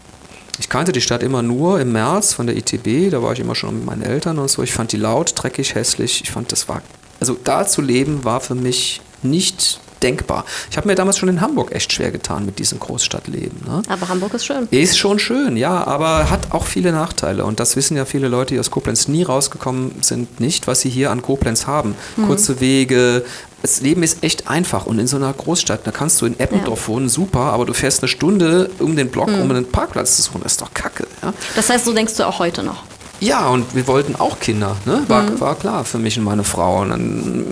[0.60, 3.56] Ich kannte die Stadt immer nur im März von der ITB, da war ich immer
[3.56, 4.64] schon mit meinen Eltern und so.
[4.64, 6.22] Ich fand die laut, dreckig, hässlich.
[6.22, 6.82] Ich fand, das war.
[7.22, 10.46] Also da zu leben war für mich nicht denkbar.
[10.70, 13.62] Ich habe mir damals schon in Hamburg echt schwer getan mit diesem Großstadtleben.
[13.66, 13.82] Ne?
[13.88, 14.68] Aber Hamburg ist schön.
[14.72, 17.46] Ist schon schön, ja, aber hat auch viele Nachteile.
[17.46, 20.90] Und das wissen ja viele Leute, die aus Koblenz nie rausgekommen sind, nicht, was sie
[20.90, 21.96] hier an Koblenz haben.
[22.16, 22.28] Mhm.
[22.28, 23.26] Kurze Wege.
[23.62, 26.88] Das Leben ist echt einfach und in so einer Großstadt, da kannst du in Eppendorf
[26.88, 26.94] ja.
[26.94, 29.42] wohnen, super, aber du fährst eine Stunde um den Block, mhm.
[29.42, 31.08] um einen Parkplatz zu suchen, das ist doch kacke.
[31.24, 31.34] Ja?
[31.56, 32.84] Das heißt, so denkst du auch heute noch?
[33.20, 35.04] Ja, und wir wollten auch Kinder, ne?
[35.08, 35.40] war, mhm.
[35.40, 36.82] war klar für mich und meine Frau.
[36.82, 37.46] Und dann,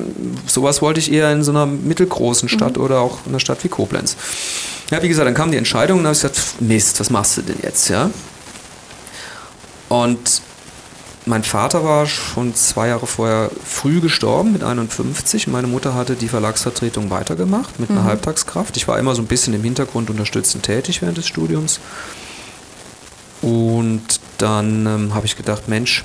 [0.46, 2.84] sowas wollte ich eher in so einer mittelgroßen Stadt mhm.
[2.84, 4.16] oder auch in einer Stadt wie Koblenz.
[4.92, 7.38] Ja, wie gesagt, dann kam die Entscheidung und dann habe ich gesagt, Mist, was machst
[7.38, 8.12] du denn jetzt, ja?
[9.90, 10.42] Und
[11.26, 16.16] mein Vater war schon zwei Jahre vorher früh gestorben mit 51 und meine Mutter hatte
[16.16, 18.06] die Verlagsvertretung weitergemacht mit einer mhm.
[18.06, 18.78] Halbtagskraft.
[18.78, 21.80] Ich war immer so ein bisschen im Hintergrund unterstützend tätig während des Studiums.
[23.46, 24.02] Und
[24.40, 26.04] dann ähm, habe ich gedacht, Mensch,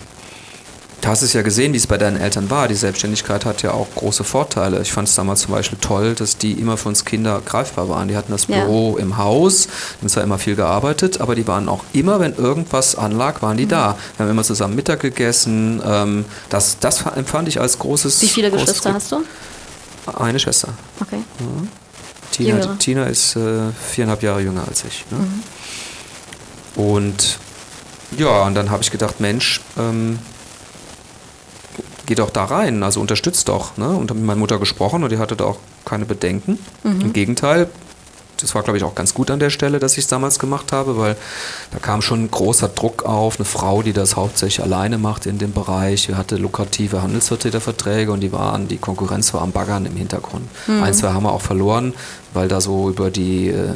[1.00, 2.68] du hast es ja gesehen, wie es bei deinen Eltern war.
[2.68, 4.82] Die Selbstständigkeit hat ja auch große Vorteile.
[4.82, 8.08] Ich fand es damals zum Beispiel toll, dass die immer für uns Kinder greifbar waren.
[8.08, 9.02] Die hatten das Büro ja.
[9.02, 9.68] im Haus,
[9.98, 13.64] haben zwar immer viel gearbeitet, aber die waren auch immer, wenn irgendwas anlag, waren die
[13.64, 13.70] mhm.
[13.70, 13.96] da.
[14.18, 15.80] Wir haben immer zusammen Mittag gegessen.
[15.82, 18.20] Ähm, das, das empfand ich als großes.
[18.20, 19.24] Wie viele Geschwister hast du?
[20.18, 20.68] eine Schwester.
[21.00, 21.22] Okay.
[22.32, 22.78] Tina, Jüngere.
[22.78, 25.04] Tina ist äh, viereinhalb Jahre jünger als ich.
[25.10, 25.18] Ne?
[26.76, 27.38] Und
[28.16, 30.18] ja, und dann habe ich gedacht, Mensch, ähm,
[32.06, 33.76] geh doch da rein, also unterstützt doch.
[33.76, 33.88] Ne?
[33.88, 36.58] Und habe mit meiner Mutter gesprochen und die hatte da auch keine Bedenken.
[36.82, 37.68] Im Gegenteil,
[38.40, 40.72] das war, glaube ich, auch ganz gut an der Stelle, dass ich es damals gemacht
[40.72, 41.16] habe, weil
[41.72, 43.36] da kam schon ein großer Druck auf.
[43.38, 48.20] Eine Frau, die das hauptsächlich alleine macht in dem Bereich, die hatte lukrative Handelsvertreterverträge und
[48.20, 50.48] die waren, die Konkurrenz war am Baggern im Hintergrund.
[50.82, 51.94] Ein, zwei haben wir auch verloren,
[52.34, 53.74] weil da so über die äh,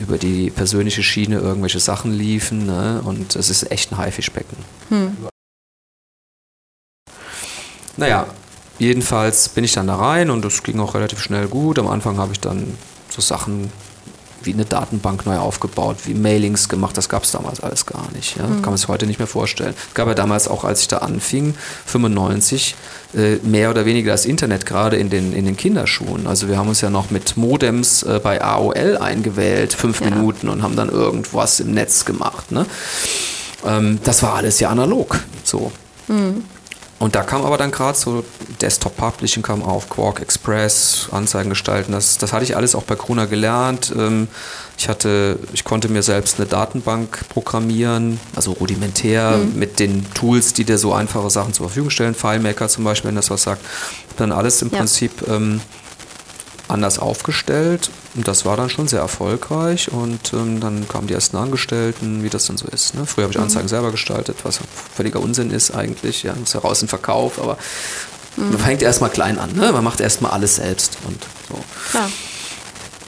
[0.00, 3.02] über die persönliche Schiene irgendwelche Sachen liefen ne?
[3.04, 4.56] und es ist echt ein Haifischbecken.
[7.96, 8.26] Naja,
[8.78, 11.78] jedenfalls bin ich dann da rein und das ging auch relativ schnell gut.
[11.78, 12.76] Am Anfang habe ich dann
[13.08, 13.70] so Sachen
[14.46, 16.96] wie eine Datenbank neu aufgebaut, wie Mailings gemacht.
[16.96, 18.36] Das gab es damals alles gar nicht.
[18.36, 18.44] Ja?
[18.44, 19.74] Kann man sich heute nicht mehr vorstellen.
[19.88, 21.54] Es gab ja damals auch, als ich da anfing,
[21.86, 22.74] 95,
[23.14, 26.26] äh, mehr oder weniger das Internet gerade in den, in den Kinderschuhen.
[26.26, 30.10] Also wir haben uns ja noch mit Modems äh, bei AOL eingewählt, fünf Ja.
[30.10, 32.52] Minuten und haben dann irgendwas im Netz gemacht.
[32.52, 32.66] Ne?
[33.66, 35.18] Ähm, das war alles ja analog.
[35.44, 35.72] So.
[36.98, 38.24] Und da kam aber dann gerade so
[38.62, 41.92] Desktop Publishing kam auf, Quark Express, Anzeigen gestalten.
[41.92, 43.92] Das, das hatte ich alles auch bei Krona gelernt.
[43.94, 44.28] Ähm,
[44.78, 50.64] ich hatte, ich konnte mir selbst eine Datenbank programmieren, also rudimentär mit den Tools, die
[50.64, 52.14] dir so einfache Sachen zur Verfügung stellen.
[52.14, 53.62] FileMaker zum Beispiel, wenn das was sagt.
[54.16, 54.78] Dann alles im Ja.
[54.78, 55.60] Prinzip ähm,
[56.68, 61.36] anders aufgestellt und das war dann schon sehr erfolgreich und ähm, dann kamen die ersten
[61.36, 62.94] Angestellten, wie das dann so ist.
[62.94, 63.06] Ne?
[63.06, 64.60] Früher habe ich Anzeigen selber gestaltet, was
[64.94, 67.56] völliger Unsinn ist eigentlich, ja, muss ja raus in den Verkauf, aber
[68.36, 69.72] man fängt erstmal klein an, ne?
[69.72, 71.58] man macht erstmal alles selbst und so.
[71.90, 72.10] Klar.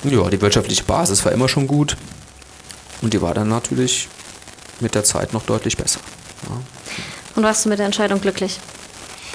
[0.05, 1.97] Ja, die wirtschaftliche Basis war immer schon gut
[3.03, 4.09] und die war dann natürlich
[4.81, 6.01] mit der Zeit noch deutlich besser.
[7.35, 8.61] Und warst du mit der Entscheidung glücklich?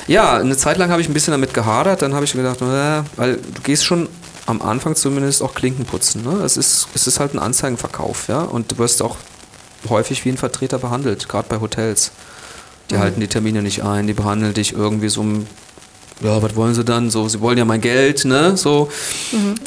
[0.07, 3.03] Ja, eine Zeit lang habe ich ein bisschen damit gehadert, dann habe ich gedacht, äh,
[3.15, 4.09] weil du gehst schon
[4.45, 6.23] am Anfang zumindest auch Klinken putzen.
[6.23, 6.43] Ne?
[6.43, 9.15] Es, ist, es ist halt ein Anzeigenverkauf, ja, und du wirst auch
[9.89, 12.11] häufig wie ein Vertreter behandelt, gerade bei Hotels.
[12.89, 15.25] Die halten die Termine nicht ein, die behandeln dich irgendwie so,
[16.24, 17.10] ja, was wollen sie dann?
[17.10, 18.56] So, sie wollen ja mein Geld, ne?
[18.58, 18.90] So.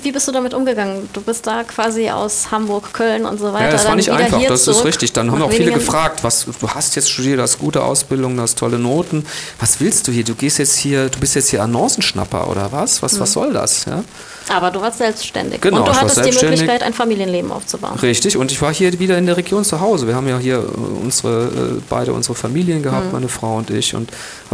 [0.03, 1.09] Wie bist du damit umgegangen?
[1.13, 3.67] Du bist da quasi aus Hamburg, Köln und so weiter.
[3.67, 5.13] Ja, das war nicht einfach, das ist richtig.
[5.13, 8.59] Dann haben nach auch viele gefragt, was, du hast jetzt studiert, hast gute Ausbildung, hast
[8.59, 9.25] tolle Noten.
[9.61, 10.25] Was willst du hier?
[10.25, 13.03] Du gehst jetzt hier, du bist jetzt hier Annoncenschnapper oder was?
[13.03, 13.85] Was, was soll das?
[13.85, 14.03] Ja?
[14.49, 15.61] Aber du warst selbstständig.
[15.61, 16.47] Genau, und du hattest die.
[16.47, 17.99] Möglichkeit, ein Familienleben aufzubauen.
[18.01, 20.07] Richtig, und ich war hier wieder in der Region zu Hause.
[20.07, 23.95] Wir haben ja hier äh, unsere, äh, beide unsere Familien gehabt, meine Frau und ich.
[23.95, 24.11] Und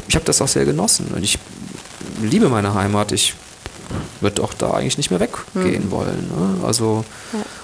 [0.08, 1.08] ich habe das auch sehr genossen.
[1.14, 1.38] Und ich
[2.22, 3.12] liebe meine Heimat.
[3.12, 3.34] Ich
[4.20, 6.28] würde auch da eigentlich nicht mehr weggehen wollen.
[6.28, 6.66] Ne?
[6.66, 7.04] Also,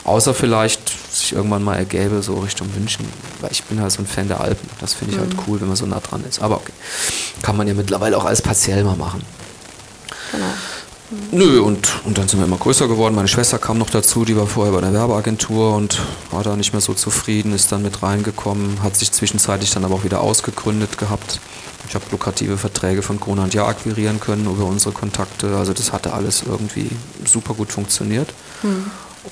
[0.05, 0.81] außer vielleicht
[1.15, 3.07] sich irgendwann mal ergäbe, so Richtung München.
[3.41, 4.69] Weil ich bin halt so ein Fan der Alpen.
[4.81, 6.41] Das finde ich halt cool, wenn man so nah dran ist.
[6.41, 6.73] Aber okay.
[7.43, 9.23] Kann man ja mittlerweile auch alles partiell mal machen.
[10.33, 10.47] Genau.
[11.31, 13.15] Nö, und, und dann sind wir immer größer geworden.
[13.15, 16.75] Meine Schwester kam noch dazu, die war vorher bei der Werbeagentur und war da nicht
[16.75, 20.99] mehr so zufrieden, ist dann mit reingekommen, hat sich zwischenzeitlich dann aber auch wieder ausgegründet
[20.99, 21.41] gehabt.
[21.89, 25.57] Ich habe lukrative Verträge von Krone und Jahr akquirieren können über unsere Kontakte.
[25.57, 26.91] Also das hatte alles irgendwie
[27.25, 28.33] super gut funktioniert.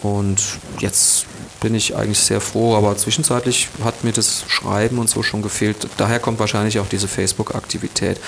[0.03, 0.41] Und
[0.78, 1.27] jetzt
[1.61, 5.89] bin ich eigentlich sehr froh, aber zwischenzeitlich hat mir das Schreiben und so schon gefehlt.
[5.97, 8.19] Daher kommt wahrscheinlich auch diese Facebook-Aktivität.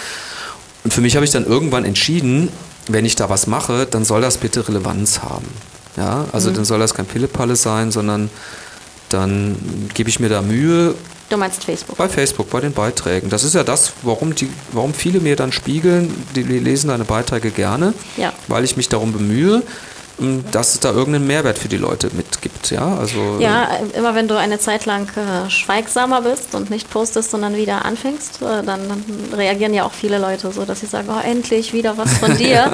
[0.85, 2.51] Und für mich habe ich dann irgendwann entschieden,
[2.87, 5.47] wenn ich da was mache, dann soll das bitte Relevanz haben.
[5.97, 8.31] Ja, also dann soll das kein Pillepalle sein, sondern
[9.09, 9.57] dann
[9.95, 10.95] gebe ich mir da Mühe
[11.31, 11.99] Du meinst Facebook.
[11.99, 13.29] bei Facebook, bei den Beiträgen.
[13.29, 17.51] Das ist ja das, warum, die, warum viele mir dann spiegeln, die lesen deine Beiträge
[17.51, 18.33] gerne, Ja.
[18.47, 19.63] weil ich mich darum bemühe,
[20.53, 22.71] dass es da irgendeinen Mehrwert für die Leute mitgibt.
[22.71, 26.91] Ja, also, Ja, äh, immer wenn du eine Zeit lang äh, schweigsamer bist und nicht
[26.91, 29.05] postest, sondern wieder anfängst, äh, dann, dann
[29.37, 32.73] reagieren ja auch viele Leute so, dass sie sagen, oh, endlich wieder was von dir.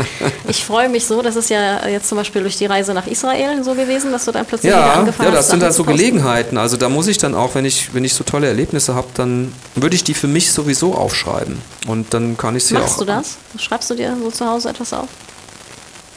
[0.48, 3.62] ich freue mich so, das ist ja jetzt zum Beispiel durch die Reise nach Israel
[3.62, 5.46] so gewesen, dass du dann plötzlich wieder Ja, angefangen ja, hast.
[5.46, 5.84] das sind Sachen halt so.
[5.84, 6.56] Gelegenheiten.
[6.58, 9.52] Also da muss ich dann auch, wenn ich, wenn ich so tolle Erlebnisse habe, dann
[9.74, 11.58] würde ich die für mich sowieso aufschreiben.
[11.86, 12.98] Und dann kann ich sie Machst auch.
[13.00, 13.36] du das?
[13.58, 15.08] Schreibst du dir so zu Hause etwas auf?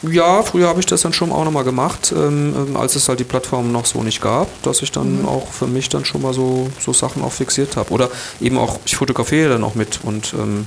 [0.02, 3.18] Ja, früher habe ich das dann schon auch nochmal gemacht, ähm, ähm, als es halt
[3.18, 6.32] die Plattform noch so nicht gab, dass ich dann auch für mich dann schon mal
[6.32, 7.90] so, so Sachen auch fixiert habe.
[7.92, 8.08] Oder
[8.40, 10.66] eben auch, ich fotografiere dann auch mit und ähm,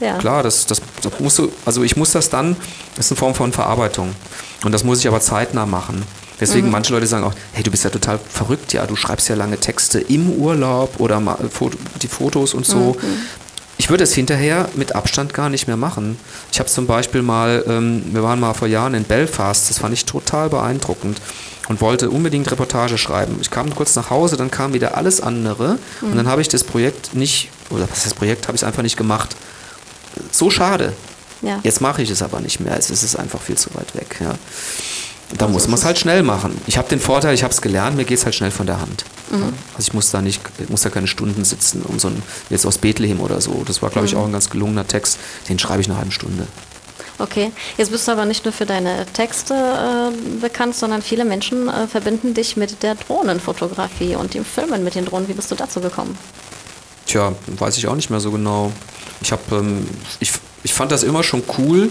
[0.00, 0.18] äh, Ja.
[0.18, 2.56] Klar, das, das, das musst du, also ich muss das dann,
[2.96, 4.10] das ist eine Form von Verarbeitung.
[4.64, 6.02] Und das muss ich aber zeitnah machen.
[6.40, 9.36] Deswegen manche Leute sagen auch, hey, du bist ja total verrückt, ja, du schreibst ja
[9.36, 11.70] lange Texte im Urlaub oder Fo-
[12.02, 12.96] die Fotos und so.
[13.82, 16.16] Ich würde es hinterher mit Abstand gar nicht mehr machen.
[16.52, 19.92] Ich habe zum Beispiel mal, ähm, wir waren mal vor Jahren in Belfast, das fand
[19.92, 21.20] ich total beeindruckend
[21.68, 23.38] und wollte unbedingt Reportage schreiben.
[23.40, 26.62] Ich kam kurz nach Hause, dann kam wieder alles andere und dann habe ich das
[26.62, 29.34] Projekt nicht, oder was das Projekt, habe ich es einfach nicht gemacht.
[30.30, 30.92] So schade.
[31.40, 31.58] Ja.
[31.64, 32.78] Jetzt mache ich es aber nicht mehr.
[32.78, 34.18] Es ist einfach viel zu weit weg.
[34.20, 34.36] Ja.
[35.38, 36.60] Da muss man es halt schnell machen.
[36.66, 38.80] Ich habe den Vorteil, ich habe es gelernt, mir geht es halt schnell von der
[38.80, 39.04] Hand.
[39.30, 39.54] Mhm.
[39.76, 42.66] Also ich muss da nicht, ich muss da keine Stunden sitzen, um so ein, jetzt
[42.66, 43.62] aus Bethlehem oder so.
[43.66, 44.20] Das war, glaube ich, Mhm.
[44.20, 45.18] auch ein ganz gelungener Text.
[45.48, 46.46] Den schreibe ich in einer halben Stunde.
[47.18, 51.68] Okay, jetzt bist du aber nicht nur für deine Texte äh, bekannt, sondern viele Menschen
[51.68, 55.28] äh, verbinden dich mit der Drohnenfotografie und dem Filmen mit den Drohnen.
[55.28, 56.18] Wie bist du dazu gekommen?
[57.06, 58.72] Tja, weiß ich auch nicht mehr so genau.
[59.20, 59.86] Ich habe, ähm,
[60.20, 60.32] ich,
[60.62, 61.90] ich fand das immer schon cool,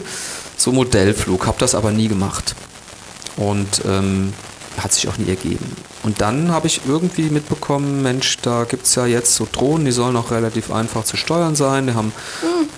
[0.57, 2.55] so Modellflug, habe das aber nie gemacht.
[3.37, 4.33] Und ähm,
[4.77, 5.75] hat sich auch nie ergeben.
[6.03, 9.91] Und dann habe ich irgendwie mitbekommen, Mensch, da gibt es ja jetzt so Drohnen, die
[9.91, 11.87] sollen auch relativ einfach zu steuern sein.
[11.87, 12.11] Die haben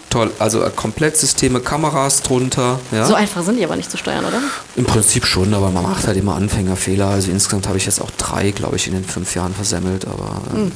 [0.09, 2.79] toll, also Komplettsysteme, Kameras drunter.
[2.91, 3.05] Ja?
[3.05, 4.41] So einfach sind die aber nicht zu steuern, oder?
[4.75, 7.07] Im Prinzip schon, aber man macht halt immer Anfängerfehler.
[7.07, 10.41] Also insgesamt habe ich jetzt auch drei, glaube ich, in den fünf Jahren versemmelt, aber
[10.53, 10.71] ähm,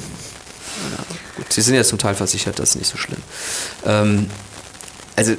[0.91, 1.03] ja,
[1.35, 1.51] gut.
[1.51, 3.21] Sie sind ja zum Teil versichert, das ist nicht so schlimm.
[3.85, 4.29] Ähm,
[5.15, 5.33] also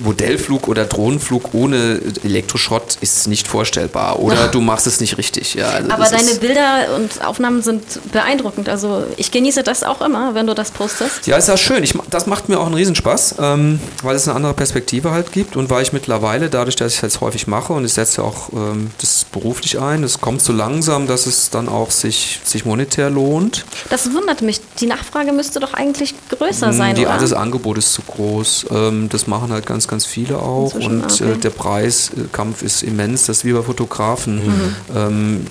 [0.00, 4.18] Modellflug oder Drohnenflug ohne Elektroschrott ist nicht vorstellbar.
[4.18, 5.54] Oder du machst es nicht richtig.
[5.54, 7.82] Ja, also Aber das deine Bilder und Aufnahmen sind
[8.12, 8.68] beeindruckend.
[8.68, 11.26] Also ich genieße das auch immer, wenn du das postest.
[11.26, 11.82] Ja, ist ja schön.
[11.84, 15.56] Ich, das macht mir auch einen Riesenspaß, ähm, weil es eine andere Perspektive halt gibt
[15.56, 18.26] und weil ich mittlerweile, dadurch, dass ich es jetzt häufig mache und ich setze ja
[18.28, 22.64] auch ähm, das beruflich ein, es kommt so langsam, dass es dann auch sich, sich
[22.64, 23.64] monetär lohnt.
[23.90, 24.60] Das wundert mich.
[24.80, 27.18] Die Nachfrage müsste doch eigentlich größer sein, Mm, Die, oder?
[27.18, 28.66] das Angebot ist zu groß.
[28.70, 30.74] Ähm, das machen halt ganz, ganz viele auch.
[30.74, 31.32] Inzwischen, und okay.
[31.32, 33.26] äh, der Preiskampf ist immens.
[33.26, 34.44] Das ist wie bei Fotografen.
[34.44, 34.76] Mhm.
[34.94, 35.46] Ähm,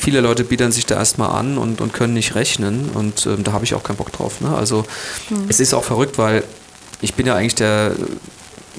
[0.00, 2.90] viele Leute bieten sich da erstmal an und, und können nicht rechnen.
[2.94, 4.40] Und ähm, da habe ich auch keinen Bock drauf.
[4.40, 4.54] Ne?
[4.54, 4.84] Also
[5.30, 5.46] Mhm.
[5.48, 6.44] es ist auch verrückt, weil
[7.00, 7.92] ich bin ja eigentlich der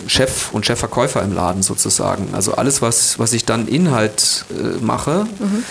[0.07, 2.29] Chef und Chefverkäufer im Laden sozusagen.
[2.33, 5.63] Also alles, was, was ich dann Inhalt äh, mache, Mhm.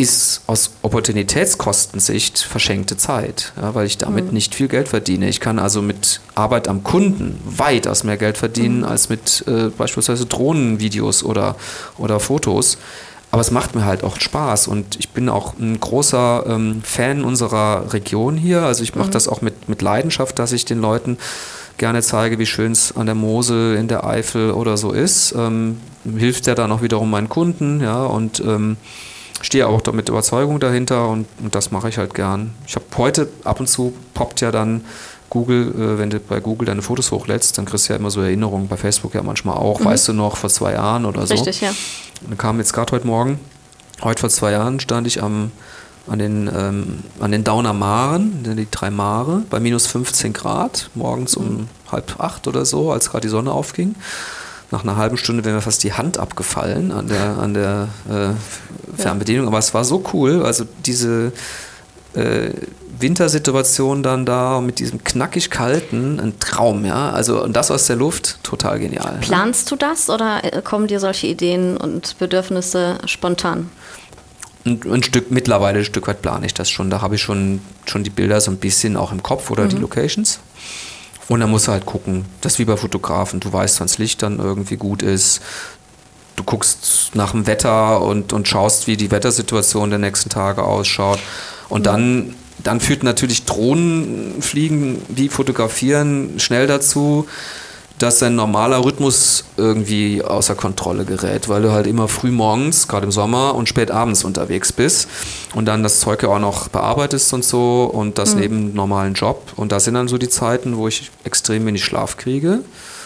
[0.00, 4.32] Ist aus Opportunitätskostensicht verschenkte Zeit, ja, weil ich damit Mhm.
[4.34, 5.28] nicht viel Geld verdiene.
[5.28, 8.84] Ich kann also mit Arbeit am Kunden weitaus mehr Geld verdienen Mhm.
[8.84, 11.56] als mit äh, beispielsweise Drohnenvideos oder,
[11.98, 12.78] oder Fotos.
[13.32, 17.22] Aber es macht mir halt auch Spaß und ich bin auch ein großer ähm, Fan
[17.22, 18.62] unserer Region hier.
[18.62, 19.12] Also ich mache Mhm.
[19.12, 21.16] das auch mit, mit Leidenschaft, dass ich den Leuten
[21.78, 25.32] gerne zeige, wie schön es an der Mosel, in der Eifel oder so ist.
[25.36, 25.80] Ähm,
[26.16, 28.76] hilft ja dann auch wiederum meinen Kunden, ja, und ähm,
[29.40, 32.54] stehe auch mit Überzeugung dahinter und, und das mache ich halt gern.
[32.66, 34.84] Ich habe heute ab und zu poppt ja dann
[35.30, 38.20] Google, äh, wenn du bei Google deine Fotos hochlädst, dann kriegst du ja immer so
[38.20, 41.34] Erinnerungen, bei Facebook ja manchmal auch, weißt du noch, vor zwei Jahren oder so.
[41.34, 41.70] Richtig, ja.
[41.70, 43.38] Und dann kam jetzt gerade heute Morgen,
[44.02, 45.52] heute vor zwei Jahren stand ich am,
[46.08, 51.36] an den, ähm, an den Dauner Maren, die drei Mare, bei minus 15 Grad, morgens
[51.36, 53.94] um halb acht oder so, als gerade die Sonne aufging.
[54.70, 59.00] Nach einer halben Stunde wäre mir fast die Hand abgefallen an der, an der äh,
[59.00, 61.32] Fernbedienung, aber es war so cool, also diese
[62.14, 62.50] äh,
[62.98, 67.10] Wintersituation dann da mit diesem knackig kalten, ein Traum, ja.
[67.10, 69.14] Also und das aus der Luft, total genial.
[69.14, 69.20] ne?
[69.20, 73.70] Planst du das oder äh, kommen dir solche Ideen und Bedürfnisse spontan?
[74.64, 76.90] ein, ein Stück, mittlerweile ein Stück weit plane ich das schon.
[76.90, 79.76] Da habe ich schon, schon die Bilder so ein bisschen auch im Kopf oder die
[79.76, 80.40] Locations.
[81.30, 83.98] Und dann musst du halt gucken, das ist wie bei Fotografen, du weißt, wann das
[83.98, 85.40] Licht dann irgendwie gut ist.
[86.34, 91.20] Du guckst nach dem Wetter und, und schaust, wie die Wettersituation der nächsten Tage ausschaut.
[91.68, 92.34] Und dann,
[92.64, 97.28] dann führt natürlich Drohnenfliegen, die fotografieren, schnell dazu,
[98.02, 103.04] dass dein normaler Rhythmus irgendwie außer Kontrolle gerät, weil du halt immer früh morgens, gerade
[103.04, 105.08] im Sommer und spät abends unterwegs bist
[105.54, 109.14] und dann das Zeug ja auch noch bearbeitest und so und das neben dem normalen
[109.14, 109.52] Job.
[109.56, 112.60] Und das sind dann so die Zeiten, wo ich extrem wenig Schlaf kriege,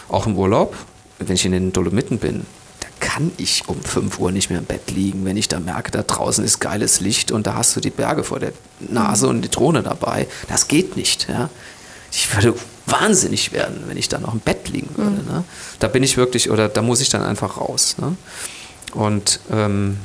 [0.09, 0.75] auch im Urlaub,
[1.19, 2.47] wenn ich in den Dolomiten bin.
[2.81, 5.91] Da kann ich um 5 Uhr nicht mehr im Bett liegen, wenn ich da merke,
[5.91, 9.43] da draußen ist geiles Licht und da hast du die Berge vor der Nase und
[9.43, 10.29] die Drohne dabei.
[10.49, 11.29] Das geht nicht.
[11.29, 11.51] Ja.
[12.13, 12.55] Ich würde
[12.87, 15.25] wahnsinnig werden, wenn ich da noch im Bett liegen würde.
[15.27, 15.45] Ne?
[15.79, 17.97] Da bin ich wirklich, oder da muss ich dann einfach raus.
[17.99, 18.17] Ne?
[18.93, 19.97] Und ähm,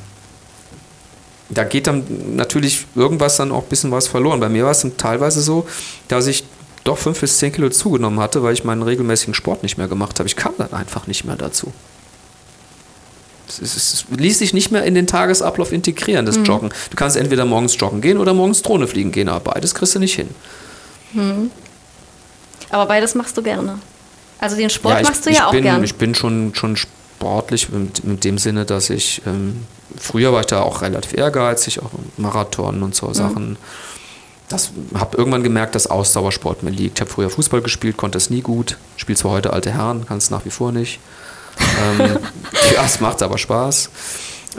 [1.50, 2.04] da geht dann
[2.36, 4.40] natürlich irgendwas dann auch ein bisschen was verloren.
[4.40, 5.68] Bei mir war es dann teilweise so,
[6.08, 6.44] dass ich
[6.84, 10.20] doch fünf bis zehn Kilo zugenommen hatte, weil ich meinen regelmäßigen Sport nicht mehr gemacht
[10.20, 10.28] habe.
[10.28, 11.74] Ich kam dann einfach nicht mehr dazu.
[13.48, 16.70] Es, es ließ sich nicht mehr in den Tagesablauf integrieren, das Joggen.
[16.92, 20.00] Du kannst entweder morgens joggen gehen oder morgens Drohne fliegen gehen, aber beides kriegst du
[20.00, 20.30] nicht hin.
[22.70, 23.80] Aber beides machst du gerne.
[24.40, 25.84] Also den Sport ich, machst du ja auch bin, gern.
[25.84, 29.66] Ich bin schon, schon sportlich in, in dem Sinne, dass ich, ähm,
[29.98, 33.14] früher war ich da auch relativ ehrgeizig, auch Marathon und so Mhm.
[33.14, 33.58] Sachen.
[34.48, 36.98] Das habe irgendwann gemerkt, dass Ausdauersport mir liegt.
[36.98, 38.78] Ich habe früher Fußball gespielt, konnte es nie gut.
[38.98, 41.00] Spiele zwar heute alte Herren, kann es nach wie vor nicht.
[42.00, 42.00] ähm,
[42.76, 43.90] ja, es macht aber Spaß.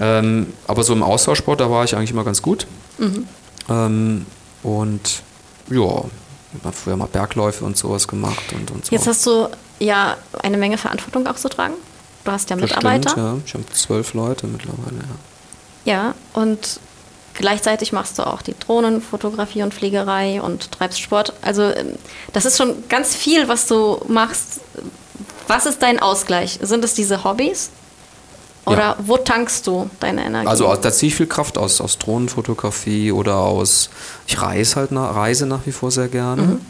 [0.01, 2.66] Ähm, aber so im Ausdauersport, da war ich eigentlich immer ganz gut.
[2.99, 3.27] Mhm.
[3.69, 4.27] Ähm,
[4.62, 5.23] und
[5.70, 6.05] ja,
[6.59, 8.93] ich habe früher mal Bergläufe und sowas gemacht und, und so.
[8.93, 9.49] Jetzt hast du
[9.79, 11.75] ja eine Menge Verantwortung auch zu tragen.
[12.25, 13.11] Du hast ja Mitarbeiter.
[13.11, 13.37] Stimmt, ja.
[13.47, 15.93] Ich habe zwölf Leute mittlerweile, ja.
[15.93, 16.81] Ja, und
[17.35, 21.33] gleichzeitig machst du auch die Drohnenfotografie und Fliegerei und treibst Sport.
[21.41, 21.95] Also ähm,
[22.33, 24.61] das ist schon ganz viel, was du machst.
[25.49, 26.59] Was ist dein Ausgleich?
[26.63, 27.71] Sind es diese Hobbys?
[28.66, 28.97] Oder Ja.
[29.07, 30.47] wo tankst du deine Energie?
[30.49, 33.91] Also da ziehe ich viel Kraft aus, aus Drohnenfotografie oder aus,
[34.27, 36.43] ich reise halt nach, reise nach wie vor sehr gerne.
[36.43, 36.61] Mhm.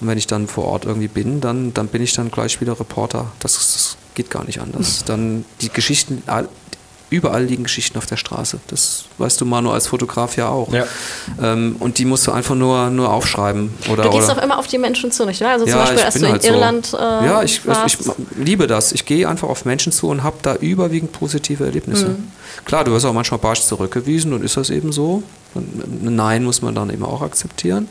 [0.00, 2.78] Und wenn ich dann vor Ort irgendwie bin, dann, dann bin ich dann gleich wieder
[2.80, 3.26] Reporter.
[3.40, 5.04] Das, das geht gar nicht anders.
[5.06, 6.22] Dann die Geschichten,
[7.10, 8.60] überall liegen Geschichten auf der Straße.
[8.68, 10.72] Das weißt du Manu als Fotograf ja auch.
[10.72, 10.84] Ja.
[11.42, 13.74] Ähm, und die musst du einfach nur, nur aufschreiben.
[13.90, 15.50] Oder, du gehst oder doch immer auf die Menschen zu, nicht wahr?
[15.50, 16.48] Also zum ja, Beispiel, als du in halt so.
[16.48, 18.00] Irland äh, ja, ich, warst.
[18.00, 18.92] ich, ich liebe das.
[18.92, 22.10] Ich gehe einfach auf Menschen zu und habe da überwiegend positive Erlebnisse.
[22.10, 22.28] Mhm.
[22.64, 25.22] Klar, du wirst auch manchmal barsch zurückgewiesen und ist das eben so.
[25.54, 27.88] Ein Nein muss man dann eben auch akzeptieren.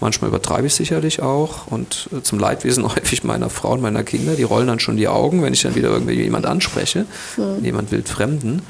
[0.00, 4.34] Manchmal übertreibe ich sicherlich auch und äh, zum Leidwesen häufig meiner Frau und meiner Kinder.
[4.34, 7.06] Die rollen dann schon die Augen, wenn ich dann wieder irgendwie jemand anspreche,
[7.62, 8.62] jemand wildfremden.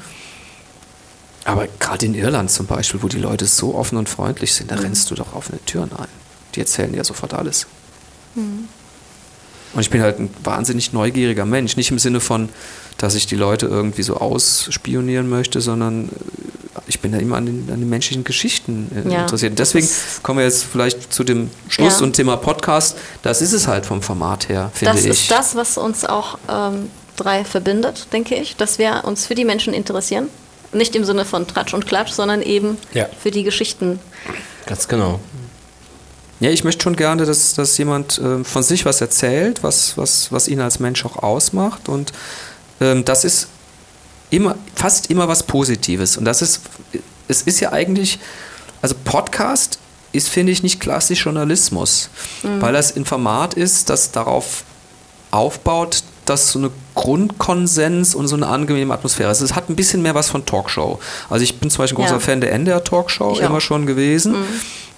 [1.45, 4.75] Aber gerade in Irland zum Beispiel, wo die Leute so offen und freundlich sind, da
[4.75, 6.07] rennst du doch offene Türen ein.
[6.53, 7.65] Die erzählen dir sofort alles.
[9.73, 11.75] Und ich bin halt ein wahnsinnig neugieriger Mensch.
[11.75, 12.49] Nicht im Sinne von,
[12.99, 17.45] dass ich die Leute irgendwie so ausspionieren möchte, sondern äh, ich bin ja immer an
[17.47, 19.59] den, an den menschlichen Geschichten äh, Ja, interessiert.
[19.59, 22.05] das Deswegen kommen wir jetzt vielleicht zu dem Schluss Ja.
[22.05, 22.97] und Thema Podcast.
[23.23, 25.09] Das ist es halt vom Format her, finde das ich.
[25.11, 29.45] ist das, was uns auch ähm, drei verbindet, denke ich, dass wir uns für die
[29.45, 30.27] Menschen interessieren.
[30.71, 33.07] Nicht im Sinne von Tratsch und Klatsch, sondern eben Ja.
[33.21, 33.99] für die Geschichten.
[34.67, 35.19] Ganz genau.
[36.41, 40.31] Ja, ich möchte schon gerne, dass, dass jemand ähm, von sich was erzählt, was, was,
[40.31, 41.89] was ihn als Mensch auch ausmacht.
[41.89, 42.13] Und
[42.79, 43.47] das ist
[44.29, 46.17] immer, fast immer was Positives.
[46.17, 46.61] Und das ist,
[47.27, 48.19] es ist ja eigentlich,
[48.81, 49.79] also Podcast
[50.11, 52.09] ist, finde ich, nicht klassisch Journalismus,
[52.43, 54.63] weil das ein Format ist, das darauf
[55.31, 59.41] aufbaut, dass so eine Grundkonsens und so eine angenehme Atmosphäre ist.
[59.41, 60.99] Es hat ein bisschen mehr was von Talkshow.
[61.29, 62.19] Also ich bin zum Beispiel ein großer Ja.
[62.19, 63.61] Fan der NDR Talkshow, Ich immer auch.
[63.61, 64.35] schon gewesen.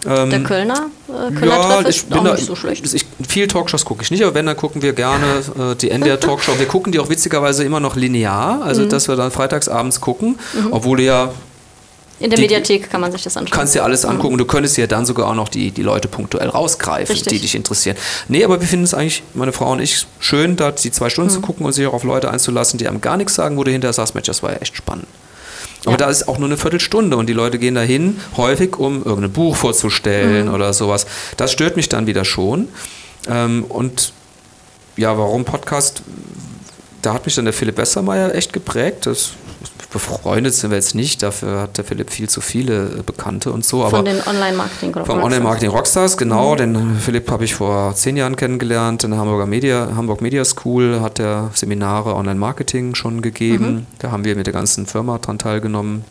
[0.07, 2.91] Ähm, Der Kölner, äh, Kölner ja, Treff ich ist bin auch da, nicht so schlecht.
[2.93, 5.25] Ich, viel Talkshows gucke ich nicht, aber wenn, dann gucken wir gerne
[5.59, 6.57] äh, die NDR Talkshow.
[6.57, 8.61] Wir gucken die auch witzigerweise immer noch linear, Mhm.
[8.63, 10.39] also dass wir dann freitagsabends gucken,
[10.71, 11.31] obwohl du ja
[12.19, 13.55] In der die- Mediathek kann man sich das anschauen.
[13.57, 14.37] kannst dir alles angucken.
[14.39, 17.33] Du könntest dir dann sogar auch noch die, die Leute punktuell rausgreifen, Richtig.
[17.33, 17.95] die dich interessieren.
[18.27, 21.29] Nee, aber wir finden es eigentlich, meine Frau und ich, schön, da die zwei Stunden
[21.29, 21.35] Mhm.
[21.35, 23.69] zu gucken und sich auch auf Leute einzulassen, die einem gar nichts sagen, wo du
[23.71, 25.05] hinterher sagst, Mensch, das war ja echt spannend.
[25.85, 25.97] Aber Ja.
[25.97, 29.55] da ist auch nur eine Viertelstunde und die Leute gehen dahin, häufig, um irgendein Buch
[29.55, 30.53] vorzustellen Mhm.
[30.53, 31.05] oder sowas.
[31.37, 32.67] Das stört mich dann wieder schon.
[33.27, 34.13] Ähm, und
[34.97, 36.03] ja, warum Podcast?
[37.01, 39.07] Da hat mich dann der Philipp Bessermeier echt geprägt.
[39.07, 39.31] Das,
[39.91, 43.65] befreundet sind wir jetzt nicht, dafür hat der Philipp viel zu viele äh, Bekannte und
[43.65, 43.81] so.
[43.83, 46.19] Aber Von den Online-Marketing vom Online-Marketing Rockstars, Mhm.
[46.19, 46.55] genau.
[46.55, 49.03] Den Philipp habe ich vor zehn Jahren kennengelernt.
[49.03, 53.71] In der Hamburger Media, Hamburg Media School hat er Seminare Online-Marketing schon gegeben.
[53.73, 53.85] Mhm.
[53.99, 56.03] Da haben wir mit der ganzen Firma dran teilgenommen.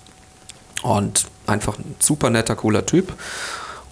[0.83, 3.13] Und einfach ein super netter, cooler Typ.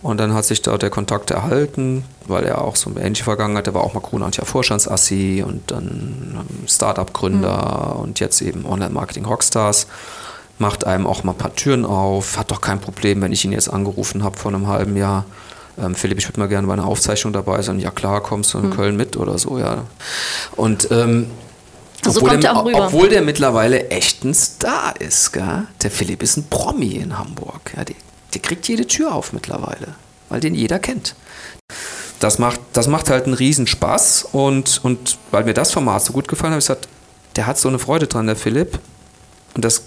[0.01, 3.67] Und dann hat sich da der Kontakt erhalten, weil er auch so eine ähnliche Vergangenheit,
[3.67, 9.89] der war auch mal Kronantier Vorstandsassi und dann ähm, Startup-Gründer und jetzt eben Online-Marketing Rockstars.
[10.59, 13.53] Macht einem auch mal ein paar Türen auf, hat doch kein Problem, wenn ich ihn
[13.53, 15.25] jetzt angerufen habe vor einem halben Jahr.
[15.81, 17.81] Ähm, Philipp, ich würde mal gerne bei einer Aufzeichnung dabei sein.
[17.81, 19.85] Ja klar, kommst du in Köln mit oder so, ja.
[20.57, 21.29] Und ähm,
[22.05, 25.67] So obwohl, der, er obwohl der mittlerweile echt ein Star ist, gell?
[25.83, 27.73] Der Philipp ist ein Promi in Hamburg.
[27.77, 27.97] Ja, der,
[28.35, 29.95] der kriegt jede Tür auf mittlerweile,
[30.29, 31.15] weil den jeder kennt.
[32.21, 36.27] Das macht, das macht halt einen Riesenspaß und, und weil mir das Format so gut
[36.29, 36.89] gefallen hat, habe ich gesagt,
[37.37, 38.81] der hat so eine Freude dran, der Philipp.
[39.55, 39.83] Und das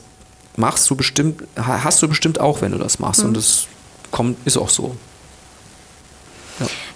[0.55, 3.21] machst du bestimmt, ha- hast du bestimmt auch, wenn du das machst.
[3.21, 3.27] Mhm.
[3.29, 3.67] Und das
[4.11, 4.95] kommt, ist auch so.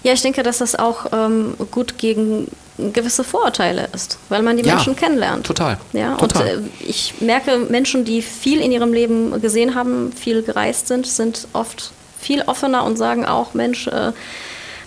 [0.02, 2.48] Ja, ich denke, dass das auch ähm, gut gegen
[2.78, 5.46] gewisse Vorurteile ist, weil man die Ja, Menschen kennenlernt.
[5.46, 6.58] total, Ja, total.
[6.58, 11.06] und äh, ich merke, Menschen, die viel in ihrem Leben gesehen haben, viel gereist sind,
[11.06, 14.12] sind oft viel offener und sagen auch, Mensch, äh,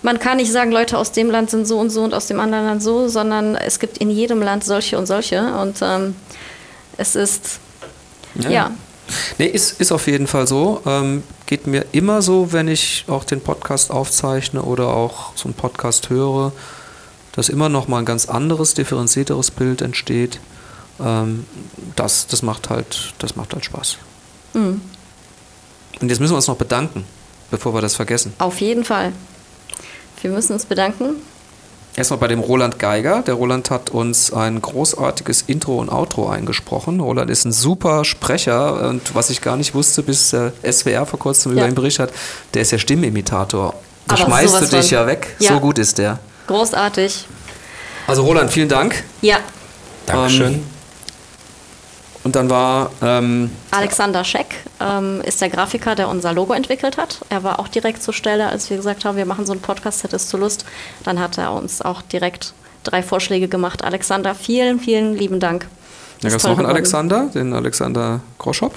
[0.01, 2.39] man kann nicht sagen, Leute aus dem Land sind so und so und aus dem
[2.39, 5.53] anderen Land so, sondern es gibt in jedem Land solche und solche.
[5.55, 6.15] Und ähm,
[6.97, 7.59] es ist,
[8.35, 8.71] ja.
[9.37, 10.81] Nee, ist, ist auf jeden Fall so.
[10.85, 15.53] Ähm, geht mir immer so, wenn ich auch den Podcast aufzeichne oder auch so einen
[15.53, 16.51] Podcast höre,
[17.33, 20.39] dass immer noch mal ein ganz anderes, differenzierteres Bild entsteht.
[20.99, 21.45] Ähm,
[21.95, 23.97] das, das, macht halt, das macht halt Spaß.
[24.53, 24.81] Mhm.
[26.01, 27.05] Und jetzt müssen wir uns noch bedanken,
[27.51, 28.33] bevor wir das vergessen.
[28.39, 29.13] auf jeden Fall.
[30.21, 31.15] Wir müssen uns bedanken.
[31.99, 33.23] Erstmal bei dem Roland Geiger.
[33.23, 37.01] Der Roland hat uns ein großartiges Intro und Outro eingesprochen.
[37.01, 41.19] Roland ist ein super Sprecher und was ich gar nicht wusste, bis der SWR vor
[41.19, 41.57] kurzem Ja.
[41.57, 42.15] über ihn berichtet hat,
[42.53, 43.73] der ist ja Stimmimitator.
[44.07, 45.35] Da Aber schmeißt du dich ja weg.
[45.39, 45.49] Ja.
[45.51, 46.19] So gut ist der.
[46.47, 47.25] Großartig.
[48.07, 49.03] Also Roland, vielen Dank.
[49.21, 49.39] Ja,
[50.05, 50.53] Dankeschön.
[50.53, 50.63] Ähm,
[52.23, 54.47] Und dann war ähm, Alexander Scheck
[54.81, 57.19] ähm, ist der Grafiker, der unser Logo entwickelt hat.
[57.29, 60.03] Er war auch direkt zur Stelle, als wir gesagt haben, wir machen so einen Podcast,
[60.03, 60.65] hättest du Lust.
[61.03, 63.83] Dann hat er uns auch direkt drei Vorschläge gemacht.
[63.83, 65.67] Alexander, vielen, vielen lieben Dank.
[66.21, 66.75] da gab es noch einen geworden.
[66.75, 68.73] Alexander, den Alexander Groschop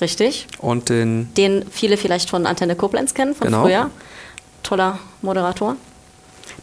[0.00, 0.46] Richtig.
[0.58, 3.62] und den Den viele vielleicht von Antenne Koblenz kennen, von Genau.
[3.62, 3.90] früher.
[4.62, 5.76] Toller Moderator,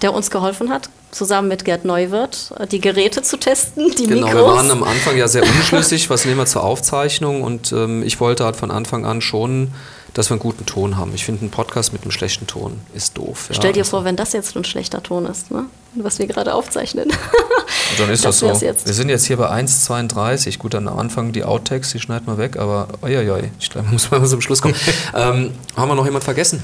[0.02, 4.28] der uns geholfen hat, zusammen mit Gerd Neuwirth äh, die Geräte zu testen, die Genau,
[4.28, 4.56] wir Mikros.
[4.56, 8.46] waren am Anfang ja sehr unschlüssig, was nehmen wir zur Aufzeichnung und ähm, ich wollte
[8.46, 9.72] halt von Anfang an schon,
[10.14, 11.14] dass wir einen guten Ton haben.
[11.16, 13.48] Ich finde, ein Podcast mit einem schlechten Ton ist doof.
[13.50, 13.56] Ja.
[13.56, 15.66] Stell dir vor, wenn das jetzt ein schlechter Ton ist, ne?
[15.96, 17.10] was wir gerade aufzeichnen.
[17.10, 17.16] Und
[18.00, 18.66] dann ist das, das so.
[18.66, 18.86] jetzt.
[18.88, 20.58] Wir sind jetzt hier bei 1,32.
[20.58, 24.12] Gut, dann am Anfang die Outtakes, die schneiden wir weg, aber oi, ich glaube, muss
[24.12, 24.76] mal zum Schluss kommen.
[25.16, 26.62] ähm, haben wir noch jemand vergessen?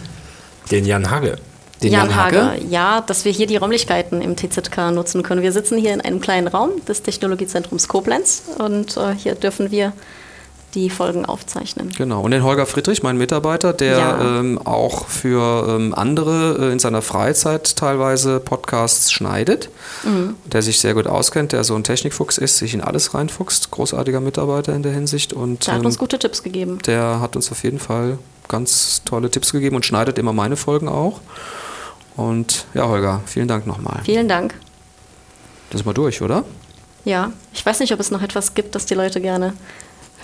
[0.71, 1.37] Den Jan Hage.
[1.83, 5.41] Den Jan Hage, ja, dass wir hier die Räumlichkeiten im TZK nutzen können.
[5.43, 9.93] Wir sitzen hier in einem kleinen Raum des Technologiezentrums Koblenz und äh, hier dürfen wir
[10.73, 11.91] die Folgen aufzeichnen.
[11.97, 14.39] Genau, und den Holger Friedrich, mein Mitarbeiter, der Ja.
[14.39, 19.69] ähm, auch für ähm, andere äh, in seiner Freizeit teilweise Podcasts schneidet,
[20.03, 20.35] Mhm.
[20.45, 24.19] der sich sehr gut auskennt, der so ein Technikfuchs ist, sich in alles reinfuchst, großartiger
[24.19, 26.79] Mitarbeiter in der Hinsicht und Der hat ähm, uns gute Tipps gegeben.
[26.85, 30.89] der hat uns auf jeden Fall ganz tolle Tipps gegeben und schneidet immer meine Folgen
[30.89, 31.21] auch.
[32.17, 34.01] Und ja, Holger, vielen Dank nochmal.
[34.03, 34.55] Vielen Dank.
[35.69, 36.43] Das ist mal durch, oder?
[37.05, 39.53] Ja, ich weiß nicht, ob es noch etwas gibt, das die Leute gerne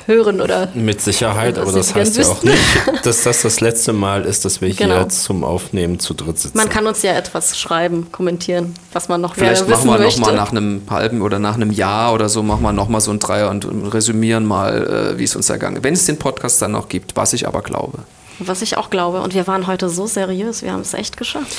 [0.05, 0.67] hören oder.
[0.73, 4.59] Mit Sicherheit, aber das heißt ja auch nicht, dass das das letzte Mal ist, dass
[4.59, 4.95] wir Genau.
[4.95, 6.57] hier zum Aufnehmen zu dritt sitzen.
[6.57, 10.25] Man kann uns ja etwas schreiben, kommentieren, was man noch Vielleicht gerne machen wissen wir
[10.25, 13.19] nochmal nach einem halben oder nach einem Jahr oder so, machen wir nochmal so ein
[13.19, 15.83] Dreier und resümieren mal, äh, wie es uns ergangen ist.
[15.83, 17.99] Wenn es den Podcast dann noch gibt, was ich aber glaube.
[18.39, 19.21] Was ich auch glaube.
[19.21, 21.55] Und wir waren heute so seriös, wir haben es echt geschafft.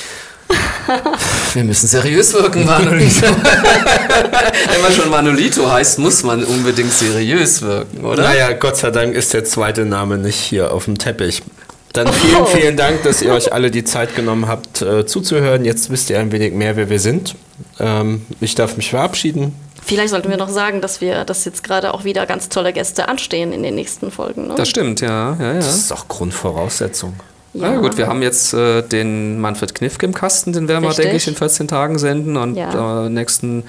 [1.53, 3.25] Wir müssen seriös wirken, Manolito.
[4.69, 8.21] Wenn man schon Manolito heißt, muss man unbedingt seriös wirken, oder?
[8.23, 11.41] Naja, Gott sei Dank ist der zweite Name nicht hier auf dem Teppich.
[11.93, 12.45] Dann vielen, Oh.
[12.45, 15.65] vielen Dank, dass ihr euch alle die Zeit genommen habt, äh, zuzuhören.
[15.65, 17.35] Jetzt wisst ihr ein wenig mehr, wer wir sind.
[17.79, 19.55] Ähm, ich darf mich verabschieden.
[19.87, 23.07] Vielleicht sollten wir noch sagen, dass wir, dass jetzt gerade auch wieder ganz tolle Gäste
[23.07, 24.47] anstehen in den nächsten Folgen.
[24.47, 24.55] Ne?
[24.55, 25.35] Das stimmt, ja.
[25.39, 25.59] ja, ja.
[25.59, 27.13] Das ist auch Grundvoraussetzung.
[27.53, 27.71] Ja.
[27.71, 31.15] ja gut, wir haben jetzt äh, den Manfred Knifke im Kasten, den werden wir, denke
[31.15, 32.35] ich, in 14 Tagen senden.
[32.35, 33.05] Und Ja.
[33.05, 33.63] äh, nächsten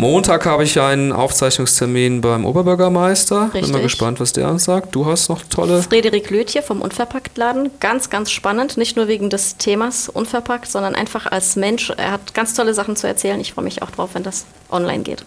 [0.00, 3.50] Montag habe ich einen Aufzeichnungstermin beim Oberbürgermeister.
[3.52, 3.82] Bin mal Richtig.
[3.82, 4.94] gespannt, was der uns sagt.
[4.94, 5.82] Du hast noch tolle.
[5.82, 7.70] Frederik Lötje vom Unverpacktladen.
[7.80, 8.78] Ganz, ganz spannend.
[8.78, 11.90] Nicht nur wegen des Themas Unverpackt, sondern einfach als Mensch.
[11.90, 13.38] Er hat ganz tolle Sachen zu erzählen.
[13.40, 15.22] Ich freue mich auch drauf, wenn das online geht.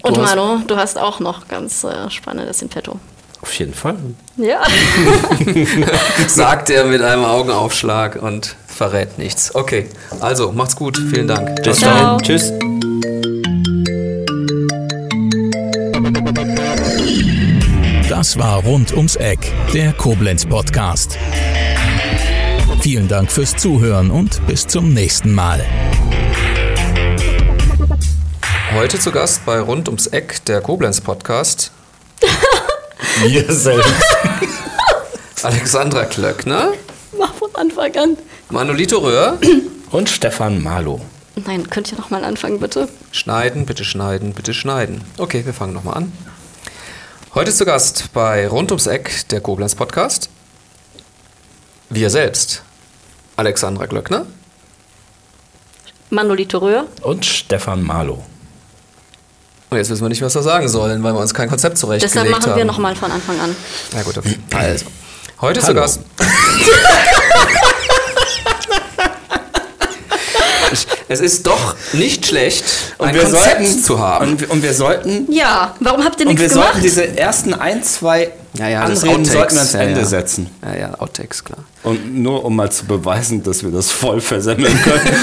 [0.00, 2.98] Und Du Manu, du hast auch noch ganz äh, Spannendes in petto.
[3.42, 3.96] Auf jeden Fall.
[4.36, 4.62] Ja.
[6.26, 9.54] sagt er mit einem Augenaufschlag und verrät nichts.
[9.54, 9.88] Okay,
[10.20, 10.96] also macht's gut.
[10.96, 11.62] Vielen Dank.
[11.62, 12.16] Bis Ciao.
[12.16, 12.22] dahin.
[12.22, 12.52] Tschüss.
[18.18, 19.38] Das war Rund ums Eck,
[19.72, 21.16] der Koblenz Podcast.
[22.80, 25.64] Vielen Dank fürs Zuhören und bis zum nächsten Mal.
[28.74, 31.70] Heute zu Gast bei Rund ums Eck, der Koblenz Podcast,
[33.22, 34.16] Wir selbst.
[35.44, 36.72] Alexandra Klöckner,
[37.16, 38.16] Mach von Anfang an.
[38.50, 39.38] Manolito Röhr.
[39.92, 41.00] Und Stefan Marlow.
[41.46, 42.88] Nein, könnt ihr noch mal anfangen, bitte?
[43.12, 45.02] Schneiden, bitte schneiden, bitte schneiden.
[45.18, 46.12] Okay, wir fangen nochmal an.
[47.34, 50.30] Heute zu Gast bei Rund ums Eck, der Koblenz Podcast.
[51.90, 52.62] Wir selbst.
[53.36, 54.26] Alexandra Glöckner.
[56.10, 56.86] Manolito Röhr.
[57.02, 58.24] Und Stefan Marlow.
[59.70, 62.14] Und jetzt wissen wir nicht, was wir sagen sollen, weil wir uns kein Konzept zurechtgelegt
[62.14, 62.56] Deshalb machen haben.
[62.58, 63.54] wir noch mal von Anfang an.
[63.92, 64.38] Na gut, okay.
[64.54, 64.86] Also.
[65.40, 65.80] Heute zu Hallo.
[65.82, 66.00] Gast.
[71.08, 72.64] es ist doch nicht schlecht,
[72.98, 74.32] ein Konzept zu haben.
[74.32, 76.84] Und, wir- und wir sollten, Ja, warum habt ihr und wir nichts sollten gemacht?
[76.84, 80.06] diese ersten ein, zwei Ja, ja, Anreden sollten wir ans ja, Ende ja.
[80.06, 80.50] setzen.
[80.62, 81.58] Ja, ja, Outtakes, klar.
[81.82, 85.16] Und nur um mal zu beweisen, dass wir das voll versemmeln können.